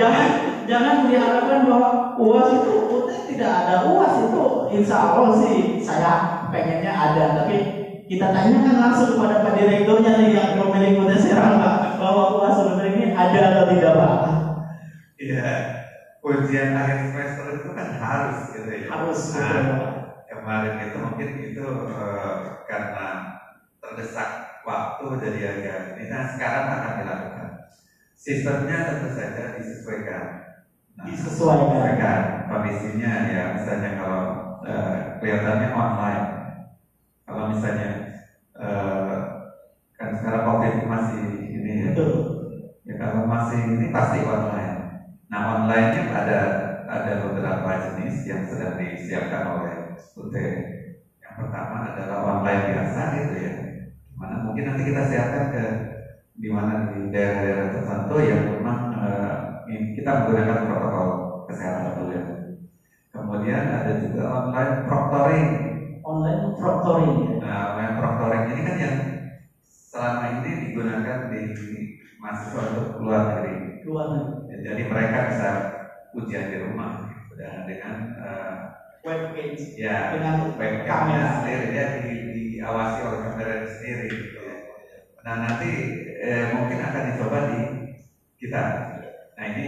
jangan 0.01 0.27
jangan 0.67 0.97
diharapkan 1.07 1.61
bahwa 1.71 1.91
UAS 2.19 2.49
itu 2.63 2.73
UT 2.91 3.09
tidak 3.31 3.51
ada 3.65 3.75
UAS 3.91 4.15
itu 4.27 4.45
insya 4.75 4.97
Allah 5.15 5.31
sih 5.39 5.57
saya 5.81 6.13
pengennya 6.51 6.93
ada 6.93 7.25
tapi 7.43 7.57
kita 8.07 8.31
tanyakan 8.31 8.77
langsung 8.79 9.19
kepada 9.19 9.43
Pak 9.43 9.53
Direkturnya 9.59 10.13
nih 10.23 10.31
yang 10.35 10.51
pemilik 10.63 11.03
UT 11.03 11.13
Serang 11.19 11.59
Pak 11.59 11.99
bahwa 11.99 12.39
UAS 12.39 12.55
sebenarnya 12.59 12.93
ini 12.95 13.07
ada 13.15 13.41
atau 13.55 13.65
tidak 13.71 13.93
Pak? 13.99 14.13
Iya. 15.17 15.51
Ujian 16.27 16.75
akhir 16.75 17.15
semester 17.15 17.47
itu 17.55 17.71
kan 17.71 17.89
harus 18.03 18.51
gitu 18.51 18.67
ya. 18.67 18.91
Harus 18.91 19.21
Nah, 19.31 19.47
betul. 19.47 19.91
kemarin 20.27 20.75
itu 20.83 20.97
mungkin 20.99 21.29
itu 21.39 21.65
uh, 21.87 22.67
karena 22.67 23.07
terdesak 23.79 24.46
waktu 24.67 25.05
jadi 25.23 25.41
agak 25.55 25.79
ini. 25.95 26.05
Nah 26.11 26.23
sekarang 26.35 26.65
akan 26.67 26.93
dilakukan. 27.01 27.49
Sistemnya 28.19 28.77
tentu 28.91 29.09
saja 29.15 29.55
disesuaikan. 29.55 30.25
Nah, 30.99 31.05
disesuaikan. 31.07 32.21
kondisinya 32.51 33.13
ya. 33.31 33.43
Misalnya 33.55 33.91
kalau 33.95 34.23
uh, 34.67 34.95
kelihatannya 35.23 35.69
online. 35.71 36.25
Kalau 37.23 37.43
misalnya 37.55 37.89
uh, 38.59 39.15
kan 39.95 40.11
sekarang 40.19 40.43
covid 40.43 40.75
masih 40.91 41.23
ini 41.55 41.73
ya. 41.87 41.91
Betul. 41.95 42.13
ya 42.87 42.95
kalau 42.99 43.31
masih 43.31 43.59
ini 43.79 43.87
pasti 43.95 44.27
online. 44.27 44.75
Nah 45.31 45.41
online 45.63 45.89
nya 45.95 46.03
ada 46.11 46.41
ada 46.87 47.13
beberapa 47.19 47.71
jenis 47.83 48.31
yang 48.31 48.43
sedang 48.47 48.79
disiapkan 48.79 49.43
oleh 49.59 49.75
UT 50.15 50.35
yang 51.19 51.35
pertama 51.35 51.91
adalah 51.91 52.19
online 52.39 52.63
biasa 52.71 53.01
gitu 53.19 53.35
ya 53.43 53.66
mana 54.17 54.43
mungkin 54.45 54.65
nanti 54.73 54.83
kita 54.89 55.03
siapkan 55.13 55.45
ke 55.53 55.65
di 56.37 56.49
mana 56.53 56.93
di 56.93 57.09
daerah-daerah 57.13 57.69
tertentu 57.73 58.17
yang 58.21 58.43
memang 58.61 58.79
uh, 58.97 59.35
kita 59.69 60.11
menggunakan 60.25 60.59
protokol 60.69 61.07
kesehatan 61.49 61.97
dulu 61.97 62.11
ya. 62.13 62.23
Kemudian 63.13 63.63
ada 63.73 63.93
juga 64.01 64.23
online 64.29 64.75
proctoring. 64.85 65.49
Online 66.05 66.41
proctoring 66.57 67.15
ya. 67.17 67.35
nah 67.41 67.57
online 67.73 67.95
proctoring 67.97 68.43
ini 68.53 68.61
kan 68.65 68.77
yang 68.77 68.97
selama 69.69 70.25
ini 70.41 70.51
digunakan 70.69 71.19
di 71.33 71.41
mahasiswa 72.21 72.61
untuk 72.73 73.01
luar 73.01 73.21
negeri 73.33 73.77
luar 73.87 74.07
negeri. 74.13 74.51
Ya, 74.51 74.57
jadi 74.73 74.83
mereka 74.91 75.19
bisa 75.31 75.49
ujian 76.19 76.51
di 76.51 76.57
rumah 76.59 77.07
dan 77.39 77.69
dengan 77.69 77.95
uh, 78.19 78.53
webpage. 79.07 79.79
ya 79.79 80.11
dengan 80.19 80.59
webcamnya 80.59 81.23
sendiri. 81.41 81.67
Ya 81.71 81.87
di, 82.03 82.15
diawasi 82.57 82.99
oleh 83.05 83.19
kamera 83.21 83.69
sendiri 83.69 84.09
gitu 84.09 84.41
ya. 84.41 84.57
Nah 85.21 85.35
nanti 85.45 85.71
eh, 86.25 86.45
mungkin 86.57 86.79
akan 86.81 87.03
dicoba 87.13 87.39
di 87.53 87.59
kita. 88.41 88.63
Nah 89.37 89.45
ini 89.45 89.67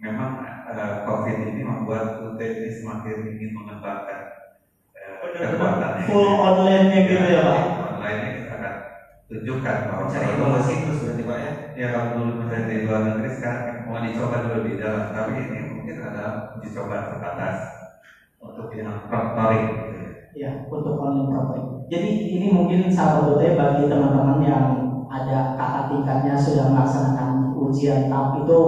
memang 0.00 0.40
eh, 0.72 0.92
COVID 1.04 1.36
ini 1.52 1.60
membuat 1.60 2.24
UT 2.24 2.40
ini 2.40 2.70
semakin 2.72 3.16
ingin 3.28 3.50
mengembangkan 3.52 4.20
eh, 4.96 5.12
kekuatannya. 5.20 6.04
Full 6.08 6.30
online-nya 6.32 6.98
gitu 7.04 7.24
ya 7.28 7.40
Pak. 7.44 7.62
Online 8.00 8.18
ini 8.24 8.30
kita 8.40 8.52
akan 8.56 8.74
tunjukkan 9.28 9.76
bahwa 9.86 10.04
cari 10.08 10.28
inovasi 10.32 10.72
terus 10.80 10.98
berarti 11.04 11.22
Pak 11.28 11.38
ya. 11.38 11.50
Ya 11.76 11.86
kalau 11.92 12.08
dulu 12.16 12.32
misalnya 12.40 12.64
di 12.66 12.76
luar 12.88 13.00
negeri 13.04 13.30
sekarang 13.36 13.84
mau 13.84 14.00
dicoba 14.00 14.36
dulu 14.48 14.58
di 14.64 14.74
dalam, 14.80 15.12
tapi 15.12 15.32
ini 15.36 15.58
mungkin 15.70 15.96
ada 16.00 16.54
uji 16.56 16.68
coba 16.72 17.12
terbatas 17.12 17.56
untuk 18.40 18.72
yang 18.72 19.04
proctoring. 19.06 19.68
Ya, 20.32 20.50
untuk 20.66 20.96
online 20.96 21.28
proctoring. 21.28 21.69
Jadi 21.90 22.08
ini 22.38 22.46
mungkin 22.46 22.86
sahabat 22.86 23.26
UT 23.26 23.42
bagi 23.50 23.82
teman-teman 23.90 24.38
yang 24.38 24.62
ada 25.10 25.58
kakak 25.58 25.90
tingkatnya 25.90 26.38
sudah 26.38 26.62
melaksanakan 26.70 27.50
ujian 27.58 28.06
tahap 28.06 28.30
itu 28.38 28.58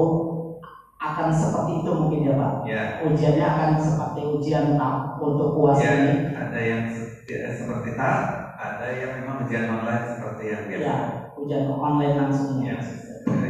akan 1.02 1.28
seperti 1.34 1.82
itu 1.82 1.90
mungkin 1.90 2.18
ya 2.26 2.32
Pak. 2.34 2.50
Ya. 2.66 2.80
Ujiannya 3.02 3.44
akan 3.54 3.68
seperti 3.78 4.20
ujian 4.26 4.74
tahap 4.78 5.18
untuk 5.18 5.50
puas 5.54 5.78
ya, 5.78 5.94
ini. 5.98 6.30
Ada 6.30 6.58
yang 6.62 6.82
se- 6.86 7.10
seperti 7.58 7.94
tahap, 7.98 8.54
ada 8.54 8.86
yang 8.90 9.10
memang 9.14 9.42
ujian 9.42 9.66
online 9.66 10.02
seperti 10.06 10.42
yang 10.50 10.62
biasa. 10.66 10.82
Ya, 10.82 10.94
ujian 11.38 11.62
online 11.66 12.14
langsung. 12.14 12.58
Ya, 12.62 12.78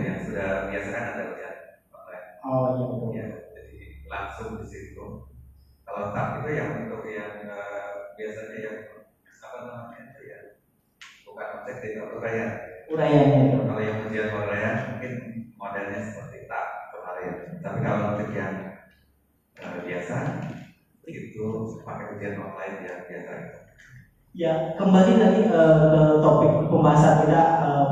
yang 0.01 0.17
sudah 0.21 0.65
biasa 0.69 0.89
kan 0.93 1.03
ada 1.13 1.21
ujian 1.29 1.53
online. 1.93 2.25
Oh 2.45 2.65
iya 2.73 2.85
betul. 2.89 3.09
Ya, 3.13 3.25
jadi 3.53 3.77
langsung 4.09 4.49
di 4.57 4.65
situ. 4.65 5.01
Kalau 5.85 6.03
tahap 6.15 6.41
itu 6.41 6.49
yang 6.57 6.69
untuk 6.73 7.05
yang 7.05 7.29
uh, 7.53 7.91
biasanya 8.17 8.57
yang 8.65 8.75
itu 9.97 10.21
ya 10.27 10.39
bukan 11.27 11.47
objek 11.63 11.77
tidak 11.83 12.15
uraian. 12.19 12.51
Uraiannya 12.93 13.41
itu. 13.49 13.59
Kalau 13.65 13.83
yang 13.83 13.99
ujian 14.07 14.29
uraian 14.35 14.75
mungkin 14.95 15.13
modelnya 15.57 15.99
seperti 16.03 16.45
tahap 16.51 16.93
kemarin. 16.93 17.33
Tapi 17.63 17.79
kalau 17.81 18.01
untuk 18.17 18.31
yang 18.35 18.55
uh, 19.63 19.79
biasa 19.83 20.17
itu 21.07 21.47
pakai 21.83 22.07
ujian 22.17 22.39
online 22.39 22.77
yang 22.87 23.01
biasa. 23.07 23.35
Ya, 24.33 24.53
kembali 24.81 25.13
tadi 25.21 25.41
uh, 25.53 25.75
ke 25.93 26.03
topik 26.25 26.73
pembahasan 26.73 27.29
kita 27.29 27.43
uh, 27.61 27.89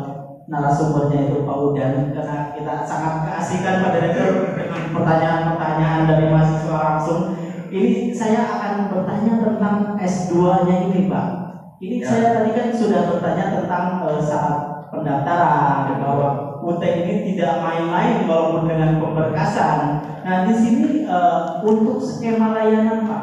narasumbernya 0.50 1.30
itu 1.30 1.46
Pak 1.46 1.58
Udan 1.62 2.10
karena 2.10 2.50
kita 2.56 2.74
sangat 2.82 3.14
keasikan 3.28 3.84
pada 3.86 3.98
direktur 4.02 4.56
dengan 4.56 4.82
pertanyaan-pertanyaan 4.90 6.02
dari 6.10 6.26
mahasiswa 6.32 6.78
langsung. 6.80 7.20
Ini 7.70 8.10
saya 8.10 8.40
akan 8.58 8.74
bertanya 8.90 9.34
tentang 9.46 9.76
S2-nya 9.94 10.76
ini, 10.90 11.06
Pak. 11.06 11.26
Ini 11.80 11.96
Ya. 11.96 12.12
saya 12.12 12.26
tadi 12.36 12.50
kan 12.52 12.68
sudah 12.76 13.08
bertanya 13.08 13.56
tentang 13.56 14.04
uh, 14.04 14.20
saat 14.20 14.84
pendaftaran 14.92 15.96
bahwa 15.96 16.28
UT 16.60 16.82
ini 16.84 17.32
tidak 17.32 17.64
main-main 17.64 18.28
walaupun 18.28 18.68
dengan 18.68 19.00
pemberkasan. 19.00 20.04
Nah, 20.20 20.44
di 20.44 20.54
sini 20.60 21.08
uh, 21.08 21.64
untuk 21.64 22.04
skema 22.04 22.52
layanan, 22.52 23.08
Pak, 23.08 23.22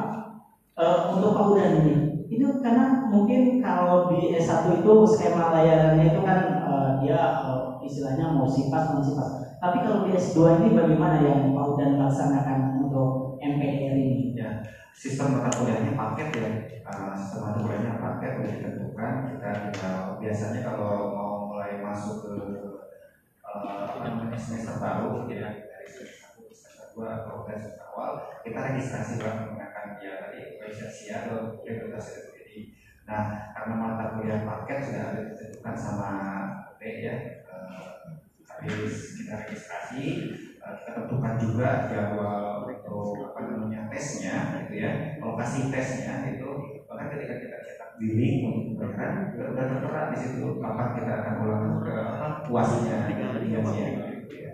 uh, 0.73 1.13
untuk 1.13 1.37
Pak 1.37 1.45
Udan 1.53 1.85
ini, 1.85 1.95
itu 2.33 2.57
karena 2.65 3.05
mungkin 3.13 3.61
kalau 3.61 4.09
di 4.09 4.33
S1 4.33 4.81
itu 4.81 4.93
skema 5.05 5.53
layanannya 5.53 6.17
itu 6.17 6.25
kan 6.25 6.39
uh, 6.65 6.89
dia 6.97 7.45
uh, 7.45 7.77
istilahnya 7.85 8.33
mau 8.33 8.49
sifat 8.49 8.97
non 8.97 9.05
sifat. 9.05 9.61
Tapi 9.61 9.85
kalau 9.85 10.09
di 10.09 10.17
S2 10.17 10.65
ini 10.65 10.73
bagaimana 10.73 11.21
yang 11.21 11.53
Pak 11.53 11.65
Udan 11.77 12.01
melaksanakan 12.01 12.89
untuk? 12.89 13.37
Ya, 13.37 13.53
sistem 14.97 15.37
mata 15.37 15.53
kuliahnya 15.53 15.93
paket 15.93 16.29
ya. 16.33 16.49
Uh, 16.89 17.13
sistem 17.13 17.39
mata 17.45 17.57
kuliahnya 17.61 18.01
paket 18.01 18.31
sudah 18.33 18.51
ditentukan. 18.57 19.13
Kita 19.29 19.51
biasanya 20.17 20.59
kalau 20.65 21.13
mau 21.13 21.33
mulai 21.53 21.77
masuk 21.77 22.25
ke 22.25 22.33
namanya 24.07 24.37
semester 24.39 24.75
baru 24.77 25.25
ya 25.27 25.49
dari 25.65 25.87
semester 25.87 26.17
satu 26.21 26.41
semester 26.53 26.87
dua 26.95 27.07
atau 27.23 27.43
semester 27.43 27.85
awal 27.91 28.11
kita 28.45 28.59
registrasi 28.73 29.13
Pak 29.19 29.33
menggunakan 29.33 29.85
dia 29.99 30.13
tadi 30.21 30.39
registrasi 30.61 31.03
atau 31.11 31.37
rekrutasi 31.65 32.11
jadi 32.35 32.59
nah 33.07 33.23
karena 33.55 33.73
mata 33.75 34.05
kuliah 34.15 34.41
paket 34.43 34.77
sudah 34.83 35.05
ditentukan 35.15 35.75
sama 35.75 36.11
P 36.77 36.81
ya 37.03 37.15
uh, 37.49 38.21
habis 38.45 39.17
kita 39.17 39.33
registrasi 39.47 40.03
uh, 40.61 40.73
kita 40.83 40.89
tentukan 41.03 41.33
juga 41.39 41.67
jadwal 41.89 42.67
untuk 42.87 43.35
apa 43.35 43.39
namanya 43.43 43.91
tesnya 43.91 44.63
gitu 44.63 44.73
ya 44.79 45.19
lokasi 45.19 45.67
tesnya 45.67 46.23
itu 46.31 46.49
bahkan 46.87 47.11
ketika 47.13 47.35
kita 47.43 47.57
cetak 47.67 47.89
di 47.99 48.07
link 48.15 48.35
untuk 48.47 48.63
pembayaran 48.79 49.35
juga 49.35 49.43
udah 49.51 49.65
tertera 49.75 50.01
di 50.13 50.17
situ 50.17 50.45
kapan 50.63 50.87
kita 50.95 51.11
akan 51.19 51.33
ulang 51.43 51.63
ke 51.83 51.93
apa 51.93 52.27
puasnya 52.47 52.97
ligasinya 53.11 53.59
gitu 54.23 54.35
ya. 54.37 54.53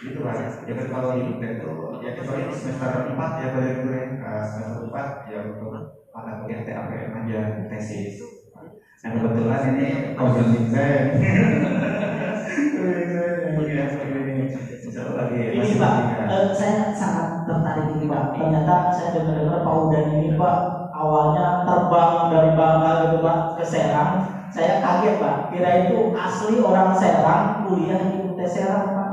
Gitu 0.00 0.24
lah 0.24 0.32
ya. 0.32 0.48
Kan 0.64 0.88
kalau 0.88 1.12
di 1.12 1.28
UPN 1.28 1.60
itu 1.60 1.72
ya 2.00 2.10
kecuali 2.16 2.48
semester 2.50 3.12
4 3.12 3.40
ya 3.40 3.46
dulu 3.52 3.90
ya 3.92 4.04
semester 4.48 4.80
4 4.88 5.28
ya 5.28 5.38
untuk 5.52 5.68
mata 6.10 6.32
kuliah 6.42 6.64
TAPM 6.64 7.12
aja 7.20 7.40
tesis. 7.68 8.16
Nah 9.00 9.10
kebetulan 9.16 9.62
ini 9.76 9.88
konsulting 10.16 10.66
saya 10.68 10.98
Ini 15.54 15.78
Pak, 15.78 15.92
eh, 16.26 16.44
saya 16.50 16.90
sangat 16.90 17.26
tertarik 17.46 17.86
ini 17.94 18.04
Pak. 18.04 18.22
Ternyata 18.34 18.74
saya 18.90 19.08
dengar-dengar 19.14 19.62
Pak 19.62 19.74
Udan 19.86 20.04
ini 20.10 20.34
Pak 20.34 20.56
awalnya 20.90 21.62
terbang 21.62 22.12
dari 22.28 22.50
Bangka 22.52 22.90
gitu 23.06 23.16
Pak 23.22 23.38
ke 23.54 23.64
Serang. 23.64 24.10
Saya 24.50 24.82
kaget 24.82 25.14
Pak, 25.22 25.36
kira 25.54 25.70
itu 25.86 26.10
asli 26.10 26.58
orang 26.58 26.90
Serang 26.98 27.62
kuliah 27.62 28.02
di 28.10 28.18
UT 28.18 28.40
Serang 28.44 28.90
Pak. 28.90 29.08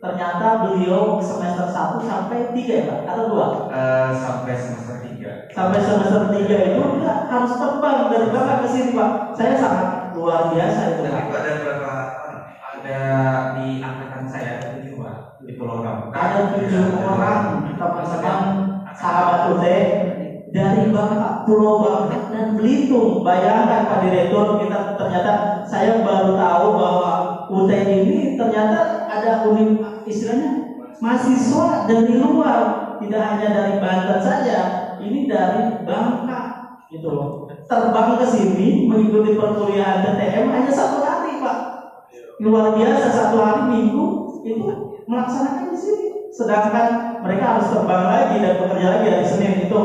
Ternyata 0.00 0.64
beliau 0.64 1.20
semester 1.20 1.68
1 1.68 2.00
sampai 2.00 2.38
3 2.56 2.72
ya 2.72 2.84
Pak, 2.88 2.98
atau 3.04 3.24
2? 3.36 3.68
Eh, 3.68 4.10
sampai 4.16 4.54
semester 4.56 4.96
3 5.04 5.28
Sampai 5.52 5.78
semester 5.84 6.22
3 6.32 6.56
itu 6.72 6.82
dia 6.96 7.14
harus 7.28 7.52
terbang 7.52 8.08
dari 8.08 8.26
Bangka 8.32 8.54
ke 8.64 8.68
sini 8.70 8.90
Pak. 8.96 9.10
Saya 9.36 9.52
sangat 9.60 9.86
luar 10.16 10.48
biasa 10.54 10.80
itu 10.96 11.02
Pak. 11.04 11.24
ada 11.28 11.52
berapa 11.60 11.92
ada 12.80 13.00
di 13.60 13.84
angkatan 13.84 14.24
saya 14.24 14.48
ada 14.56 14.66
tujuh 14.80 14.96
Pak, 14.96 15.16
di 15.44 15.52
Pulau 15.60 15.84
Bangka 15.84 15.99
Ada 16.10 16.58
tujuh 16.58 17.06
orang 17.06 17.70
teman-teman 17.78 18.40
sahabat 18.90 19.54
UT 19.54 19.64
dari 20.50 20.90
Bangka, 20.90 21.46
Pulau 21.46 21.86
Bangka 21.86 22.34
dan 22.34 22.58
Belitung. 22.58 23.22
Bayangkan 23.22 23.86
Pak 23.86 23.98
Direktur, 24.02 24.58
kita 24.58 24.98
ternyata 24.98 25.62
saya 25.62 26.02
baru 26.02 26.34
tahu 26.34 26.66
bahwa 26.74 27.12
UT 27.46 27.70
ini 27.70 28.34
ternyata 28.34 29.06
ada 29.06 29.46
unik 29.46 30.02
istilahnya 30.10 30.50
mahasiswa 30.98 31.86
dari 31.86 32.18
luar, 32.18 32.98
tidak 32.98 33.22
hanya 33.22 33.48
dari 33.54 33.74
Banten 33.78 34.18
saja, 34.18 34.58
ini 34.98 35.30
dari 35.30 35.86
Bangka 35.86 36.40
gitu 36.90 37.08
loh. 37.14 37.46
Terbang 37.70 38.18
ke 38.18 38.26
sini 38.26 38.90
mengikuti 38.90 39.38
perkuliahan 39.38 40.02
TTM 40.02 40.50
hanya 40.50 40.72
satu 40.74 41.06
hari, 41.06 41.38
Pak. 41.38 41.58
Luar 42.42 42.74
biasa 42.74 43.06
satu 43.14 43.38
hari 43.38 43.62
minggu 43.70 44.06
itu 44.42 44.89
melaksanakan 45.10 45.74
di 45.74 45.78
sini. 45.78 46.06
Sedangkan 46.30 47.18
mereka 47.26 47.58
harus 47.58 47.66
terbang 47.74 48.06
lagi 48.06 48.36
dan 48.38 48.54
bekerja 48.62 48.86
lagi 48.86 49.06
dari 49.10 49.26
Senin 49.26 49.66
itu 49.66 49.80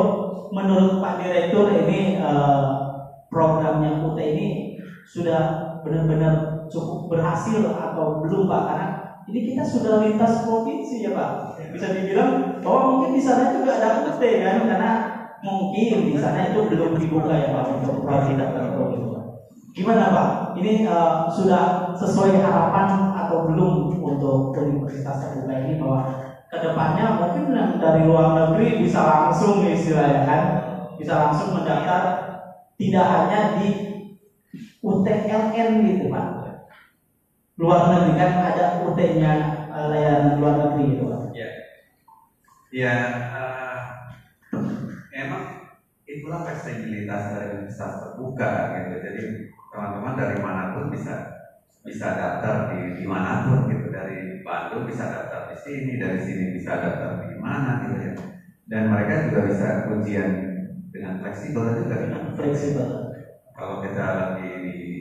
menurut 0.54 1.02
Pak 1.02 1.14
Direktur 1.26 1.74
ini 1.74 2.22
uh, 2.22 2.94
programnya 3.28 4.06
UT 4.06 4.16
ini 4.22 4.78
sudah 5.10 5.74
benar-benar 5.82 6.66
cukup 6.70 7.10
berhasil 7.10 7.66
atau 7.66 8.22
belum 8.22 8.46
Pak? 8.46 8.62
Karena 8.70 8.88
ini 9.26 9.40
kita 9.52 9.66
sudah 9.66 10.06
lintas 10.06 10.46
provinsi 10.46 11.02
ya 11.02 11.12
Pak. 11.18 11.30
Bisa 11.74 11.88
dibilang 11.98 12.62
bahwa 12.62 12.82
mungkin 12.94 13.18
di 13.18 13.22
sana 13.26 13.50
juga 13.50 13.82
ada 13.82 14.06
UT 14.06 14.22
kan 14.22 14.70
karena 14.70 14.92
mungkin 15.42 16.14
di 16.14 16.18
sana 16.18 16.54
itu 16.54 16.62
belum 16.70 16.94
dibuka 16.94 17.34
ya 17.34 17.50
Pak 17.50 17.66
untuk 17.82 18.06
program 18.06 18.38
tertentu. 18.38 19.15
Gimana 19.76 20.08
Pak? 20.08 20.28
Ini 20.56 20.88
uh, 20.88 21.28
sudah 21.28 21.92
sesuai 22.00 22.40
harapan 22.40 23.12
atau 23.12 23.44
belum 23.52 24.00
untuk 24.00 24.56
universitas 24.56 25.20
terbuka 25.20 25.52
ini 25.52 25.76
bahwa 25.76 26.16
ke 26.48 26.58
depannya 26.64 27.20
mungkin 27.20 27.52
dari 27.76 28.08
luar 28.08 28.40
negeri 28.40 28.88
bisa 28.88 29.04
langsung 29.04 29.60
istilahnya 29.68 30.24
kan 30.24 30.42
bisa 30.96 31.20
langsung 31.20 31.52
mendaftar 31.52 32.24
tidak 32.80 33.04
hanya 33.04 33.40
di 33.60 33.68
UTLN 34.80 35.70
gitu 35.84 36.08
Pak. 36.08 36.26
Luar 37.60 37.92
negeri 37.92 38.16
kan 38.16 38.32
ada 38.40 38.80
UT-nya 38.80 39.34
uh, 39.76 39.92
layanan 39.92 40.40
luar 40.40 40.56
negeri 40.56 40.96
itu 40.96 41.04
Pak. 41.04 41.20
Ya, 41.36 41.50
ya 42.72 42.96
uh, 43.28 43.80
emang 45.12 45.68
itulah 46.08 46.48
fleksibilitas 46.48 47.28
dari 47.28 47.60
universitas 47.60 47.92
terbuka 48.00 48.72
gitu. 48.72 48.94
Jadi 49.04 49.22
teman-teman 49.76 50.16
dari 50.16 50.40
mana 50.40 50.72
pun 50.72 50.88
bisa 50.88 51.12
bisa 51.84 52.16
daftar 52.16 52.72
di 52.72 53.04
di 53.04 53.06
mana 53.06 53.44
pun 53.44 53.68
gitu. 53.68 53.92
Dari 53.92 54.40
Bandung 54.42 54.88
bisa 54.88 55.04
daftar 55.12 55.52
di 55.52 55.58
sini 55.60 56.00
dari 56.00 56.20
sini 56.24 56.56
bisa 56.56 56.80
daftar 56.80 57.20
di 57.28 57.36
mana 57.36 57.84
gitu 57.84 58.00
ya. 58.00 58.12
Dan 58.66 58.84
mereka 58.90 59.28
juga 59.28 59.40
bisa 59.52 59.68
ujian 59.92 60.32
dengan 60.96 61.20
fleksibel 61.20 61.76
juga. 61.76 61.96
Fleksibel. 62.40 62.88
Kalau 63.56 63.84
kita 63.84 64.06
lagi 64.16 64.52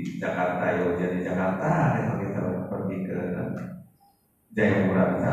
di 0.04 0.18
Jakarta 0.18 0.62
ya 0.74 0.82
ujian 0.90 1.12
di 1.14 1.22
Jakarta 1.22 1.70
kalau 1.94 2.14
kita 2.18 2.42
pergi 2.66 2.96
ke 3.06 3.18
Jayapura 4.54 5.02
bisa 5.14 5.30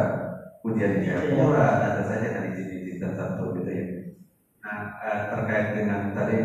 ujian 0.66 0.98
di 0.98 1.06
Jayapura 1.06 1.86
ada 1.90 2.02
saja 2.02 2.34
kan 2.34 2.46
izin-izin 2.46 2.98
tertentu 2.98 3.54
gitu 3.58 3.70
ya. 3.70 3.86
Nah 4.66 4.78
eh, 5.06 5.20
terkait 5.30 5.68
dengan 5.78 6.10
tadi 6.18 6.38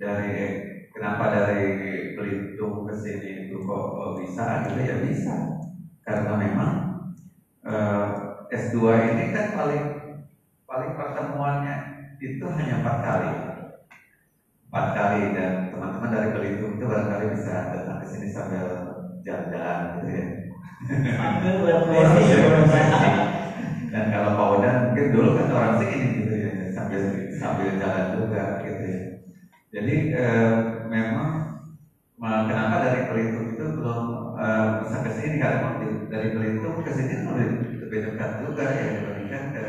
dari 0.00 0.32
kenapa 1.00 1.32
dari 1.32 1.64
Belitung 2.12 2.84
ke 2.84 2.92
sini 2.92 3.40
itu 3.40 3.56
kok 3.64 4.12
bisa? 4.20 4.60
Gitu 4.68 4.84
ya 4.84 5.00
bisa. 5.00 5.40
Karena 6.04 6.36
memang 6.36 6.76
eh, 7.64 8.04
S2 8.52 9.00
ini 9.08 9.32
kan 9.32 9.48
paling 9.48 9.96
paling 10.68 10.92
pertemuannya 10.92 11.80
itu 12.20 12.44
hanya 12.52 12.76
empat 12.76 13.00
kali. 13.00 13.32
Empat 14.68 14.86
kali 14.94 15.32
dan 15.32 15.64
teman-teman 15.72 16.12
dari 16.12 16.28
Belitung 16.28 16.76
itu 16.76 16.84
barangkali 16.84 17.24
bisa 17.32 17.64
datang 17.72 17.96
ke 17.96 18.04
sini 18.04 18.28
sambil 18.28 18.76
jalan-jalan 19.24 19.88
gitu 19.96 20.20
ya. 20.20 20.24
Dan 23.92 24.06
kalau 24.06 24.30
Pak 24.36 24.46
Odan 24.46 24.76
mungkin 24.84 25.10
dulu 25.10 25.34
kan 25.34 25.50
orang 25.50 25.74
sini 25.74 26.06
gitu 26.14 26.30
ya 26.30 26.62
sambil 26.70 27.10
sambil 27.34 27.74
jalan 27.74 28.06
juga 28.14 28.54
gitu 28.62 28.78
ya. 28.84 28.98
Jadi 29.74 29.94
eh, 30.10 30.50
memang 30.94 31.26
kenapa 32.48 32.74
dari 32.76 33.00
Belitung 33.00 33.44
itu 33.48 33.64
belum 33.76 34.00
uh, 34.36 34.64
bisa 34.76 34.96
ke 35.00 35.08
sini 35.08 35.34
karena 35.40 35.56
dari 36.12 36.26
Belitung 36.28 36.74
ke 36.84 36.90
sini 36.92 37.16
lebih, 37.16 37.48
lebih 37.80 37.98
dekat 38.04 38.30
juga 38.36 38.64
ya 38.68 38.84
dibandingkan 38.92 39.42
ke, 39.48 39.62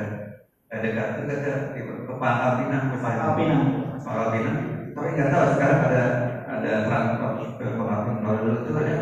ke 0.72 0.78
dekat 0.84 1.08
juga 1.16 1.34
ke, 1.40 1.50
ke 1.72 2.12
Pangkal 2.20 2.52
Pinang 2.58 2.84
misalnya. 2.92 3.24
Pangkal 3.24 3.34
Pinang. 3.40 3.62
Pangkal 4.04 4.28
Pinang. 4.34 4.56
Tapi 4.92 5.08
nggak 5.16 5.30
tahu 5.32 5.46
sekarang 5.54 5.80
ada 5.88 6.02
ada 6.44 6.72
transport 6.84 7.32
ke 7.56 7.66
Pangkal 7.78 7.98
Pinang. 8.04 8.20
Kalau 8.20 8.36
dulu 8.42 8.56
itu 8.60 8.72
ada 8.76 8.94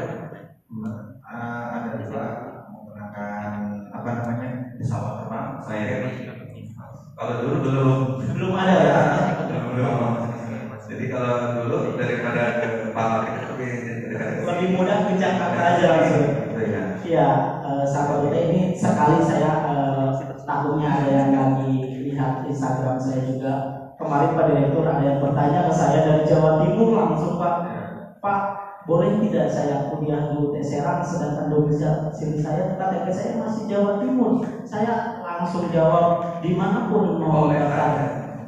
Instagram 22.70 23.02
saya 23.02 23.26
juga. 23.26 23.52
Kemarin 23.98 24.38
Pak 24.38 24.46
Direktur 24.46 24.86
ada 24.86 25.02
yang 25.02 25.18
bertanya 25.18 25.66
ke 25.66 25.74
saya 25.74 26.06
dari 26.06 26.22
Jawa 26.24 26.62
Timur 26.62 26.88
langsung 26.94 27.36
Pak, 27.36 27.54
Pak 28.22 28.40
boleh 28.88 29.20
tidak 29.20 29.52
saya 29.52 29.90
kuliah 29.92 30.24
di 30.30 30.40
UT 30.40 30.56
Serang 30.64 31.04
sedangkan 31.04 31.52
domisili 31.52 32.38
saya 32.40 32.64
KTP 32.78 33.06
saya 33.12 33.34
masih 33.36 33.66
Jawa 33.68 33.98
Timur. 34.00 34.40
Saya 34.70 35.18
langsung 35.20 35.68
jawab 35.74 36.22
di 36.46 36.54
mana 36.54 36.86
pun 36.88 37.10
mau 37.18 37.50
daftar 37.50 37.90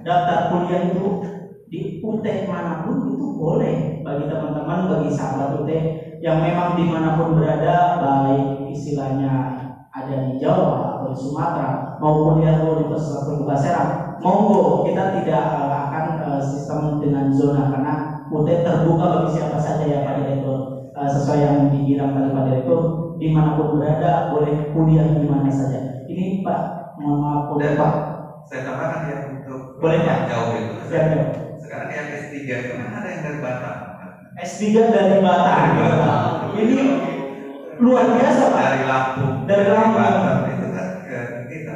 daftar 0.05 0.37
kuliah 0.53 0.79
itu 0.85 1.17
di 1.67 1.99
UT 1.99 2.23
mana 2.45 2.77
pun 2.79 3.01
itu 3.09 3.25
boleh 3.35 4.05
bagi 4.05 4.29
teman-teman 4.29 4.85
bagi 4.87 5.09
sahabat 5.11 5.49
UT 5.51 5.67
yang 6.21 6.37
memang 6.39 6.77
di 6.77 6.85
mana 6.85 7.11
pun 7.11 7.33
berada 7.33 7.97
baik 7.99 8.69
istilahnya 8.69 9.49
ada 9.91 10.15
di 10.15 10.39
Jawa 10.39 10.95
atau 10.95 11.11
di 11.11 11.17
Sumatera 11.19 11.75
maupun 11.99 12.39
di 12.39 12.47
Universitas 12.47 13.19
Terbuka 13.27 13.59
Serang 13.59 14.10
monggo 14.21 14.85
kita 14.85 15.03
tidak 15.19 15.43
akan 15.67 16.05
uh, 16.21 16.41
sistem 16.41 17.01
dengan 17.01 17.33
zona 17.33 17.73
karena 17.73 17.93
UT 18.29 18.47
terbuka 18.47 19.05
bagi 19.17 19.29
siapa 19.35 19.57
saja 19.57 19.83
ya 19.83 20.05
Pak 20.05 20.15
Direktur 20.21 20.57
uh, 20.93 21.09
sesuai 21.09 21.39
yang 21.41 21.57
dibilang 21.73 22.13
tadi 22.13 22.29
Pak 22.29 22.43
Direktur 22.47 22.81
di 23.17 23.27
mana 23.33 23.57
pun 23.57 23.77
berada 23.77 24.33
boleh 24.33 24.71
kuliah 24.71 25.05
di 25.17 25.25
mana 25.25 25.49
saja 25.49 26.05
ini 26.05 26.45
Pak 26.45 26.61
mohon 27.01 27.17
maaf 27.25 27.57
Dan 27.57 27.75
Pak 27.75 27.93
saya 28.45 28.61
tambahkan 28.69 29.01
ya 29.09 29.17
untuk 29.41 29.81
boleh 29.81 29.99
Pak 30.05 30.17
jauh 30.29 30.53
itu 30.53 30.73
siap, 30.85 31.05
siap. 31.09 31.27
sekarang 31.59 31.89
yang 31.89 32.07
S3 32.13 32.35
itu 32.37 32.73
kan 32.77 32.89
ada 32.93 33.07
yang 33.09 33.21
dari 33.25 33.39
Batam 33.41 33.91
S3 34.41 34.63
dari 34.89 35.19
Batam. 35.19 36.55
Ini 36.55 36.79
luar 37.83 38.15
biasa 38.15 38.41
Pak. 38.47 38.61
Dari 38.63 38.83
Lampung. 38.87 39.33
Dari 39.43 39.65
Lampung. 39.67 39.99
Batam 39.99 40.37
itu 40.47 40.67
kan 40.71 40.87
ke 41.03 41.19
kita. 41.51 41.73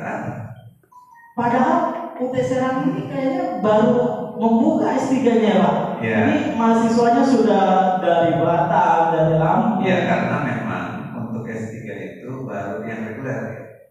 Padahal 1.35 1.94
UT 2.15 2.35
Serang 2.39 2.95
ini 2.95 3.11
kayaknya 3.11 3.59
baru 3.59 4.31
membuka 4.39 4.95
S3-nya 4.95 5.59
Pak. 5.59 5.75
Ya. 5.99 6.19
Ini 6.31 6.55
mahasiswanya 6.55 7.23
sudah 7.27 7.63
dari 7.99 8.39
Batam, 8.39 9.01
dari 9.11 9.35
Lampung. 9.35 9.83
Ya 9.83 10.07
karena 10.07 10.37
memang 10.47 10.85
untuk 11.11 11.43
S3 11.43 11.75
itu 11.83 12.31
baru 12.47 12.87
yang 12.87 13.11
reguler 13.11 13.41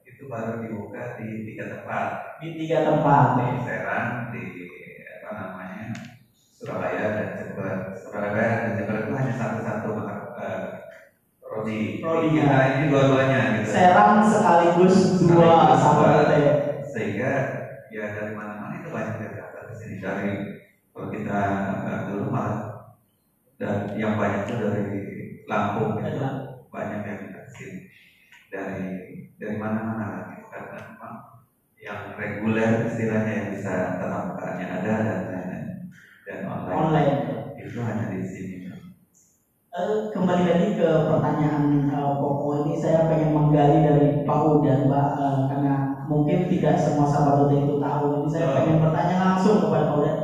itu 0.09 0.25
baru 0.25 0.64
dibuka 0.64 1.20
di 1.20 1.45
tiga 1.53 1.64
tempat. 1.68 2.41
Di 2.41 2.49
tiga 2.57 2.79
tempat. 2.89 3.27
Di 3.37 3.47
Serang, 3.61 4.33
di 4.33 4.43
apa 5.25 5.31
namanya 5.37 5.85
Surabaya 6.57 7.05
dan 7.12 7.29
Jember. 7.37 7.93
Surabaya 7.93 8.49
dan 8.64 8.70
Jember 8.81 8.97
itu 9.05 9.12
hanya 9.12 9.35
satu-satu 9.37 9.89
uh, 10.01 10.64
prodi. 11.45 12.01
Prodinya. 12.01 12.45
Kita 12.49 12.61
ini 12.72 12.85
dua-duanya 12.89 13.41
gitu. 13.61 13.68
Serang 13.68 14.25
sekaligus 14.25 14.97
dua 15.29 15.77
sama 15.77 16.25
UT. 16.25 16.33
Sehingga 16.89 17.64
ya 17.95 18.11
dari 18.11 18.34
mana-mana 18.34 18.82
itu 18.82 18.90
banyak 18.90 19.16
yang 19.22 19.34
datang 19.38 19.64
ke 19.70 19.74
sini. 19.78 19.97
Dari 20.03 20.30
kalau 20.90 21.09
kita 21.14 21.40
uh, 21.86 21.99
dulu 22.11 22.24
malah 22.26 22.59
dan 23.55 23.95
yang 23.95 24.18
banyak 24.18 24.51
itu 24.51 24.55
dari 24.59 24.84
Lampung. 25.47 26.03
Gitu. 26.03 26.18
banyak 26.74 27.01
yang 27.07 27.20
ke 27.30 27.40
sini. 27.55 27.78
Dari 28.51 28.82
dari 29.38 29.55
mana-mana 29.55 30.05
lagi 30.11 30.42
karena 30.51 30.78
memang 30.90 31.14
yang 31.78 32.01
reguler 32.18 32.82
istilahnya 32.90 33.30
yang 33.30 33.49
bisa 33.55 33.95
tetap 33.95 34.34
mukanya 34.34 34.66
ada 34.82 34.92
dan 35.07 35.20
lain-lain. 35.30 35.64
Dan 36.24 36.38
online, 36.51 36.74
Online. 36.74 37.14
itu 37.62 37.78
hanya 37.78 38.11
di 38.11 38.18
sini. 38.26 38.55
Eh, 39.74 40.07
kembali 40.14 40.42
lagi 40.47 40.66
ke 40.78 40.86
pertanyaan 40.86 41.66
eh, 41.90 42.11
pokok 42.22 42.62
ini 42.62 42.78
saya 42.78 43.11
pengen 43.11 43.34
menggali 43.34 43.82
dari 43.82 44.22
Pak 44.22 44.38
Udan 44.38 44.86
Mbak 44.86 45.09
eh, 45.18 45.36
karena 45.51 45.93
mungkin 46.05 46.45
tidak 46.45 46.77
semua 46.77 47.05
sahabat 47.09 47.35
UT 47.37 47.53
itu 47.53 47.73
tahu 47.77 48.09
jadi 48.13 48.27
saya 48.29 48.47
Oh. 48.49 48.55
pengen 48.57 48.77
bertanya 48.79 49.17
langsung 49.17 49.57
kepada 49.59 49.85
Pak 49.89 49.97
Udan 49.97 50.17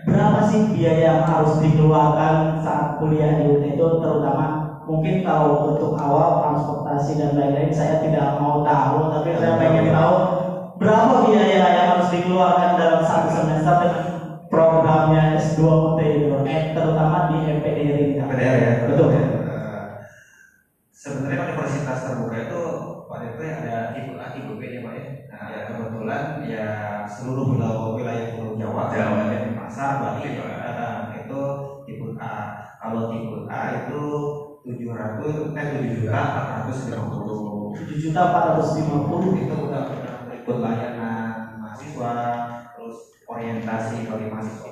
berapa 0.00 0.38
sih 0.40 0.64
biaya 0.64 1.12
yang 1.12 1.20
harus 1.20 1.56
dikeluarkan 1.58 2.56
saat 2.56 2.86
kuliah 2.96 3.32
di 3.36 3.44
UT 3.44 3.60
itu 3.60 3.86
terutama 4.00 4.48
mungkin 4.86 5.20
kalau 5.20 5.58
untuk 5.60 5.90
awal 5.98 6.32
transportasi 6.38 7.18
dan 7.18 7.34
lain-lain 7.36 7.72
saya 7.74 7.98
tidak 7.98 8.30
mau 8.32 8.56
tahu 8.62 9.04
tapi 9.10 9.34
saya 9.34 9.52
pengen 9.58 9.90
tahu 9.90 10.16
berapa 10.76 11.16
biaya 11.20 11.68
yang 11.72 11.86
harus 11.88 12.06
dikeluarkan 12.08 12.76
dalam 12.76 13.00
satu 13.02 13.28
semester 13.28 13.74
dengan 13.76 14.00
programnya 14.48 15.26
S2 15.34 15.74
UT 15.74 15.98
itu 15.98 16.30
eh, 16.46 16.62
terutama 16.70 17.18
di 17.26 17.42
MPDR 17.42 17.96
PDR 18.28 18.54
ya. 18.54 18.72
betul. 18.86 19.08
Eh, 19.10 19.80
sebenarnya 20.92 21.38
universitas 21.42 21.98
terbuka 22.00 22.40
itu 22.40 22.75
pada 23.16 23.26
itu 23.32 23.42
ada 23.48 23.74
IPA 23.96 24.24
IPB 24.36 24.60
ya 24.68 24.80
pak 24.84 24.92
ya. 24.92 25.04
Nah, 25.32 25.44
Ya. 25.48 25.58
kebetulan 25.72 26.22
ya 26.44 26.66
seluruh 27.08 27.48
wilayah 27.48 27.96
wilayah 27.96 28.24
Pulau 28.36 28.52
Jawa, 28.60 28.92
Jawa. 28.92 29.24
dan 29.32 29.56
Pasar, 29.56 29.90
Bali, 30.04 30.36
Bali. 30.36 30.52
eh, 30.52 31.24
itu 31.24 31.40
tipe 31.88 32.06
A. 32.20 32.52
Kalau 32.76 33.08
tipe 33.08 33.36
A 33.48 33.60
itu 33.72 34.00
700 34.66 35.54
eh 35.54 35.66
7 35.78 35.88
juta 35.94 36.20
450 36.34 37.70
7 37.78 38.02
juta 38.02 38.20
450 38.34 39.46
itu 39.46 39.54
udah 39.54 39.82
udah 40.26 40.34
ikut 40.34 40.56
layanan 40.58 41.54
mahasiswa 41.62 42.14
terus 42.74 42.96
orientasi 43.30 44.06
bagi 44.10 44.26
mahasiswa 44.26 44.66